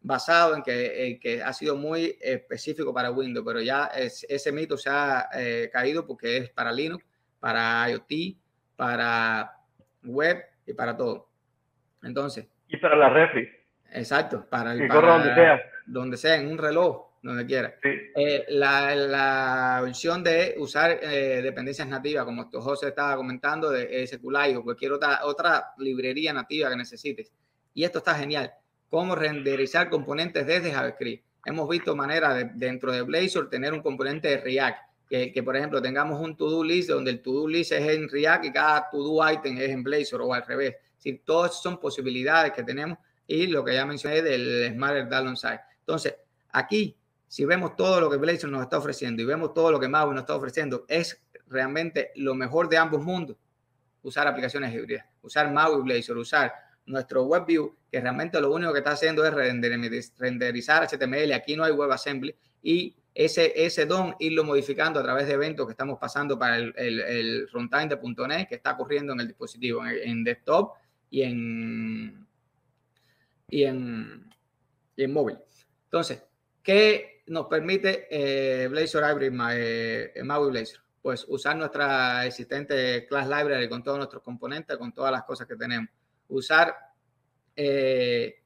basado 0.00 0.54
en 0.54 0.62
que, 0.62 1.18
que 1.20 1.42
ha 1.42 1.52
sido 1.52 1.76
muy 1.76 2.16
específico 2.20 2.92
para 2.94 3.10
Windows, 3.10 3.44
pero 3.46 3.60
ya 3.60 3.86
ese 3.94 4.52
mito 4.52 4.76
se 4.76 4.90
ha 4.90 5.28
eh, 5.34 5.70
caído 5.72 6.06
porque 6.06 6.36
es 6.36 6.50
para 6.50 6.72
Linux, 6.72 7.04
para 7.40 7.88
IoT, 7.90 8.36
para 8.76 9.52
web 10.04 10.42
y 10.66 10.72
para 10.72 10.96
todo. 10.96 11.28
Entonces. 12.02 12.46
Y 12.68 12.76
para 12.76 12.96
la 12.96 13.08
refri. 13.10 13.48
Exacto, 13.90 14.46
para, 14.48 14.72
el, 14.72 14.86
para 14.86 15.14
donde 15.14 15.34
sea. 15.34 15.62
Donde 15.86 16.16
sea, 16.16 16.36
en 16.36 16.48
un 16.48 16.58
reloj 16.58 17.07
donde 17.22 17.46
quiera. 17.46 17.74
Eh, 17.82 18.44
la, 18.48 18.94
la, 18.94 19.82
opción 19.86 20.22
de 20.22 20.54
usar 20.58 20.98
eh, 21.02 21.40
dependencias 21.42 21.88
nativas, 21.88 22.24
como 22.24 22.50
José 22.50 22.88
estaba 22.88 23.16
comentando, 23.16 23.70
de 23.70 24.06
SQLite 24.06 24.56
o 24.56 24.62
cualquier 24.62 24.92
otra, 24.92 25.20
otra 25.24 25.72
librería 25.78 26.32
nativa 26.32 26.70
que 26.70 26.76
necesites. 26.76 27.32
Y 27.74 27.84
esto 27.84 27.98
está 27.98 28.14
genial. 28.14 28.52
Cómo 28.88 29.14
renderizar 29.14 29.90
componentes 29.90 30.46
desde 30.46 30.72
JavaScript. 30.72 31.24
Hemos 31.44 31.68
visto 31.68 31.94
maneras 31.94 32.50
dentro 32.54 32.92
de 32.92 33.02
Blazor 33.02 33.48
tener 33.48 33.72
un 33.72 33.82
componente 33.82 34.28
de 34.28 34.38
React. 34.38 34.88
Que, 35.08 35.32
que, 35.32 35.42
por 35.42 35.56
ejemplo 35.56 35.80
tengamos 35.80 36.20
un 36.20 36.36
to-do 36.36 36.62
list 36.62 36.90
donde 36.90 37.10
el 37.12 37.22
to-do 37.22 37.48
list 37.48 37.72
es 37.72 37.88
en 37.88 38.10
React 38.10 38.44
y 38.44 38.52
cada 38.52 38.90
to-do 38.90 39.26
item 39.26 39.56
es 39.56 39.70
en 39.70 39.82
Blazor 39.82 40.20
o 40.20 40.34
al 40.34 40.44
revés. 40.46 40.76
Si 40.98 41.14
todas 41.20 41.62
son 41.62 41.80
posibilidades 41.80 42.52
que 42.52 42.62
tenemos 42.62 42.98
y 43.26 43.46
lo 43.46 43.64
que 43.64 43.74
ya 43.74 43.86
mencioné 43.86 44.22
del 44.22 44.72
Smarter 44.72 45.08
Download 45.08 45.36
Site. 45.36 45.60
Entonces, 45.80 46.14
aquí 46.50 46.96
si 47.28 47.44
vemos 47.44 47.76
todo 47.76 48.00
lo 48.00 48.10
que 48.10 48.16
Blazor 48.16 48.50
nos 48.50 48.62
está 48.62 48.78
ofreciendo 48.78 49.22
y 49.22 49.26
vemos 49.26 49.52
todo 49.52 49.70
lo 49.70 49.78
que 49.78 49.86
Maui 49.86 50.14
nos 50.14 50.22
está 50.22 50.34
ofreciendo, 50.34 50.84
es 50.88 51.22
realmente 51.46 52.10
lo 52.16 52.34
mejor 52.34 52.68
de 52.68 52.78
ambos 52.78 53.04
mundos. 53.04 53.36
Usar 54.02 54.26
aplicaciones 54.26 54.74
híbridas, 54.74 55.04
usar 55.22 55.52
Maui 55.52 55.82
Blazor, 55.82 56.16
usar 56.16 56.52
nuestro 56.86 57.24
WebView, 57.24 57.76
que 57.92 58.00
realmente 58.00 58.40
lo 58.40 58.52
único 58.52 58.72
que 58.72 58.78
está 58.78 58.92
haciendo 58.92 59.24
es 59.24 59.34
renderizar 60.18 60.88
HTML. 60.88 61.32
Aquí 61.32 61.54
no 61.54 61.64
hay 61.64 61.72
WebAssembly 61.72 62.34
y 62.62 62.96
ese, 63.14 63.52
ese 63.54 63.84
DOM 63.84 64.14
irlo 64.20 64.44
modificando 64.44 65.00
a 65.00 65.02
través 65.02 65.26
de 65.26 65.34
eventos 65.34 65.66
que 65.66 65.72
estamos 65.72 65.98
pasando 65.98 66.38
para 66.38 66.56
el, 66.56 66.72
el, 66.76 67.48
runtime 67.50 67.88
de 67.88 68.26
.NET 68.28 68.48
que 68.48 68.54
está 68.54 68.76
corriendo 68.76 69.12
en 69.12 69.20
el 69.20 69.26
dispositivo, 69.26 69.84
en, 69.84 70.24
desktop 70.24 70.74
y 71.10 71.22
en, 71.22 72.26
y 73.48 73.64
en, 73.64 74.30
y 74.96 75.02
en 75.02 75.12
móvil. 75.12 75.36
Entonces, 75.84 76.22
¿qué 76.62 77.17
nos 77.28 77.46
permite 77.46 78.06
eh, 78.10 78.68
Blazor 78.68 79.02
Library, 79.02 79.36
eh, 79.54 80.22
Maui 80.24 80.50
Blazor? 80.50 80.80
Pues 81.00 81.24
usar 81.28 81.56
nuestra 81.56 82.26
existente 82.26 83.06
Class 83.06 83.28
Library 83.28 83.68
con 83.68 83.82
todos 83.82 83.98
nuestros 83.98 84.22
componentes, 84.22 84.76
con 84.76 84.92
todas 84.92 85.12
las 85.12 85.24
cosas 85.24 85.46
que 85.46 85.56
tenemos. 85.56 85.88
Usar 86.28 86.74
eh, 87.54 88.42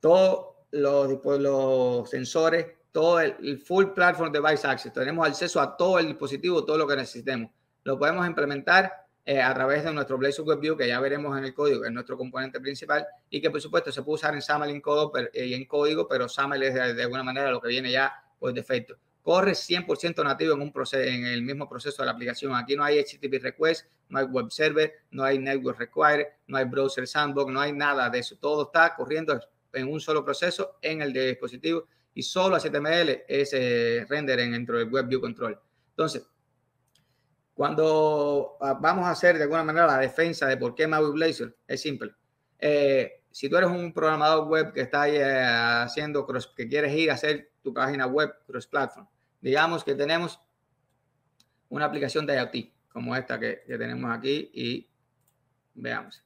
todos 0.00 0.54
los, 0.72 1.20
los, 1.40 2.10
sensores, 2.10 2.66
todo 2.92 3.20
el, 3.20 3.58
full 3.58 3.86
platform 3.94 4.30
device 4.30 4.66
access. 4.66 4.92
Tenemos 4.92 5.26
acceso 5.26 5.60
a 5.60 5.76
todo 5.76 5.98
el 5.98 6.06
dispositivo, 6.06 6.64
todo 6.64 6.78
lo 6.78 6.86
que 6.86 6.96
necesitemos. 6.96 7.50
Lo 7.82 7.98
podemos 7.98 8.26
implementar 8.26 9.03
eh, 9.26 9.40
a 9.40 9.54
través 9.54 9.82
de 9.84 9.92
nuestro 9.92 10.18
Blazor 10.18 10.46
WebView, 10.46 10.76
que 10.76 10.86
ya 10.86 11.00
veremos 11.00 11.36
en 11.38 11.44
el 11.44 11.54
código, 11.54 11.80
que 11.80 11.88
es 11.88 11.92
nuestro 11.92 12.18
componente 12.18 12.60
principal, 12.60 13.06
y 13.30 13.40
que 13.40 13.50
por 13.50 13.60
supuesto 13.60 13.90
se 13.90 14.02
puede 14.02 14.16
usar 14.16 14.34
en 14.34 14.42
SAML 14.42 14.68
en, 14.68 14.82
eh, 15.32 15.46
y 15.46 15.54
en 15.54 15.64
código, 15.64 16.06
pero 16.06 16.28
SAML 16.28 16.62
es 16.62 16.74
de, 16.74 17.02
alguna 17.02 17.22
manera 17.22 17.50
lo 17.50 17.60
que 17.60 17.68
viene 17.68 17.90
ya 17.90 18.12
por 18.38 18.52
defecto. 18.52 18.96
Corre 19.22 19.52
100% 19.52 20.22
nativo 20.22 20.52
en, 20.52 20.60
un 20.60 20.70
proceso, 20.70 21.02
en 21.02 21.24
el 21.24 21.40
mismo 21.40 21.66
proceso 21.66 22.02
de 22.02 22.06
la 22.06 22.12
aplicación. 22.12 22.54
Aquí 22.54 22.76
no 22.76 22.84
hay 22.84 23.00
HTTP 23.00 23.42
request, 23.42 23.86
no 24.10 24.18
hay 24.18 24.26
web 24.26 24.50
server, 24.50 24.92
no 25.10 25.24
hay 25.24 25.38
network 25.38 25.78
required, 25.78 26.26
no 26.46 26.58
hay 26.58 26.66
browser 26.66 27.06
sandbox, 27.08 27.50
no 27.50 27.60
hay 27.60 27.72
nada 27.72 28.10
de 28.10 28.18
eso. 28.18 28.36
Todo 28.36 28.64
está 28.64 28.94
corriendo 28.94 29.40
en 29.72 29.90
un 29.90 30.00
solo 30.00 30.22
proceso 30.22 30.76
en 30.82 31.00
el 31.00 31.14
dispositivo 31.14 31.86
y 32.12 32.22
solo 32.22 32.58
HTML 32.58 33.24
es 33.26 33.54
eh, 33.54 34.04
render 34.06 34.38
dentro 34.38 34.78
del 34.78 34.92
WebView 34.92 35.22
Control. 35.22 35.58
Entonces, 35.88 36.26
cuando 37.54 38.56
ah, 38.60 38.76
vamos 38.80 39.06
a 39.06 39.10
hacer 39.10 39.36
de 39.36 39.44
alguna 39.44 39.64
manera 39.64 39.86
la 39.86 39.98
defensa 39.98 40.46
de 40.46 40.56
por 40.56 40.74
qué 40.74 40.86
Maui 40.86 41.12
Blazor, 41.12 41.56
es 41.66 41.80
simple. 41.80 42.12
Eh, 42.58 43.22
si 43.30 43.48
tú 43.48 43.56
eres 43.56 43.70
un 43.70 43.92
programador 43.92 44.46
web 44.48 44.72
que 44.72 44.82
está 44.82 45.08
eh, 45.08 45.22
haciendo 45.22 46.26
cross, 46.26 46.52
que 46.56 46.68
quieres 46.68 46.94
ir 46.94 47.10
a 47.10 47.14
hacer 47.14 47.52
tu 47.62 47.72
página 47.72 48.06
web 48.06 48.32
cross 48.46 48.66
platform, 48.66 49.06
digamos 49.40 49.84
que 49.84 49.94
tenemos 49.94 50.40
una 51.68 51.86
aplicación 51.86 52.26
de 52.26 52.36
IoT 52.36 52.72
como 52.92 53.16
esta 53.16 53.38
que, 53.40 53.62
tenemos 53.66 54.16
aquí 54.16 54.50
y 54.52 54.88
veamos. 55.74 56.24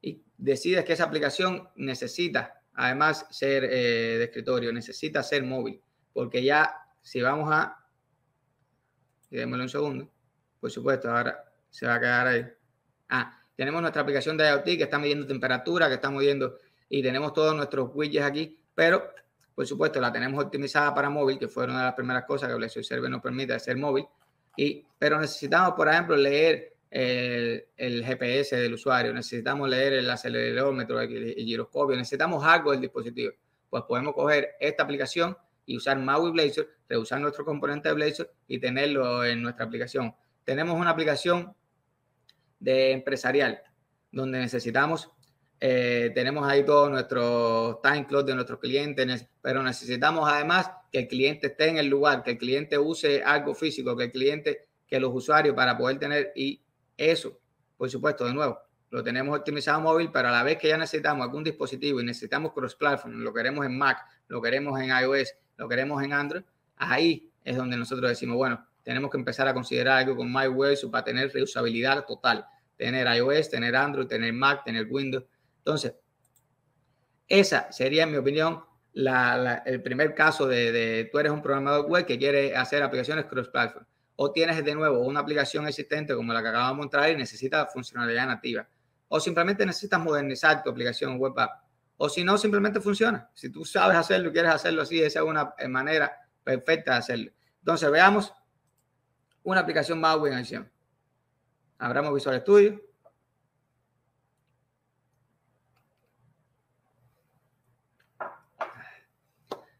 Y 0.00 0.22
decides 0.36 0.84
que 0.84 0.92
esa 0.92 1.04
aplicación 1.04 1.68
necesita 1.76 2.62
además 2.74 3.26
ser 3.30 3.64
eh, 3.64 4.18
de 4.18 4.24
escritorio, 4.24 4.72
necesita 4.72 5.22
ser 5.22 5.42
móvil, 5.42 5.80
porque 6.12 6.42
ya 6.42 6.74
si 7.02 7.20
vamos 7.20 7.50
a, 7.50 7.78
démosle 9.30 9.64
un 9.64 9.68
segundo, 9.68 10.12
por 10.62 10.70
supuesto, 10.70 11.10
ahora 11.10 11.44
se 11.68 11.88
va 11.88 11.96
a 11.96 12.00
quedar 12.00 12.26
ahí. 12.28 12.46
Ah, 13.08 13.36
tenemos 13.56 13.82
nuestra 13.82 14.02
aplicación 14.02 14.36
de 14.36 14.48
IoT 14.48 14.64
que 14.64 14.84
está 14.84 14.96
midiendo 14.96 15.26
temperatura, 15.26 15.88
que 15.88 15.94
está 15.94 16.08
midiendo 16.08 16.56
y 16.88 17.02
tenemos 17.02 17.32
todos 17.32 17.52
nuestros 17.56 17.90
widgets 17.92 18.24
aquí, 18.24 18.56
pero 18.72 19.12
por 19.56 19.66
supuesto 19.66 20.00
la 20.00 20.12
tenemos 20.12 20.40
optimizada 20.44 20.94
para 20.94 21.10
móvil, 21.10 21.36
que 21.36 21.48
fue 21.48 21.64
una 21.64 21.78
de 21.78 21.84
las 21.86 21.94
primeras 21.94 22.26
cosas 22.26 22.48
que 22.48 22.54
Blazor 22.54 22.84
Server 22.84 23.10
nos 23.10 23.20
permite 23.20 23.54
hacer 23.54 23.76
móvil. 23.76 24.06
Y, 24.56 24.86
pero 24.96 25.18
necesitamos, 25.18 25.72
por 25.72 25.88
ejemplo, 25.88 26.14
leer 26.14 26.74
el, 26.88 27.64
el, 27.76 28.04
GPS 28.04 28.54
del 28.54 28.74
usuario, 28.74 29.12
necesitamos 29.12 29.68
leer 29.68 29.94
el 29.94 30.08
acelerómetro, 30.08 31.00
el, 31.00 31.34
giroscopio, 31.34 31.96
necesitamos 31.96 32.44
algo 32.44 32.70
del 32.70 32.82
dispositivo. 32.82 33.32
Pues 33.68 33.82
podemos 33.82 34.14
coger 34.14 34.50
esta 34.60 34.84
aplicación 34.84 35.36
y 35.66 35.76
usar 35.76 35.98
Maui 35.98 36.30
Blazor, 36.30 36.68
reusar 36.88 37.20
nuestro 37.20 37.44
componente 37.44 37.88
de 37.88 37.96
Blazor 37.96 38.32
y 38.46 38.60
tenerlo 38.60 39.24
en 39.24 39.42
nuestra 39.42 39.64
aplicación 39.64 40.14
tenemos 40.44 40.78
una 40.78 40.90
aplicación 40.90 41.54
de 42.58 42.92
empresarial 42.92 43.62
donde 44.10 44.38
necesitamos, 44.38 45.10
eh, 45.58 46.10
tenemos 46.14 46.46
ahí 46.46 46.64
todos 46.64 46.90
nuestros 46.90 47.80
time 47.82 48.06
clock 48.06 48.26
de 48.26 48.34
nuestros 48.34 48.58
clientes, 48.58 49.28
pero 49.40 49.62
necesitamos 49.62 50.28
además 50.28 50.70
que 50.90 51.00
el 51.00 51.08
cliente 51.08 51.46
esté 51.46 51.68
en 51.68 51.78
el 51.78 51.86
lugar, 51.86 52.22
que 52.22 52.32
el 52.32 52.38
cliente 52.38 52.76
use 52.78 53.22
algo 53.22 53.54
físico, 53.54 53.96
que 53.96 54.04
el 54.04 54.12
cliente, 54.12 54.66
que 54.86 55.00
los 55.00 55.14
usuarios 55.14 55.54
para 55.54 55.78
poder 55.78 55.98
tener, 55.98 56.32
y 56.34 56.60
eso, 56.96 57.38
por 57.76 57.88
supuesto, 57.88 58.24
de 58.24 58.34
nuevo, 58.34 58.58
lo 58.90 59.02
tenemos 59.02 59.38
optimizado 59.38 59.80
móvil, 59.80 60.10
pero 60.12 60.28
a 60.28 60.32
la 60.32 60.42
vez 60.42 60.58
que 60.58 60.68
ya 60.68 60.76
necesitamos 60.76 61.24
algún 61.24 61.44
dispositivo 61.44 62.00
y 62.00 62.04
necesitamos 62.04 62.52
cross-platform, 62.52 63.20
lo 63.20 63.32
queremos 63.32 63.64
en 63.64 63.78
Mac, 63.78 64.04
lo 64.28 64.42
queremos 64.42 64.78
en 64.80 64.90
iOS, 64.90 65.34
lo 65.56 65.68
queremos 65.68 66.02
en 66.02 66.12
Android, 66.12 66.42
ahí 66.76 67.30
es 67.44 67.56
donde 67.56 67.76
nosotros 67.76 68.10
decimos, 68.10 68.36
bueno, 68.36 68.66
tenemos 68.82 69.10
que 69.10 69.18
empezar 69.18 69.46
a 69.48 69.54
considerar 69.54 69.98
algo 69.98 70.16
con 70.16 70.32
MyWeb 70.32 70.90
para 70.90 71.04
tener 71.04 71.32
reusabilidad 71.32 72.04
total. 72.04 72.46
Tener 72.76 73.06
iOS, 73.16 73.50
tener 73.50 73.76
Android, 73.76 74.06
tener 74.06 74.32
Mac, 74.32 74.64
tener 74.64 74.86
Windows. 74.90 75.24
Entonces, 75.58 75.94
esa 77.28 77.70
sería, 77.70 78.02
en 78.02 78.10
mi 78.10 78.16
opinión, 78.16 78.62
el 78.94 79.82
primer 79.82 80.14
caso 80.14 80.46
de, 80.46 80.72
de, 80.72 81.08
tú 81.10 81.18
eres 81.18 81.32
un 81.32 81.40
programador 81.40 81.86
web 81.86 82.04
que 82.04 82.18
quiere 82.18 82.56
hacer 82.56 82.82
aplicaciones 82.82 83.26
cross-platform. 83.26 83.86
O 84.16 84.32
tienes 84.32 84.62
de 84.62 84.74
nuevo 84.74 85.00
una 85.00 85.20
aplicación 85.20 85.66
existente 85.66 86.14
como 86.14 86.32
la 86.32 86.42
que 86.42 86.48
acabamos 86.48 86.76
de 86.76 86.82
mostrar 86.82 87.10
y 87.10 87.16
necesita 87.16 87.66
funcionalidad 87.66 88.26
nativa. 88.26 88.68
O 89.08 89.20
simplemente 89.20 89.64
necesitas 89.64 90.00
modernizar 90.00 90.62
tu 90.62 90.70
aplicación 90.70 91.18
web 91.18 91.38
app. 91.38 91.62
O 91.96 92.08
si 92.08 92.24
no, 92.24 92.36
simplemente 92.36 92.80
funciona. 92.80 93.30
Si 93.32 93.50
tú 93.50 93.64
sabes 93.64 93.96
hacerlo 93.96 94.30
y 94.30 94.32
quieres 94.32 94.52
hacerlo 94.52 94.82
así, 94.82 95.00
esa 95.00 95.20
es 95.20 95.24
una 95.24 95.54
manera 95.68 96.12
perfecta 96.42 96.92
de 96.92 96.98
hacerlo. 96.98 97.32
Entonces, 97.60 97.90
veamos 97.90 98.32
una 99.42 99.60
aplicación 99.60 100.00
más 100.00 100.16
en 100.26 100.32
acción. 100.34 100.72
Abramos 101.78 102.14
Visual 102.14 102.40
Studio. 102.40 102.80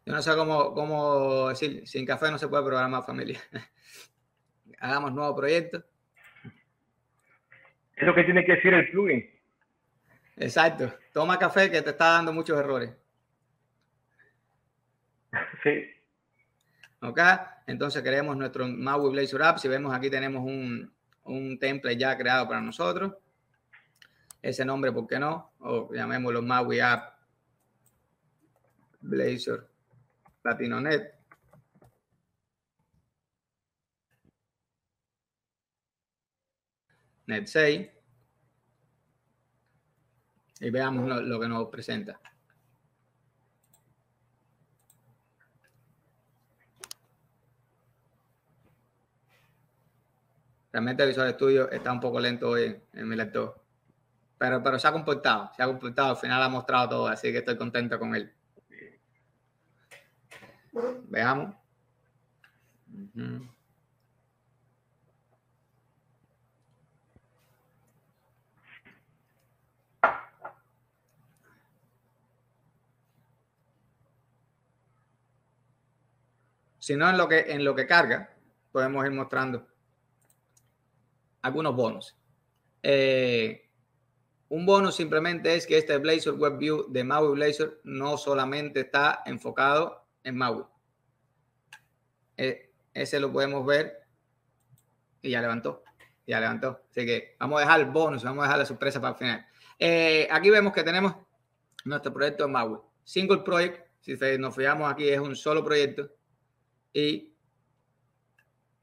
Yo 0.04 0.12
no 0.12 0.20
sé 0.20 0.34
cómo, 0.34 0.74
cómo 0.74 1.48
decir, 1.50 1.86
sin 1.86 2.04
café 2.04 2.30
no 2.30 2.38
se 2.38 2.48
puede 2.48 2.64
programar 2.64 3.04
familia. 3.04 3.40
Hagamos 4.80 5.12
nuevo 5.12 5.36
proyecto. 5.36 5.84
Es 7.94 8.06
lo 8.06 8.14
que 8.14 8.24
tiene 8.24 8.44
que 8.44 8.56
decir 8.56 8.74
el 8.74 8.90
plugin. 8.90 9.30
Exacto. 10.36 10.92
Toma 11.12 11.38
café 11.38 11.70
que 11.70 11.82
te 11.82 11.90
está 11.90 12.14
dando 12.14 12.32
muchos 12.32 12.58
errores. 12.58 12.90
Sí. 15.62 16.01
Ok. 17.02 17.20
Entonces 17.66 18.02
creemos 18.02 18.36
nuestro 18.36 18.66
Maui 18.68 19.10
Blazor 19.10 19.42
App. 19.42 19.58
Si 19.58 19.68
vemos 19.68 19.92
aquí 19.92 20.08
tenemos 20.08 20.44
un, 20.44 20.92
un 21.24 21.58
template 21.58 21.96
ya 21.98 22.16
creado 22.16 22.46
para 22.46 22.60
nosotros. 22.60 23.14
Ese 24.40 24.64
nombre, 24.64 24.92
¿por 24.92 25.06
qué 25.06 25.18
no? 25.18 25.52
O 25.60 25.92
llamémoslo 25.92 26.42
Maui 26.42 26.80
App 26.80 27.18
Blazor 29.00 29.68
LatinoNet. 30.44 31.14
Net 37.26 37.46
6. 37.46 37.88
Y 40.60 40.70
veamos 40.70 41.22
lo 41.24 41.40
que 41.40 41.48
nos 41.48 41.68
presenta. 41.68 42.20
Realmente 50.72 51.06
Visual 51.06 51.30
Studio 51.34 51.70
está 51.70 51.92
un 51.92 52.00
poco 52.00 52.18
lento 52.18 52.48
hoy 52.48 52.74
en 52.94 53.08
mi 53.08 53.14
lector. 53.14 53.62
Pero, 54.38 54.62
pero 54.62 54.78
se 54.78 54.88
ha 54.88 54.92
comportado, 54.92 55.50
se 55.54 55.62
ha 55.62 55.66
comportado. 55.66 56.10
Al 56.10 56.16
final 56.16 56.42
ha 56.42 56.48
mostrado 56.48 56.88
todo, 56.88 57.06
así 57.08 57.30
que 57.30 57.38
estoy 57.38 57.56
contento 57.56 57.98
con 57.98 58.14
él. 58.14 58.32
Veamos. 61.08 61.54
Si 76.78 76.96
no, 76.96 77.08
en 77.10 77.16
lo 77.16 77.28
que, 77.28 77.52
en 77.52 77.64
lo 77.64 77.74
que 77.74 77.86
carga, 77.86 78.30
podemos 78.72 79.04
ir 79.04 79.12
mostrando 79.12 79.71
algunos 81.42 81.74
bonos. 81.76 82.16
Eh, 82.82 83.68
un 84.48 84.66
bono 84.66 84.92
simplemente 84.92 85.54
es 85.54 85.66
que 85.66 85.78
este 85.78 85.96
Blazor 85.98 86.34
Web 86.34 86.58
View 86.58 86.86
de 86.90 87.04
Maui 87.04 87.34
Blazor 87.34 87.80
no 87.84 88.16
solamente 88.16 88.80
está 88.80 89.22
enfocado 89.26 90.06
en 90.24 90.36
Maui. 90.36 90.64
Eh, 92.36 92.70
ese 92.94 93.20
lo 93.20 93.32
podemos 93.32 93.64
ver 93.64 94.02
y 95.22 95.30
ya 95.30 95.40
levantó, 95.40 95.82
ya 96.26 96.40
levantó. 96.40 96.82
Así 96.90 97.06
que 97.06 97.36
vamos 97.38 97.58
a 97.58 97.60
dejar 97.60 97.80
el 97.80 97.86
bonus, 97.86 98.24
vamos 98.24 98.42
a 98.42 98.46
dejar 98.46 98.58
la 98.58 98.66
sorpresa 98.66 99.00
para 99.00 99.12
el 99.12 99.18
final. 99.18 99.46
Eh, 99.78 100.28
aquí 100.30 100.50
vemos 100.50 100.72
que 100.72 100.82
tenemos 100.82 101.14
nuestro 101.84 102.12
proyecto 102.12 102.44
de 102.44 102.52
Maui. 102.52 102.78
Single 103.04 103.38
Project, 103.38 103.86
si 104.00 104.16
nos 104.38 104.54
fijamos 104.54 104.90
aquí, 104.90 105.08
es 105.08 105.18
un 105.18 105.34
solo 105.34 105.64
proyecto 105.64 106.10
y 106.92 107.31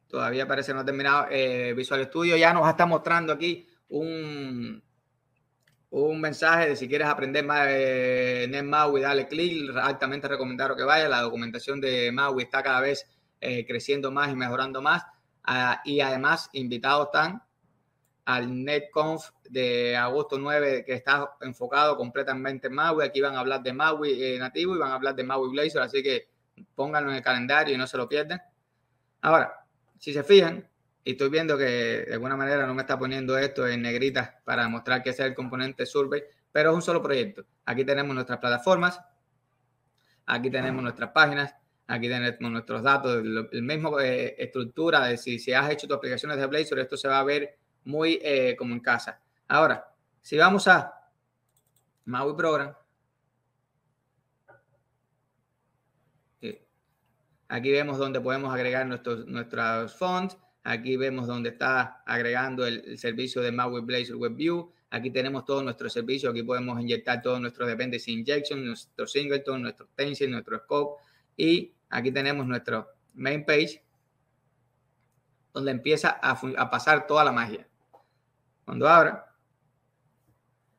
todavía 0.10 0.48
parece 0.48 0.74
no 0.74 0.84
terminado. 0.84 1.28
Eh, 1.30 1.74
Visual 1.76 2.04
Studio 2.06 2.36
ya 2.36 2.54
nos 2.54 2.68
está 2.68 2.86
mostrando 2.86 3.32
aquí 3.32 3.68
un, 3.90 4.82
un 5.92 6.22
mensaje 6.22 6.70
de 6.70 6.76
si 6.76 6.88
quieres 6.88 7.08
aprender 7.08 7.46
más 7.46 7.68
de 7.68 8.48
NetMaui, 8.50 9.02
dale 9.02 9.28
clic, 9.28 9.76
altamente 9.78 10.28
recomendado 10.28 10.76
que 10.76 10.84
vaya. 10.84 11.08
La 11.08 11.22
documentación 11.22 11.80
de 11.80 12.12
Maui 12.12 12.44
está 12.44 12.62
cada 12.64 12.82
vez 12.82 13.08
eh, 13.40 13.66
creciendo 13.66 14.12
más 14.12 14.32
y 14.32 14.36
mejorando 14.36 14.82
más. 14.82 15.04
Ah, 15.44 15.82
y 15.86 16.02
además, 16.02 16.50
invitados 16.54 17.08
están 17.08 17.42
al 18.26 18.64
NetConf 18.64 19.30
de 19.50 19.98
agosto 19.98 20.38
9, 20.38 20.84
que 20.86 20.94
está 20.94 21.32
enfocado 21.42 21.98
completamente 21.98 22.68
en 22.68 22.74
Maui. 22.74 23.04
Aquí 23.04 23.22
van 23.22 23.36
a 23.36 23.40
hablar 23.40 23.64
de 23.64 23.74
Maui 23.74 24.22
eh, 24.22 24.38
nativo 24.38 24.76
y 24.76 24.80
van 24.80 24.92
a 24.92 24.96
hablar 24.96 25.16
de 25.16 25.24
Maui 25.24 25.50
Blazor, 25.50 25.82
así 25.82 26.04
que 26.04 26.30
pónganlo 26.76 27.10
en 27.10 27.18
el 27.18 27.24
calendario 27.24 27.74
y 27.74 27.78
no 27.78 27.88
se 27.88 27.98
lo 27.98 28.08
pierdan. 28.08 28.40
Ahora, 29.22 29.59
si 30.00 30.14
se 30.14 30.24
fijan, 30.24 30.68
y 31.04 31.12
estoy 31.12 31.30
viendo 31.30 31.58
que 31.58 32.06
de 32.08 32.14
alguna 32.14 32.36
manera 32.36 32.66
no 32.66 32.74
me 32.74 32.82
está 32.82 32.98
poniendo 32.98 33.38
esto 33.38 33.68
en 33.68 33.82
negrita 33.82 34.42
para 34.44 34.68
mostrar 34.68 35.04
que 35.04 35.12
es 35.12 35.20
el 35.20 35.36
componente 35.36 35.86
Survey, 35.86 36.24
pero 36.52 36.72
es 36.72 36.76
un 36.76 36.82
solo 36.82 37.02
proyecto. 37.02 37.46
Aquí 37.66 37.86
tenemos 37.86 38.14
nuestras 38.14 38.40
plataformas, 38.40 39.00
aquí 40.26 40.50
tenemos 40.50 40.82
nuestras 40.82 41.12
páginas, 41.12 41.56
aquí 41.88 42.08
tenemos 42.08 42.52
nuestros 42.52 42.84
datos, 42.84 43.24
el 43.52 43.64
mismo 43.64 44.00
eh, 44.00 44.36
estructura 44.38 45.06
de 45.06 45.18
si, 45.18 45.40
si 45.40 45.54
has 45.54 45.70
hecho 45.70 45.88
tus 45.88 45.98
aplicaciones 45.98 46.38
de 46.38 46.46
Blazor, 46.46 46.80
esto 46.80 46.98
se 46.98 47.08
va 47.08 47.20
a 47.20 47.24
ver 47.24 47.58
muy 47.86 48.20
eh, 48.22 48.56
como 48.58 48.74
en 48.74 48.80
casa. 48.80 49.22
Ahora, 49.48 49.92
si 50.22 50.38
vamos 50.38 50.68
a 50.68 50.94
Maui 52.06 52.36
Program, 52.36 52.74
Aquí 57.52 57.72
vemos 57.72 57.98
donde 57.98 58.22
podemos 58.22 58.54
agregar 58.54 58.86
nuestros, 58.86 59.26
nuestros 59.26 59.96
fonts. 59.96 60.38
Aquí 60.64 60.98
vemos 60.98 61.26
donde 61.26 61.50
está 61.50 62.04
agregando 62.06 62.66
el, 62.66 63.00
servicio 63.00 63.42
de 63.42 63.52
Maui 63.52 63.82
Blazor 63.82 64.18
WebView. 64.18 64.72
Aquí 64.92 65.10
tenemos 65.10 65.46
todos 65.46 65.64
nuestros 65.64 65.92
servicios. 65.92 66.32
Aquí 66.32 66.44
podemos 66.44 66.80
inyectar 66.80 67.24
todos 67.24 67.42
nuestros 67.42 67.68
dependency 67.68 68.12
injection, 68.12 68.64
nuestro 68.64 69.08
singleton, 69.08 69.64
nuestro 69.64 69.88
tensor, 69.96 70.30
nuestro 70.30 70.60
scope. 70.60 71.02
Y 71.38 71.74
aquí 71.90 72.12
tenemos 72.12 72.46
nuestro 72.46 72.88
main 73.16 73.44
page, 73.44 73.84
donde 75.52 75.72
empieza 75.72 76.20
a, 76.22 76.40
a 76.58 76.70
pasar 76.70 77.08
toda 77.08 77.24
la 77.24 77.32
magia. 77.32 77.68
Cuando 78.64 78.88
abra, 78.88 79.34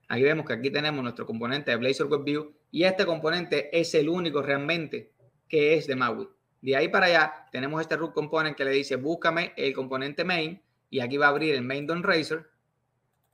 aquí 0.06 0.22
vemos 0.22 0.46
que 0.46 0.52
aquí 0.52 0.70
tenemos 0.70 1.02
nuestro 1.02 1.26
componente 1.26 1.72
de 1.72 1.78
Blazor 1.78 2.06
WebView 2.06 2.54
y 2.70 2.84
este 2.84 3.04
componente 3.04 3.76
es 3.76 3.92
el 3.96 4.08
único 4.08 4.40
realmente 4.40 5.10
que 5.48 5.74
es 5.74 5.88
de 5.88 5.96
Maui. 5.96 6.28
De 6.60 6.76
ahí 6.76 6.88
para 6.88 7.06
allá 7.06 7.46
tenemos 7.50 7.80
este 7.80 7.96
root 7.96 8.12
component 8.12 8.56
que 8.56 8.64
le 8.64 8.72
dice 8.72 8.96
búscame 8.96 9.52
el 9.56 9.72
componente 9.74 10.24
main 10.24 10.60
y 10.90 11.00
aquí 11.00 11.16
va 11.16 11.26
a 11.26 11.30
abrir 11.30 11.54
el 11.54 11.62
main 11.62 11.86
don 11.86 12.02
razor, 12.02 12.50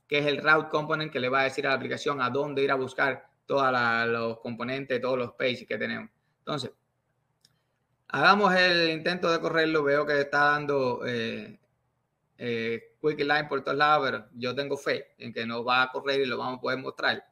que 0.07 0.19
es 0.19 0.25
el 0.25 0.37
route 0.37 0.69
component 0.69 1.11
que 1.11 1.19
le 1.19 1.29
va 1.29 1.41
a 1.41 1.43
decir 1.43 1.65
a 1.65 1.71
la 1.71 1.75
aplicación 1.75 2.21
a 2.21 2.29
dónde 2.29 2.63
ir 2.63 2.71
a 2.71 2.75
buscar 2.75 3.27
todos 3.45 3.71
los 4.07 4.39
componentes, 4.39 5.01
todos 5.01 5.17
los 5.17 5.33
pages 5.33 5.65
que 5.65 5.77
tenemos. 5.77 6.09
Entonces, 6.39 6.71
hagamos 8.09 8.53
el 8.55 8.89
intento 8.89 9.31
de 9.31 9.39
correrlo. 9.39 9.83
Veo 9.83 10.05
que 10.05 10.19
está 10.21 10.51
dando 10.51 11.01
eh, 11.05 11.57
eh, 12.37 12.93
quick 13.01 13.19
line 13.19 13.45
por 13.45 13.63
todos 13.63 13.77
lados, 13.77 14.09
pero 14.09 14.25
yo 14.33 14.53
tengo 14.53 14.77
fe 14.77 15.15
en 15.17 15.33
que 15.33 15.45
nos 15.45 15.65
va 15.65 15.83
a 15.83 15.91
correr 15.91 16.21
y 16.21 16.25
lo 16.25 16.37
vamos 16.37 16.59
a 16.59 16.61
poder 16.61 16.79
mostrar. 16.79 17.25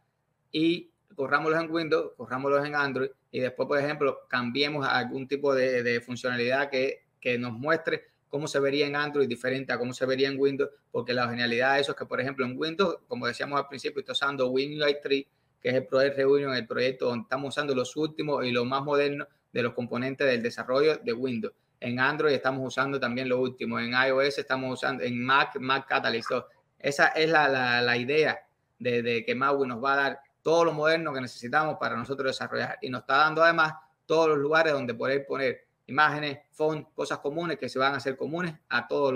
Y 0.52 0.90
corrámoslos 1.16 1.62
en 1.62 1.72
Windows, 1.72 2.12
corrámoslos 2.18 2.66
en 2.66 2.76
Android 2.76 3.10
y 3.36 3.42
después, 3.42 3.68
por 3.68 3.78
ejemplo, 3.78 4.22
cambiemos 4.30 4.88
algún 4.88 5.28
tipo 5.28 5.54
de, 5.54 6.00
funcionalidad 6.00 6.70
que, 6.70 7.04
nos 7.38 7.52
muestre 7.52 8.06
cómo 8.30 8.48
se 8.48 8.62
vería 8.62 8.88
en 8.88 8.96
Android 8.96 9.28
diferente 9.28 9.74
a 9.74 9.78
cómo 9.78 9.92
se 9.94 10.06
vería 10.06 10.30
en 10.30 10.40
Windows, 10.40 10.70
porque 10.90 11.14
la 11.14 11.28
genialidad 11.28 11.76
de 11.76 11.82
eso 11.82 11.92
es 11.92 11.98
que, 11.98 12.06
por 12.06 12.22
ejemplo, 12.22 12.46
en 12.46 12.58
Windows, 12.58 13.00
como 13.10 13.28
decíamos 13.28 13.60
al 13.60 13.68
principio, 13.68 14.00
estoy 14.00 14.14
usando 14.14 14.48
WinUI 14.48 15.02
3, 15.04 15.26
que 15.62 15.68
es 15.68 15.76
el 15.76 15.86
Project 15.86 16.16
Reunion, 16.16 16.56
el 16.56 16.66
proyecto 16.66 17.08
donde 17.08 17.24
estamos 17.24 17.50
usando 17.50 17.76
los 17.76 17.98
últimos 17.98 18.46
y 18.46 18.52
los 18.52 18.66
más 18.66 18.82
modernos 18.82 19.28
de 19.52 19.64
los 19.64 19.74
componentes 19.74 20.26
del 20.26 20.42
desarrollo 20.42 20.96
de 21.04 21.12
Windows. 21.12 21.54
En 21.82 22.00
Android 22.00 22.36
estamos 22.36 22.66
usando 22.66 23.02
también 23.02 23.28
lo 23.28 23.42
último. 23.42 23.78
En 23.82 23.92
iOS 23.92 24.38
estamos 24.38 24.76
usando, 24.76 25.04
en 25.04 25.22
Mac, 25.22 25.60
Mac 25.60 25.90
Catalyst. 25.90 26.32
esa 26.80 27.08
es 27.08 27.30
la, 27.30 27.98
idea 27.98 28.48
de, 28.80 29.02
de, 29.02 29.26
que 29.26 29.36
Maui 29.36 29.68
nos 29.68 29.84
va 29.84 29.92
a 29.92 29.96
dar 29.98 30.20
todo 30.46 30.64
lo 30.64 30.74
moderno 30.74 31.12
que 31.12 31.22
necesitamos 31.22 31.78
para 31.80 31.98
nosotros 31.98 32.28
desarrollar. 32.28 32.78
Y 32.80 32.92
nos 32.92 33.02
está 33.02 33.18
dando 33.18 33.42
además 33.42 33.74
todos 34.06 34.30
los 34.30 34.38
lugares 34.38 34.74
donde 34.74 34.94
poder 34.94 35.26
poner 35.26 35.66
imágenes, 35.88 36.38
fonts, 36.52 36.88
cosas 36.94 37.18
comunes 37.18 37.58
que 37.58 37.68
se 37.68 37.80
van 37.80 37.96
a 37.96 37.98
hacer 37.98 38.16
comunes 38.16 38.54
a 38.70 38.88
todas 38.88 39.16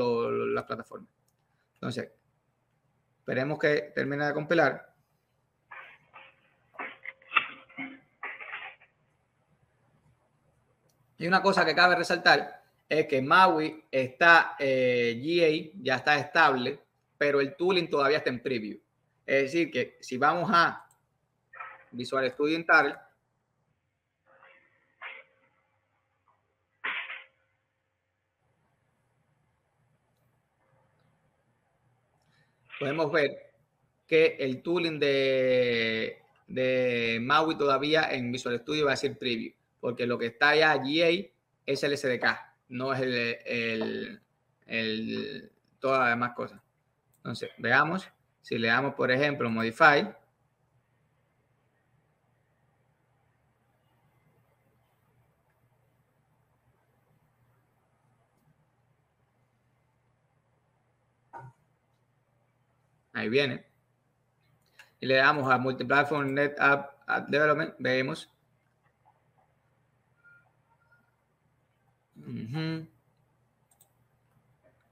las 0.55 0.63
plataformas. 0.63 1.07
Entonces, 1.75 2.09
esperemos 3.19 3.59
que 3.59 3.91
termine 3.93 4.25
de 4.25 4.33
compilar. 4.33 4.91
Y 11.19 11.27
una 11.27 11.43
cosa 11.43 11.63
que 11.63 11.75
cabe 11.75 11.95
resaltar 11.95 12.63
es 12.89 13.05
que 13.05 13.21
Maui 13.21 13.85
está 13.91 14.55
eh, 14.57 15.13
GA, 15.21 15.79
ya 15.83 15.97
está 15.97 16.17
estable, 16.17 16.79
pero 17.19 17.39
el 17.39 17.55
tooling 17.55 17.87
todavía 17.87 18.17
está 18.17 18.31
en 18.31 18.41
preview. 18.41 18.79
Es 19.27 19.43
decir, 19.43 19.69
que 19.69 19.99
si 20.01 20.17
vamos 20.17 20.49
a 20.51 20.88
Visual 21.91 22.29
Studio 22.31 22.55
Intal. 22.57 22.99
Podemos 32.79 33.11
ver 33.11 33.51
que 34.07 34.37
el 34.39 34.61
tooling 34.61 34.99
de, 34.99 36.17
de 36.47 37.19
Maui 37.21 37.57
todavía 37.57 38.11
en 38.11 38.31
Visual 38.31 38.59
Studio 38.59 38.85
va 38.85 38.93
a 38.93 38.97
ser 38.97 39.17
preview. 39.17 39.53
porque 39.79 40.07
lo 40.07 40.17
que 40.17 40.27
está 40.27 40.49
allá, 40.49 40.75
GA, 40.77 41.29
es 41.65 41.83
el 41.83 41.97
SDK, 41.97 42.25
no 42.69 42.93
es 42.93 43.01
el, 43.01 44.19
el, 44.65 45.51
todas 45.79 45.99
las 45.99 46.09
demás 46.09 46.33
cosas. 46.33 46.61
Entonces, 47.17 47.49
veamos, 47.57 48.09
si 48.41 48.57
le 48.57 48.69
damos, 48.69 48.95
por 48.95 49.11
ejemplo, 49.11 49.49
Modify, 49.49 50.15
Ahí 63.19 63.27
viene. 63.27 63.65
Y 65.01 65.05
le 65.05 65.15
damos 65.15 65.51
a 65.51 65.57
Multiplatform 65.57 66.33
Net 66.33 66.55
App, 66.57 67.05
Development. 67.27 67.75
Vemos. 67.77 68.31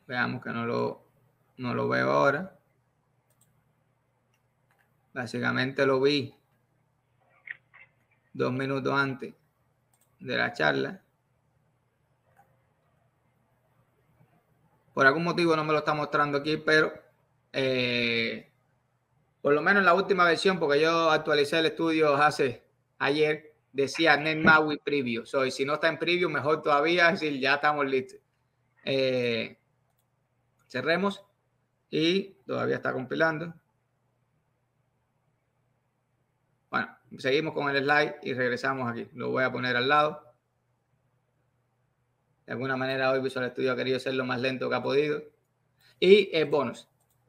Veamos 0.07 0.43
que 0.43 0.49
no 0.49 0.65
lo, 0.65 1.05
no 1.55 1.73
lo 1.73 1.87
veo 1.87 2.11
ahora. 2.11 2.59
Básicamente 5.13 5.85
lo 5.85 6.01
vi 6.01 6.35
dos 8.33 8.51
minutos 8.51 8.93
antes 8.93 9.33
de 10.19 10.37
la 10.37 10.51
charla. 10.51 11.01
Por 14.93 15.07
algún 15.07 15.23
motivo 15.23 15.55
no 15.55 15.63
me 15.63 15.71
lo 15.71 15.79
está 15.79 15.93
mostrando 15.93 16.39
aquí, 16.39 16.57
pero 16.57 17.06
eh, 17.59 18.51
por 19.41 19.51
lo 19.51 19.63
menos 19.63 19.83
la 19.83 19.95
última 19.95 20.23
versión, 20.25 20.59
porque 20.59 20.79
yo 20.79 21.09
actualicé 21.09 21.57
el 21.57 21.65
estudio 21.65 22.13
hace 22.15 22.63
ayer, 22.99 23.55
decía 23.73 24.15
NetMaui 24.15 24.77
Preview. 24.77 25.25
So, 25.25 25.49
si 25.49 25.65
no 25.65 25.73
está 25.73 25.87
en 25.87 25.97
Preview, 25.97 26.29
mejor 26.29 26.61
todavía, 26.61 27.09
es 27.09 27.19
decir, 27.19 27.39
ya 27.39 27.55
estamos 27.55 27.87
listos. 27.87 28.19
Eh, 28.85 29.57
cerremos 30.67 31.25
y 31.89 32.35
todavía 32.45 32.75
está 32.75 32.93
compilando. 32.93 33.55
Bueno, 36.69 36.95
seguimos 37.17 37.55
con 37.55 37.75
el 37.75 37.83
slide 37.83 38.17
y 38.21 38.35
regresamos 38.35 38.91
aquí. 38.91 39.09
Lo 39.13 39.31
voy 39.31 39.43
a 39.43 39.51
poner 39.51 39.75
al 39.75 39.89
lado. 39.89 40.31
De 42.45 42.51
alguna 42.53 42.77
manera 42.77 43.11
hoy 43.11 43.19
Visual 43.19 43.49
Studio 43.49 43.71
ha 43.71 43.75
querido 43.75 43.99
ser 43.99 44.13
lo 44.13 44.25
más 44.25 44.39
lento 44.41 44.69
que 44.69 44.75
ha 44.75 44.83
podido. 44.83 45.23
Y 45.99 46.29
el 46.37 46.45
bonus. 46.45 46.87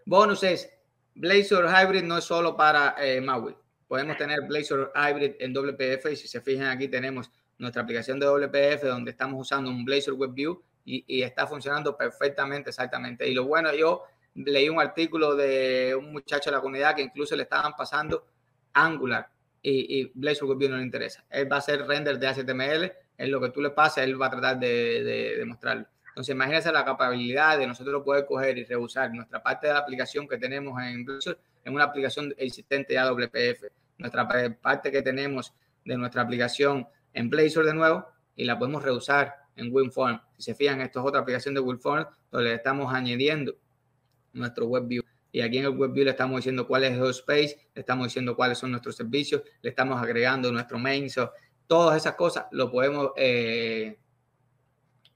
Bonus 0.08 0.42
es 0.42 0.72
Blazor 1.16 1.66
Hybrid 1.66 2.02
no 2.02 2.16
es 2.16 2.24
solo 2.24 2.56
para 2.56 2.94
eh, 2.98 3.20
Maui. 3.20 3.54
Podemos 3.86 4.16
tener 4.16 4.40
Blazor 4.48 4.90
Hybrid 4.94 5.32
en 5.38 5.52
WPF 5.52 6.12
y 6.12 6.16
si 6.16 6.26
se 6.26 6.40
fijan 6.40 6.68
aquí 6.68 6.88
tenemos 6.88 7.30
nuestra 7.58 7.82
aplicación 7.82 8.18
de 8.18 8.24
WPF 8.24 8.84
donde 8.84 9.10
estamos 9.10 9.38
usando 9.38 9.68
un 9.68 9.84
Blazor 9.84 10.14
WebView 10.14 10.62
y, 10.86 11.04
y 11.06 11.20
está 11.20 11.46
funcionando 11.46 11.94
perfectamente, 11.94 12.70
exactamente. 12.70 13.28
Y 13.28 13.34
lo 13.34 13.44
bueno, 13.44 13.74
yo 13.74 14.04
leí 14.34 14.70
un 14.70 14.80
artículo 14.80 15.36
de 15.36 15.94
un 15.94 16.10
muchacho 16.10 16.48
de 16.48 16.56
la 16.56 16.62
comunidad 16.62 16.96
que 16.96 17.02
incluso 17.02 17.36
le 17.36 17.42
estaban 17.42 17.74
pasando 17.76 18.24
Angular 18.72 19.28
y, 19.60 20.00
y 20.00 20.12
Blazor 20.14 20.48
WebView 20.48 20.70
no 20.70 20.78
le 20.78 20.84
interesa. 20.84 21.22
Él 21.28 21.52
va 21.52 21.56
a 21.56 21.58
hacer 21.58 21.86
render 21.86 22.18
de 22.18 22.28
HTML, 22.28 22.92
es 23.18 23.28
lo 23.28 23.42
que 23.42 23.50
tú 23.50 23.60
le 23.60 23.72
pases, 23.72 24.04
él 24.04 24.18
va 24.18 24.28
a 24.28 24.30
tratar 24.30 24.58
de, 24.58 25.04
de, 25.04 25.36
de 25.36 25.44
mostrarlo. 25.44 25.86
Entonces, 26.18 26.34
imagínense 26.34 26.72
la 26.72 26.84
capacidad 26.84 27.56
de 27.56 27.64
nosotros 27.64 28.02
poder 28.02 28.26
coger 28.26 28.58
y 28.58 28.64
reusar 28.64 29.14
nuestra 29.14 29.40
parte 29.40 29.68
de 29.68 29.72
la 29.74 29.78
aplicación 29.78 30.26
que 30.26 30.36
tenemos 30.36 30.82
en 30.82 31.04
Blazor 31.04 31.38
en 31.64 31.72
una 31.72 31.84
aplicación 31.84 32.34
existente 32.36 32.94
de 32.94 32.98
AWPF, 32.98 33.66
nuestra 33.98 34.26
parte 34.60 34.90
que 34.90 35.00
tenemos 35.00 35.54
de 35.84 35.96
nuestra 35.96 36.22
aplicación 36.22 36.88
en 37.12 37.30
Blazor 37.30 37.66
de 37.66 37.72
nuevo 37.72 38.04
y 38.34 38.46
la 38.46 38.58
podemos 38.58 38.82
reusar 38.82 39.32
en 39.54 39.72
WinForm. 39.72 40.20
Si 40.36 40.42
se 40.42 40.56
fijan, 40.56 40.80
esto 40.80 40.98
es 40.98 41.06
otra 41.06 41.20
aplicación 41.20 41.54
de 41.54 41.60
WinForm 41.60 42.04
donde 42.32 42.48
le 42.48 42.56
estamos 42.56 42.92
añadiendo 42.92 43.54
nuestro 44.32 44.66
WebView. 44.66 45.04
Y 45.30 45.40
aquí 45.42 45.58
en 45.58 45.66
el 45.66 45.78
WebView 45.78 46.04
le 46.04 46.10
estamos 46.10 46.38
diciendo 46.38 46.66
cuál 46.66 46.82
es 46.82 46.98
el 46.98 47.10
space, 47.10 47.70
le 47.72 47.80
estamos 47.80 48.08
diciendo 48.08 48.34
cuáles 48.34 48.58
son 48.58 48.72
nuestros 48.72 48.96
servicios, 48.96 49.42
le 49.62 49.70
estamos 49.70 50.02
agregando 50.02 50.50
nuestro 50.50 50.80
main. 50.80 51.08
So, 51.08 51.30
todas 51.68 51.96
esas 51.96 52.16
cosas 52.16 52.46
lo 52.50 52.72
podemos 52.72 53.12
eh, 53.16 54.00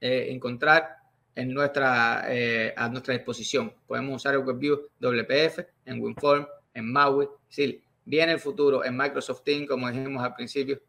eh, 0.05 0.33
encontrar 0.33 0.97
en 1.33 1.53
nuestra, 1.53 2.25
eh, 2.27 2.73
a 2.75 2.89
nuestra 2.89 3.13
disposición. 3.13 3.73
Podemos 3.87 4.17
usar 4.17 4.33
el 4.33 4.41
WebView 4.41 4.89
WPF 4.99 5.59
en 5.85 6.01
WinForm, 6.01 6.45
en 6.73 6.91
Maui. 6.91 7.29
Sí, 7.47 7.81
viene 8.03 8.33
el 8.33 8.39
futuro 8.39 8.83
en 8.83 8.97
Microsoft 8.97 9.43
Teams, 9.45 9.65
como 9.65 9.89
dijimos 9.89 10.21
al 10.21 10.35
principio. 10.35 10.81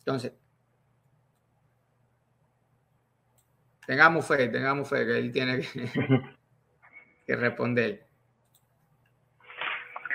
Entonces, 0.00 0.34
tengamos 3.86 4.28
fe, 4.28 4.48
tengamos 4.48 4.86
fe 4.86 5.06
que 5.06 5.16
él 5.16 5.32
tiene 5.32 5.60
que, 5.60 5.90
que 7.26 7.36
responder. 7.36 8.04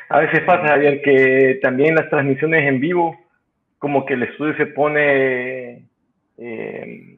A 0.09 0.19
veces 0.19 0.41
pasa, 0.41 0.67
Javier, 0.67 1.01
que 1.01 1.57
también 1.63 1.95
las 1.95 2.07
transmisiones 2.11 2.67
en 2.67 2.79
vivo, 2.79 3.17
como 3.79 4.05
que 4.05 4.13
el 4.13 4.21
estudio 4.21 4.55
se 4.57 4.67
pone 4.67 5.89
eh, 6.37 7.10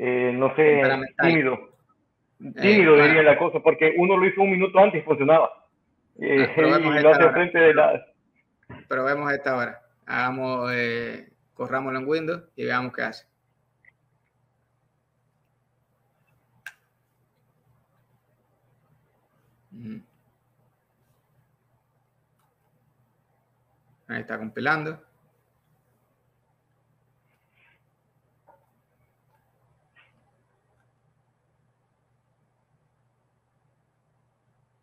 eh, 0.00 0.32
no 0.32 0.54
sé, 0.54 0.80
tímido. 1.20 1.58
Tímido 2.38 2.96
eh, 2.96 3.02
diría 3.02 3.22
la 3.24 3.36
cosa, 3.36 3.58
porque 3.58 3.94
uno 3.96 4.16
lo 4.16 4.26
hizo 4.26 4.42
un 4.42 4.52
minuto 4.52 4.78
antes 4.78 5.02
y 5.02 5.04
funcionaba. 5.04 5.66
Eh, 6.20 6.48
ah, 6.56 6.78
y 6.78 7.02
lo 7.02 7.10
hace 7.10 7.30
frente 7.30 7.58
de 7.58 7.74
la... 7.74 8.06
Probemos 8.86 9.32
esta 9.32 9.56
hora. 9.56 9.80
Hagamos, 10.06 10.70
corrámoslo 11.54 11.98
en 11.98 12.08
Windows 12.08 12.44
y 12.54 12.64
veamos 12.64 12.92
qué 12.92 13.02
hace. 13.02 13.26
Ahí 24.06 24.20
está 24.20 24.38
compilando. 24.38 25.07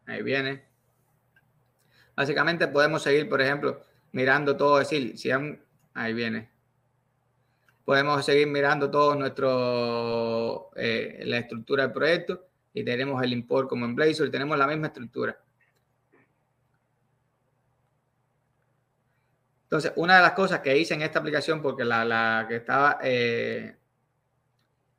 Ahí 0.08 0.22
viene. 0.22 0.64
Básicamente 2.16 2.68
podemos 2.68 3.04
seguir, 3.04 3.28
por 3.28 3.42
ejemplo, 3.42 3.82
mirando 4.12 4.56
todo, 4.56 4.80
decir, 4.80 5.18
si 5.18 5.30
ahí 5.94 6.14
viene. 6.14 6.50
Podemos 7.84 8.26
seguir 8.26 8.48
mirando 8.48 8.90
todo 8.90 9.16
nuestro, 9.16 10.72
eh, 10.76 11.22
la 11.26 11.38
estructura 11.38 11.84
del 11.84 11.92
proyecto 11.92 12.48
y 12.74 12.84
tenemos 12.84 13.22
el 13.24 13.34
import 13.34 13.70
como 13.70 13.86
en 13.86 13.96
Blazor, 13.96 14.32
tenemos 14.32 14.58
la 14.58 14.68
misma 14.68 14.88
estructura. 14.88 15.38
Entonces, 19.64 19.94
una 19.96 20.18
de 20.18 20.22
las 20.22 20.32
cosas 20.32 20.62
que 20.62 20.78
hice 20.78 20.94
en 20.94 21.02
esta 21.02 21.20
aplicación, 21.20 21.62
porque 21.62 21.84
la, 21.84 22.46
que 22.48 22.56
estaba 22.56 23.00
eh, 23.04 23.76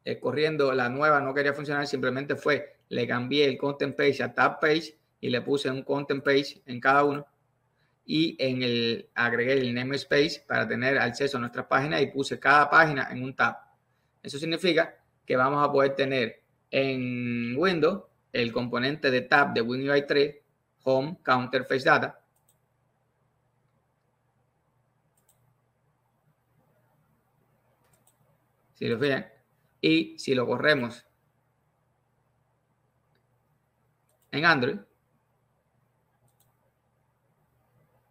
eh, 0.04 0.20
corriendo, 0.20 0.72
la 0.72 0.88
nueva 0.88 1.20
no 1.20 1.32
quería 1.32 1.54
funcionar, 1.54 1.86
simplemente 1.86 2.36
fue 2.36 2.75
le 2.88 3.06
cambié 3.06 3.46
el 3.46 3.58
content 3.58 3.96
page 3.96 4.22
a 4.22 4.32
tab 4.32 4.60
page 4.60 4.96
y 5.20 5.30
le 5.30 5.40
puse 5.40 5.70
un 5.70 5.82
content 5.82 6.22
page 6.22 6.62
en 6.66 6.80
cada 6.80 7.04
uno 7.04 7.26
y 8.06 8.36
en 8.38 8.62
el 8.62 9.08
agregué 9.14 9.54
el 9.54 9.74
namespace 9.74 10.44
para 10.46 10.66
tener 10.68 10.96
acceso 10.98 11.36
a 11.36 11.40
nuestras 11.40 11.66
páginas 11.66 12.00
y 12.02 12.06
puse 12.06 12.38
cada 12.38 12.70
página 12.70 13.08
en 13.10 13.24
un 13.24 13.34
tab. 13.34 13.56
Eso 14.22 14.38
significa 14.38 14.96
que 15.24 15.36
vamos 15.36 15.66
a 15.66 15.70
poder 15.70 15.94
tener 15.96 16.42
en 16.70 17.56
Windows 17.56 18.04
el 18.32 18.52
componente 18.52 19.10
de 19.10 19.22
tab 19.22 19.52
de 19.52 19.60
WinUI 19.62 20.06
3, 20.06 20.36
Home, 20.84 21.18
Counter, 21.24 21.64
Face 21.64 21.84
Data. 21.84 22.20
Si 28.74 28.86
lo 28.86 28.98
fijan. 28.98 29.26
Y 29.80 30.18
si 30.18 30.34
lo 30.34 30.46
corremos 30.46 31.05
en 34.38 34.44
Android, 34.44 34.76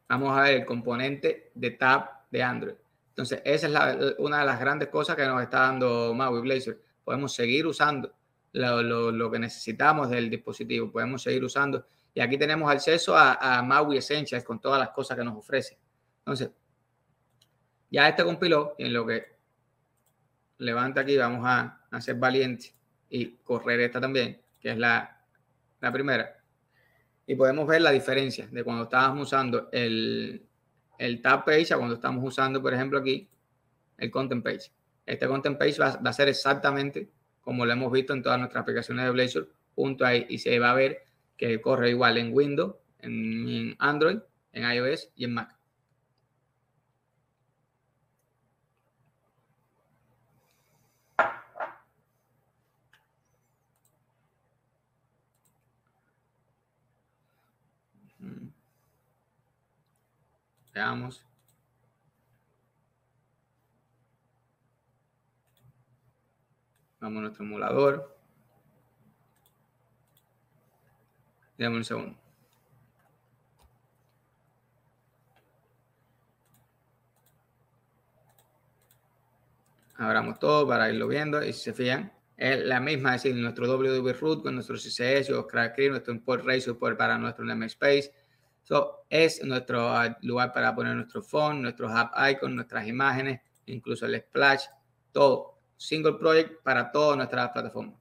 vamos 0.08 0.38
a 0.38 0.44
ver 0.44 0.56
el 0.56 0.66
componente 0.66 1.52
de 1.54 1.72
tab 1.72 2.10
de 2.32 2.44
Android. 2.44 2.76
Entonces, 3.10 3.42
esa 3.46 3.92
es 3.94 4.16
una 4.20 4.40
de 4.40 4.46
las 4.46 4.60
grandes 4.60 4.90
cosas 4.90 5.16
que 5.16 5.26
nos 5.26 5.42
está 5.42 5.60
dando 5.62 6.14
Maui 6.14 6.42
Blazor. 6.42 6.82
Podemos 7.04 7.34
seguir 7.34 7.66
usando 7.66 8.14
lo, 8.52 9.32
que 9.32 9.40
necesitamos 9.40 10.10
del 10.10 10.30
dispositivo, 10.30 10.92
podemos 10.92 11.22
seguir 11.24 11.44
usando. 11.44 11.86
Y 12.14 12.22
aquí 12.22 12.38
tenemos 12.38 12.70
acceso 12.70 13.16
a, 13.18 13.62
Maui 13.64 13.98
Essentials 13.98 14.44
con 14.44 14.60
todas 14.60 14.80
las 14.80 14.90
cosas 14.90 15.18
que 15.18 15.24
nos 15.24 15.38
ofrece. 15.38 15.78
Entonces, 16.20 16.50
ya 17.90 18.10
este 18.10 18.24
compiló 18.24 18.76
y 18.78 18.86
en 18.86 18.94
lo 18.94 19.06
que 19.06 19.36
levanta 20.58 21.02
aquí 21.02 21.18
vamos 21.18 21.42
a, 21.46 21.86
a 21.90 22.02
ser 22.02 22.16
valientes 22.16 22.74
y 23.10 23.38
correr 23.44 23.80
esta 23.82 24.02
también, 24.02 24.42
que 24.60 24.72
es 24.72 24.78
la, 24.78 25.15
la 25.86 25.92
primera 25.92 26.36
y 27.28 27.36
podemos 27.36 27.68
ver 27.68 27.82
la 27.82 27.92
diferencia 27.92 28.48
de 28.52 28.64
cuando 28.64 28.84
estábamos 28.84 29.28
usando 29.28 29.70
el, 29.72 30.44
el 30.98 31.22
tab 31.22 31.46
page 31.46 31.74
a 31.74 31.78
cuando 31.78 31.96
estamos 31.96 32.24
usando, 32.24 32.62
por 32.62 32.74
ejemplo, 32.74 33.00
aquí 33.00 33.30
el 33.98 34.10
content 34.12 34.44
page. 34.44 34.72
Este 35.06 35.28
content 35.28 35.58
page 35.58 35.78
va, 35.80 36.00
a 36.04 36.14
ser 36.14 36.28
exactamente 36.28 37.10
como 37.42 37.66
lo 37.66 37.72
hemos 37.72 37.92
visto 37.92 38.14
en 38.14 38.24
todas 38.24 38.40
nuestras 38.40 38.64
aplicaciones 38.64 39.06
de 39.06 39.12
Blazor, 39.12 39.50
punto 39.76 40.06
ahí, 40.06 40.26
y 40.30 40.40
se 40.40 40.58
va 40.58 40.72
a 40.72 40.74
ver 40.74 41.04
que 41.38 41.62
corre 41.62 41.92
igual 41.92 42.18
en 42.18 42.34
Windows, 42.34 42.76
en 43.00 43.76
Android, 43.78 44.18
en 44.52 44.72
iOS 44.72 45.12
y 45.16 45.26
en 45.26 45.34
Mac. 45.36 45.55
Veamos. 60.76 61.26
Vamos 67.00 67.18
a 67.18 67.22
nuestro 67.22 67.46
emulador. 67.46 68.18
Dame 71.58 71.78
un 71.78 71.86
segundo. 71.86 72.18
Abramos 79.96 80.38
todo 80.40 80.68
para 80.68 80.90
irlo 80.90 81.08
viendo 81.08 81.42
y 81.42 81.54
si 81.54 81.62
se 81.62 81.74
fijan, 81.74 82.12
es 82.36 82.66
la 82.66 82.82
misma, 82.82 83.16
es 83.16 83.24
decir, 83.24 83.42
nuestro 83.42 83.66
WW 83.66 84.12
root 84.20 84.44
con 84.44 84.56
nuestro 84.56 84.76
CSS 84.76 85.32
o 85.32 85.48
crack 85.48 85.78
nuestro 85.90 86.14
import 86.14 86.44
ratio 86.46 86.78
para 86.78 87.18
nuestro 87.18 87.46
namespace, 87.46 88.14
So, 88.66 89.06
es 89.12 89.44
nuestro 89.44 89.90
ah, 89.90 90.18
lugar 90.24 90.52
para 90.52 90.74
poner 90.74 90.96
nuestro 90.96 91.22
phone, 91.22 91.62
nuestros 91.62 91.92
app 91.92 92.16
icons, 92.32 92.52
nuestras 92.52 92.88
imágenes, 92.88 93.40
incluso 93.68 94.08
el 94.08 94.20
splash, 94.20 94.66
todo. 95.12 95.60
Single 95.78 96.14
project 96.14 96.64
para 96.64 96.92
todas 96.92 97.16
nuestras 97.16 97.52
plataformas. 97.52 97.96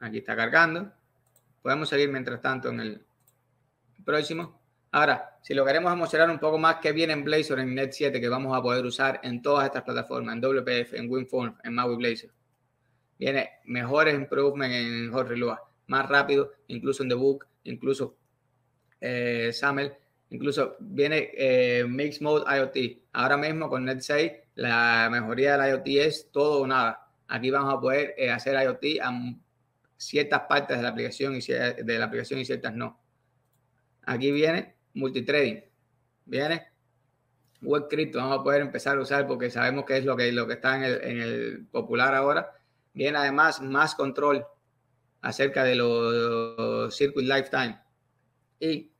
Aquí 0.00 0.18
está 0.18 0.36
cargando. 0.36 0.92
Podemos 1.62 1.88
seguir 1.88 2.10
mientras 2.10 2.40
tanto 2.42 2.68
en 2.68 2.80
el 2.80 3.06
próximo. 4.04 4.60
Ahora, 4.90 5.38
si 5.40 5.54
lo 5.54 5.64
queremos 5.64 5.96
mostrar 5.96 6.28
un 6.28 6.38
poco 6.38 6.58
más 6.58 6.76
que 6.76 6.92
viene 6.92 7.14
en 7.14 7.24
Blazor 7.24 7.60
en 7.60 7.74
Net 7.74 7.92
7 7.92 8.20
que 8.20 8.28
vamos 8.28 8.54
a 8.54 8.60
poder 8.60 8.84
usar 8.84 9.20
en 9.22 9.40
todas 9.40 9.64
estas 9.66 9.84
plataformas, 9.84 10.34
en 10.34 10.42
WPF, 10.42 10.94
en 10.94 11.10
WinForm, 11.10 11.56
en 11.62 11.74
Maui 11.74 11.96
Blazor 11.96 12.30
viene 13.20 13.50
mejores 13.66 14.14
improvements 14.14 14.74
en 14.74 15.12
Jorge 15.12 15.36
Lua, 15.36 15.62
más 15.88 16.08
rápido, 16.08 16.54
incluso 16.68 17.02
en 17.02 17.10
The 17.10 17.14
Book, 17.14 17.46
incluso 17.64 18.16
eh, 18.98 19.50
Samel, 19.52 19.92
incluso 20.30 20.76
viene 20.80 21.30
eh, 21.34 21.84
Mix 21.86 22.22
Mode 22.22 22.46
IoT. 22.48 23.02
Ahora 23.12 23.36
mismo 23.36 23.68
con 23.68 23.84
Net 23.84 24.00
6, 24.00 24.32
la 24.54 25.08
mejoría 25.12 25.58
del 25.58 25.70
IoT 25.70 25.86
es 26.06 26.30
todo 26.32 26.62
o 26.62 26.66
nada. 26.66 27.08
Aquí 27.28 27.50
vamos 27.50 27.74
a 27.74 27.78
poder 27.78 28.14
eh, 28.16 28.30
hacer 28.30 28.54
IoT 28.54 29.02
a 29.02 29.12
ciertas 29.98 30.40
partes 30.48 30.78
de 30.78 30.82
la 30.82 30.88
aplicación 30.88 31.36
y 31.36 31.40
de 31.42 31.98
la 31.98 32.06
aplicación 32.06 32.40
y 32.40 32.46
ciertas 32.46 32.74
no. 32.74 32.98
Aquí 34.06 34.32
viene 34.32 34.76
multitrading. 34.94 35.62
Viene 36.24 36.68
web 37.60 37.86
crypto. 37.86 38.16
Vamos 38.16 38.40
a 38.40 38.42
poder 38.42 38.62
empezar 38.62 38.96
a 38.96 39.02
usar 39.02 39.26
porque 39.26 39.50
sabemos 39.50 39.84
que 39.84 39.98
es 39.98 40.06
lo 40.06 40.16
que, 40.16 40.32
lo 40.32 40.46
que 40.46 40.54
está 40.54 40.76
en 40.76 40.84
el, 40.84 41.02
en 41.02 41.20
el 41.20 41.66
popular 41.70 42.14
ahora 42.14 42.54
Viene 42.92 43.18
además 43.18 43.60
más 43.60 43.94
control 43.94 44.44
acerca 45.20 45.64
de 45.64 45.74
los 45.76 46.96
circuit 46.96 47.26
lifetime. 47.26 47.78
Y 48.58 48.90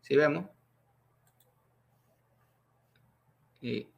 si 0.00 0.16
vemos, 0.16 0.46
y 3.60 3.88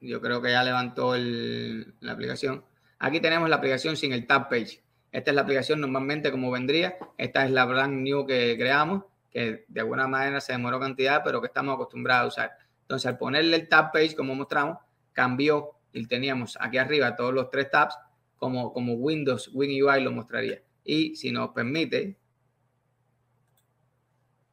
yo 0.00 0.20
creo 0.20 0.42
que 0.42 0.50
ya 0.50 0.62
levantó 0.64 1.14
la 1.16 2.12
aplicación. 2.12 2.64
Aquí 2.98 3.20
tenemos 3.20 3.48
la 3.48 3.56
aplicación 3.56 3.96
sin 3.96 4.12
el 4.12 4.26
tab 4.26 4.48
page. 4.48 4.82
Esta 5.12 5.30
es 5.30 5.34
la 5.34 5.42
aplicación 5.42 5.80
normalmente 5.80 6.30
como 6.30 6.50
vendría. 6.50 6.96
Esta 7.16 7.44
es 7.44 7.50
la 7.50 7.64
brand 7.64 8.02
new 8.02 8.26
que 8.26 8.56
creamos, 8.58 9.04
que 9.30 9.64
de 9.68 9.80
alguna 9.80 10.08
manera 10.08 10.40
se 10.40 10.52
demoró 10.52 10.80
cantidad, 10.80 11.22
pero 11.24 11.40
que 11.40 11.46
estamos 11.46 11.74
acostumbrados 11.74 12.24
a 12.24 12.28
usar. 12.42 12.58
Entonces, 12.82 13.06
al 13.06 13.18
ponerle 13.18 13.56
el 13.56 13.68
tab 13.68 13.92
page, 13.92 14.16
como 14.16 14.34
mostramos, 14.34 14.78
cambió 15.12 15.77
y 15.92 16.06
teníamos 16.06 16.56
aquí 16.60 16.78
arriba 16.78 17.16
todos 17.16 17.34
los 17.34 17.50
tres 17.50 17.70
tabs, 17.70 17.96
como, 18.36 18.72
como 18.72 18.94
Windows 18.94 19.50
WinUI 19.52 20.02
lo 20.02 20.12
mostraría. 20.12 20.62
Y 20.84 21.16
si 21.16 21.32
nos 21.32 21.50
permite, 21.50 22.16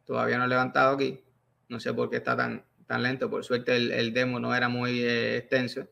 todavía 0.05 0.37
no 0.37 0.45
he 0.45 0.47
levantado 0.47 0.95
aquí, 0.95 1.23
no 1.69 1.79
sé 1.79 1.93
por 1.93 2.09
qué 2.09 2.17
está 2.17 2.35
tan, 2.35 2.63
tan 2.87 3.03
lento, 3.03 3.29
por 3.29 3.43
suerte 3.43 3.75
el, 3.75 4.13
demo 4.13 4.39
no 4.39 4.55
era 4.55 4.69
muy 4.69 5.01
eh, 5.01 5.37
extenso, 5.37 5.87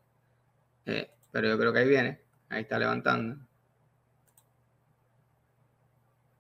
eh, 0.86 1.12
pero 1.32 1.48
yo 1.50 1.58
creo 1.58 1.74
que 1.74 1.80
ahí 1.80 1.88
viene, 1.88 2.22
ahí 2.50 2.62
está 2.62 2.80
levantando. 2.80 3.46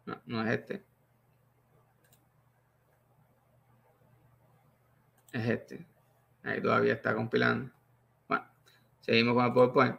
No, 0.05 0.21
no 0.25 0.45
es 0.45 0.59
este. 0.59 0.83
Es 5.31 5.49
este. 5.49 5.85
Ahí 6.43 6.61
todavía 6.61 6.93
está 6.93 7.15
compilando. 7.15 7.72
Seguimos 9.03 9.33
con 9.33 9.45
el 9.45 9.53
PowerPoint. 9.53 9.95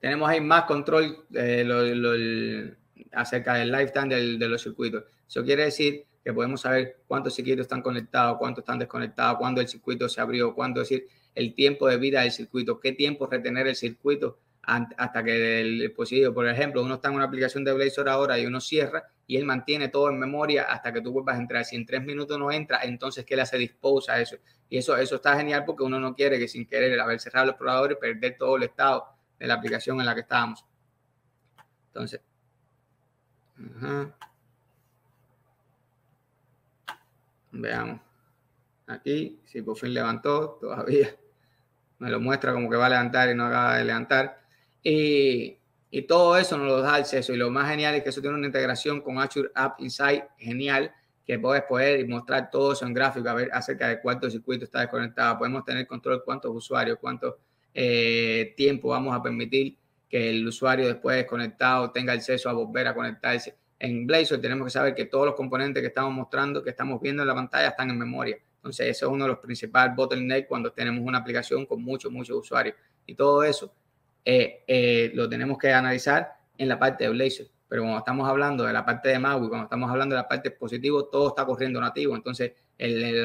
Tenemos 0.00 0.28
ahí 0.28 0.40
más 0.40 0.64
control 0.64 1.24
eh, 1.34 2.74
acerca 3.12 3.54
del 3.54 3.70
lifetime 3.70 4.08
de 4.08 4.48
los 4.48 4.60
circuitos. 4.60 5.04
Eso 5.28 5.44
quiere 5.44 5.64
decir 5.64 6.04
que 6.24 6.32
podemos 6.32 6.62
saber 6.62 6.98
cuántos 7.06 7.34
circuitos 7.34 7.62
están 7.62 7.80
conectados, 7.80 8.38
cuántos 8.38 8.62
están 8.62 8.80
desconectados, 8.80 9.38
cuándo 9.38 9.60
el 9.60 9.68
circuito 9.68 10.08
se 10.08 10.20
abrió, 10.20 10.52
cuándo 10.52 10.80
decir 10.80 11.06
el 11.36 11.54
tiempo 11.54 11.86
de 11.86 11.96
vida 11.96 12.22
del 12.22 12.32
circuito, 12.32 12.80
qué 12.80 12.90
tiempo 12.90 13.28
retener 13.28 13.68
el 13.68 13.76
circuito 13.76 14.40
hasta 14.66 15.22
que 15.22 15.60
el 15.60 15.78
dispositivo, 15.78 16.34
por 16.34 16.48
ejemplo, 16.48 16.82
uno 16.82 16.94
está 16.94 17.08
en 17.08 17.14
una 17.14 17.26
aplicación 17.26 17.64
de 17.64 17.72
Blazor 17.72 18.08
ahora 18.08 18.36
y 18.38 18.46
uno 18.46 18.60
cierra 18.60 19.08
y 19.26 19.36
él 19.36 19.44
mantiene 19.44 19.88
todo 19.88 20.10
en 20.10 20.18
memoria 20.18 20.64
hasta 20.64 20.92
que 20.92 21.00
tú 21.00 21.12
vuelvas 21.12 21.36
a 21.36 21.40
entrar. 21.40 21.64
Si 21.64 21.76
en 21.76 21.86
tres 21.86 22.02
minutos 22.02 22.36
no 22.36 22.50
entra, 22.50 22.80
entonces 22.82 23.24
¿qué 23.24 23.36
le 23.36 23.42
hace 23.42 23.58
disposa 23.58 24.14
a 24.14 24.20
eso? 24.20 24.36
Y 24.68 24.78
eso, 24.78 24.96
eso 24.96 25.16
está 25.16 25.36
genial 25.36 25.64
porque 25.64 25.84
uno 25.84 26.00
no 26.00 26.14
quiere 26.14 26.38
que 26.38 26.48
sin 26.48 26.66
querer 26.66 26.98
haber 26.98 27.20
cerrado 27.20 27.44
el 27.44 27.50
explorador 27.50 27.92
y 27.92 27.94
perder 27.94 28.36
todo 28.36 28.56
el 28.56 28.64
estado 28.64 29.06
de 29.38 29.46
la 29.46 29.54
aplicación 29.54 30.00
en 30.00 30.06
la 30.06 30.14
que 30.14 30.22
estábamos. 30.22 30.64
Entonces, 31.88 32.20
veamos. 37.52 38.00
Aquí, 38.88 39.40
si 39.44 39.62
por 39.62 39.76
fin 39.76 39.94
levantó, 39.94 40.58
todavía 40.60 41.14
me 41.98 42.10
lo 42.10 42.20
muestra 42.20 42.52
como 42.52 42.68
que 42.68 42.76
va 42.76 42.86
a 42.86 42.90
levantar 42.90 43.30
y 43.30 43.34
no 43.34 43.46
acaba 43.46 43.78
de 43.78 43.84
levantar. 43.84 44.45
Y, 44.88 45.58
y 45.90 46.02
todo 46.02 46.36
eso 46.36 46.56
nos 46.56 46.68
lo 46.68 46.80
da 46.80 46.94
acceso. 46.94 47.32
Y 47.34 47.36
lo 47.36 47.50
más 47.50 47.68
genial 47.68 47.96
es 47.96 48.04
que 48.04 48.10
eso 48.10 48.20
tiene 48.20 48.36
una 48.36 48.46
integración 48.46 49.00
con 49.00 49.18
Azure 49.18 49.50
App 49.52 49.80
Insight 49.80 50.22
genial, 50.38 50.94
que 51.26 51.40
puedes 51.40 51.64
poder 51.64 52.06
mostrar 52.06 52.52
todo 52.52 52.72
eso 52.72 52.86
en 52.86 52.94
gráfico, 52.94 53.28
a 53.28 53.34
ver 53.34 53.50
acerca 53.52 53.88
de 53.88 54.00
cuántos 54.00 54.32
circuitos 54.32 54.68
está 54.68 54.82
desconectado. 54.82 55.38
Podemos 55.38 55.64
tener 55.64 55.88
control 55.88 56.22
cuántos 56.24 56.54
usuarios, 56.54 56.98
cuánto 57.00 57.38
eh, 57.74 58.54
tiempo 58.56 58.90
vamos 58.90 59.12
a 59.16 59.20
permitir 59.20 59.76
que 60.08 60.30
el 60.30 60.46
usuario 60.46 60.86
después 60.86 61.16
desconectado 61.16 61.90
tenga 61.90 62.12
acceso 62.12 62.48
a 62.48 62.52
volver 62.52 62.86
a 62.86 62.94
conectarse. 62.94 63.56
En 63.80 64.06
Blazor 64.06 64.40
tenemos 64.40 64.66
que 64.66 64.70
saber 64.70 64.94
que 64.94 65.06
todos 65.06 65.26
los 65.26 65.34
componentes 65.34 65.80
que 65.80 65.88
estamos 65.88 66.12
mostrando, 66.12 66.62
que 66.62 66.70
estamos 66.70 67.00
viendo 67.00 67.24
en 67.24 67.28
la 67.28 67.34
pantalla, 67.34 67.70
están 67.70 67.90
en 67.90 67.98
memoria. 67.98 68.38
Entonces, 68.58 68.86
eso 68.86 69.06
es 69.06 69.12
uno 69.12 69.24
de 69.24 69.30
los 69.30 69.40
principales 69.40 69.96
bottlenecks 69.96 70.46
cuando 70.46 70.70
tenemos 70.70 71.00
una 71.04 71.18
aplicación 71.18 71.66
con 71.66 71.82
muchos, 71.82 72.12
muchos 72.12 72.36
usuarios. 72.36 72.76
Y 73.04 73.16
todo 73.16 73.42
eso 73.42 73.72
eh, 74.28 74.64
eh, 74.66 75.12
lo 75.14 75.28
tenemos 75.28 75.56
que 75.56 75.72
analizar 75.72 76.36
en 76.58 76.68
la 76.68 76.78
parte 76.80 77.04
de 77.04 77.10
Blazor. 77.10 77.46
Pero 77.68 77.82
cuando 77.82 77.98
estamos 77.98 78.28
hablando 78.28 78.64
de 78.64 78.72
la 78.72 78.84
parte 78.84 79.08
de 79.08 79.20
MAUI, 79.20 79.48
cuando 79.48 79.64
estamos 79.64 79.88
hablando 79.88 80.16
de 80.16 80.22
la 80.22 80.28
parte 80.28 80.50
positivo, 80.50 81.04
todo 81.06 81.28
está 81.28 81.46
corriendo 81.46 81.80
nativo. 81.80 82.16
Entonces, 82.16 82.52
el, 82.76 83.24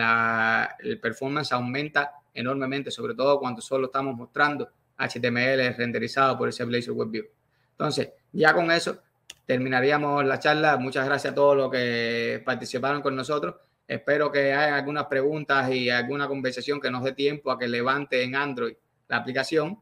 el 0.80 1.00
performance 1.00 1.52
aumenta 1.54 2.14
enormemente, 2.34 2.92
sobre 2.92 3.16
todo 3.16 3.40
cuando 3.40 3.62
solo 3.62 3.88
estamos 3.88 4.16
mostrando 4.16 4.70
HTML 4.98 5.76
renderizado 5.76 6.38
por 6.38 6.50
ese 6.50 6.66
Blazor 6.66 6.94
WebView. 6.94 7.26
Entonces, 7.72 8.10
ya 8.32 8.54
con 8.54 8.70
eso 8.72 9.00
terminaríamos 9.48 10.24
la 10.24 10.38
charla. 10.38 10.78
Muchas 10.78 11.06
gracias 11.06 11.32
a 11.32 11.36
todos 11.36 11.58
los 11.58 11.72
que 11.72 12.44
participaron 12.46 13.02
con 13.02 13.16
nosotros. 13.16 13.56
Espero 13.88 14.32
que 14.32 14.54
haya 14.54 14.76
algunas 14.76 15.06
preguntas 15.06 15.72
y 15.72 15.90
alguna 15.90 16.28
conversación 16.28 16.80
que 16.80 16.92
nos 16.92 17.04
dé 17.04 17.14
tiempo 17.14 17.52
a 17.52 17.58
que 17.58 17.68
levante 17.68 18.24
en 18.24 18.36
Android 18.36 18.76
la 19.08 19.18
aplicación 19.18 19.80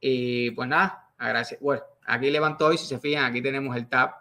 y 0.00 0.50
pues 0.52 0.68
nada, 0.68 1.08
gracias. 1.18 1.60
Bueno, 1.60 1.82
aquí 2.06 2.30
levantó 2.30 2.72
y 2.72 2.78
si 2.78 2.86
se 2.86 2.98
fijan, 2.98 3.24
aquí 3.24 3.42
tenemos 3.42 3.76
el 3.76 3.88
tab 3.88 4.14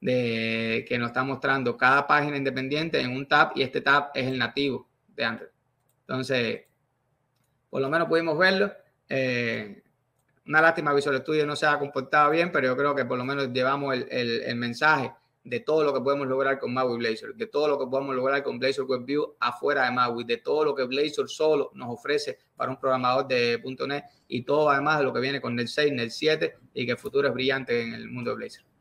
de 0.00 0.84
que 0.88 0.98
nos 0.98 1.08
está 1.08 1.24
mostrando 1.24 1.76
cada 1.76 2.06
página 2.06 2.36
independiente 2.36 3.00
en 3.00 3.12
un 3.12 3.26
tab 3.26 3.52
y 3.54 3.62
este 3.62 3.80
tab 3.80 4.10
es 4.14 4.26
el 4.26 4.38
nativo 4.38 4.88
de 5.08 5.24
Android. 5.24 5.50
Entonces, 6.02 6.62
por 7.70 7.80
lo 7.80 7.88
menos 7.88 8.08
pudimos 8.08 8.38
verlo. 8.38 8.72
Eh, 9.08 9.82
una 10.46 10.60
lástima 10.60 10.92
Visual 10.92 11.18
Studio 11.18 11.46
no 11.46 11.56
se 11.56 11.66
ha 11.66 11.78
comportado 11.78 12.30
bien, 12.30 12.52
pero 12.52 12.68
yo 12.68 12.76
creo 12.76 12.94
que 12.94 13.04
por 13.04 13.18
lo 13.18 13.24
menos 13.24 13.52
llevamos 13.52 13.94
el, 13.94 14.08
el, 14.10 14.56
mensaje 14.56 15.12
de 15.46 15.60
todo 15.60 15.84
lo 15.84 15.94
que 15.94 16.00
podemos 16.00 16.26
lograr 16.26 16.58
con 16.58 16.74
Maui 16.74 16.98
Blazor, 16.98 17.34
de 17.36 17.46
todo 17.46 17.68
lo 17.68 17.78
que 17.78 17.86
podemos 17.86 18.16
lograr 18.16 18.42
con 18.42 18.58
Blazor 18.58 18.84
WebView 18.84 19.36
afuera 19.38 19.84
de 19.84 19.92
Maui, 19.92 20.24
de 20.24 20.38
todo 20.38 20.64
lo 20.64 20.74
que 20.74 20.82
Blazor 20.84 21.30
solo 21.30 21.70
nos 21.74 21.88
ofrece 21.88 22.38
para 22.56 22.70
un 22.70 22.80
programador 22.80 23.28
de 23.28 23.62
.NET 23.86 24.04
y 24.26 24.42
todo 24.42 24.68
además 24.68 24.98
de 24.98 25.04
lo 25.04 25.12
que 25.12 25.20
viene 25.20 25.40
con 25.40 25.58
el 25.58 25.68
6, 25.68 25.92
el 25.96 26.10
7 26.10 26.56
y 26.74 26.84
que 26.84 26.92
el 26.92 26.98
futuro 26.98 27.28
es 27.28 27.34
brillante 27.34 27.80
en 27.80 27.94
el 27.94 28.08
mundo 28.10 28.30
de 28.30 28.36
Blazor. 28.36 28.75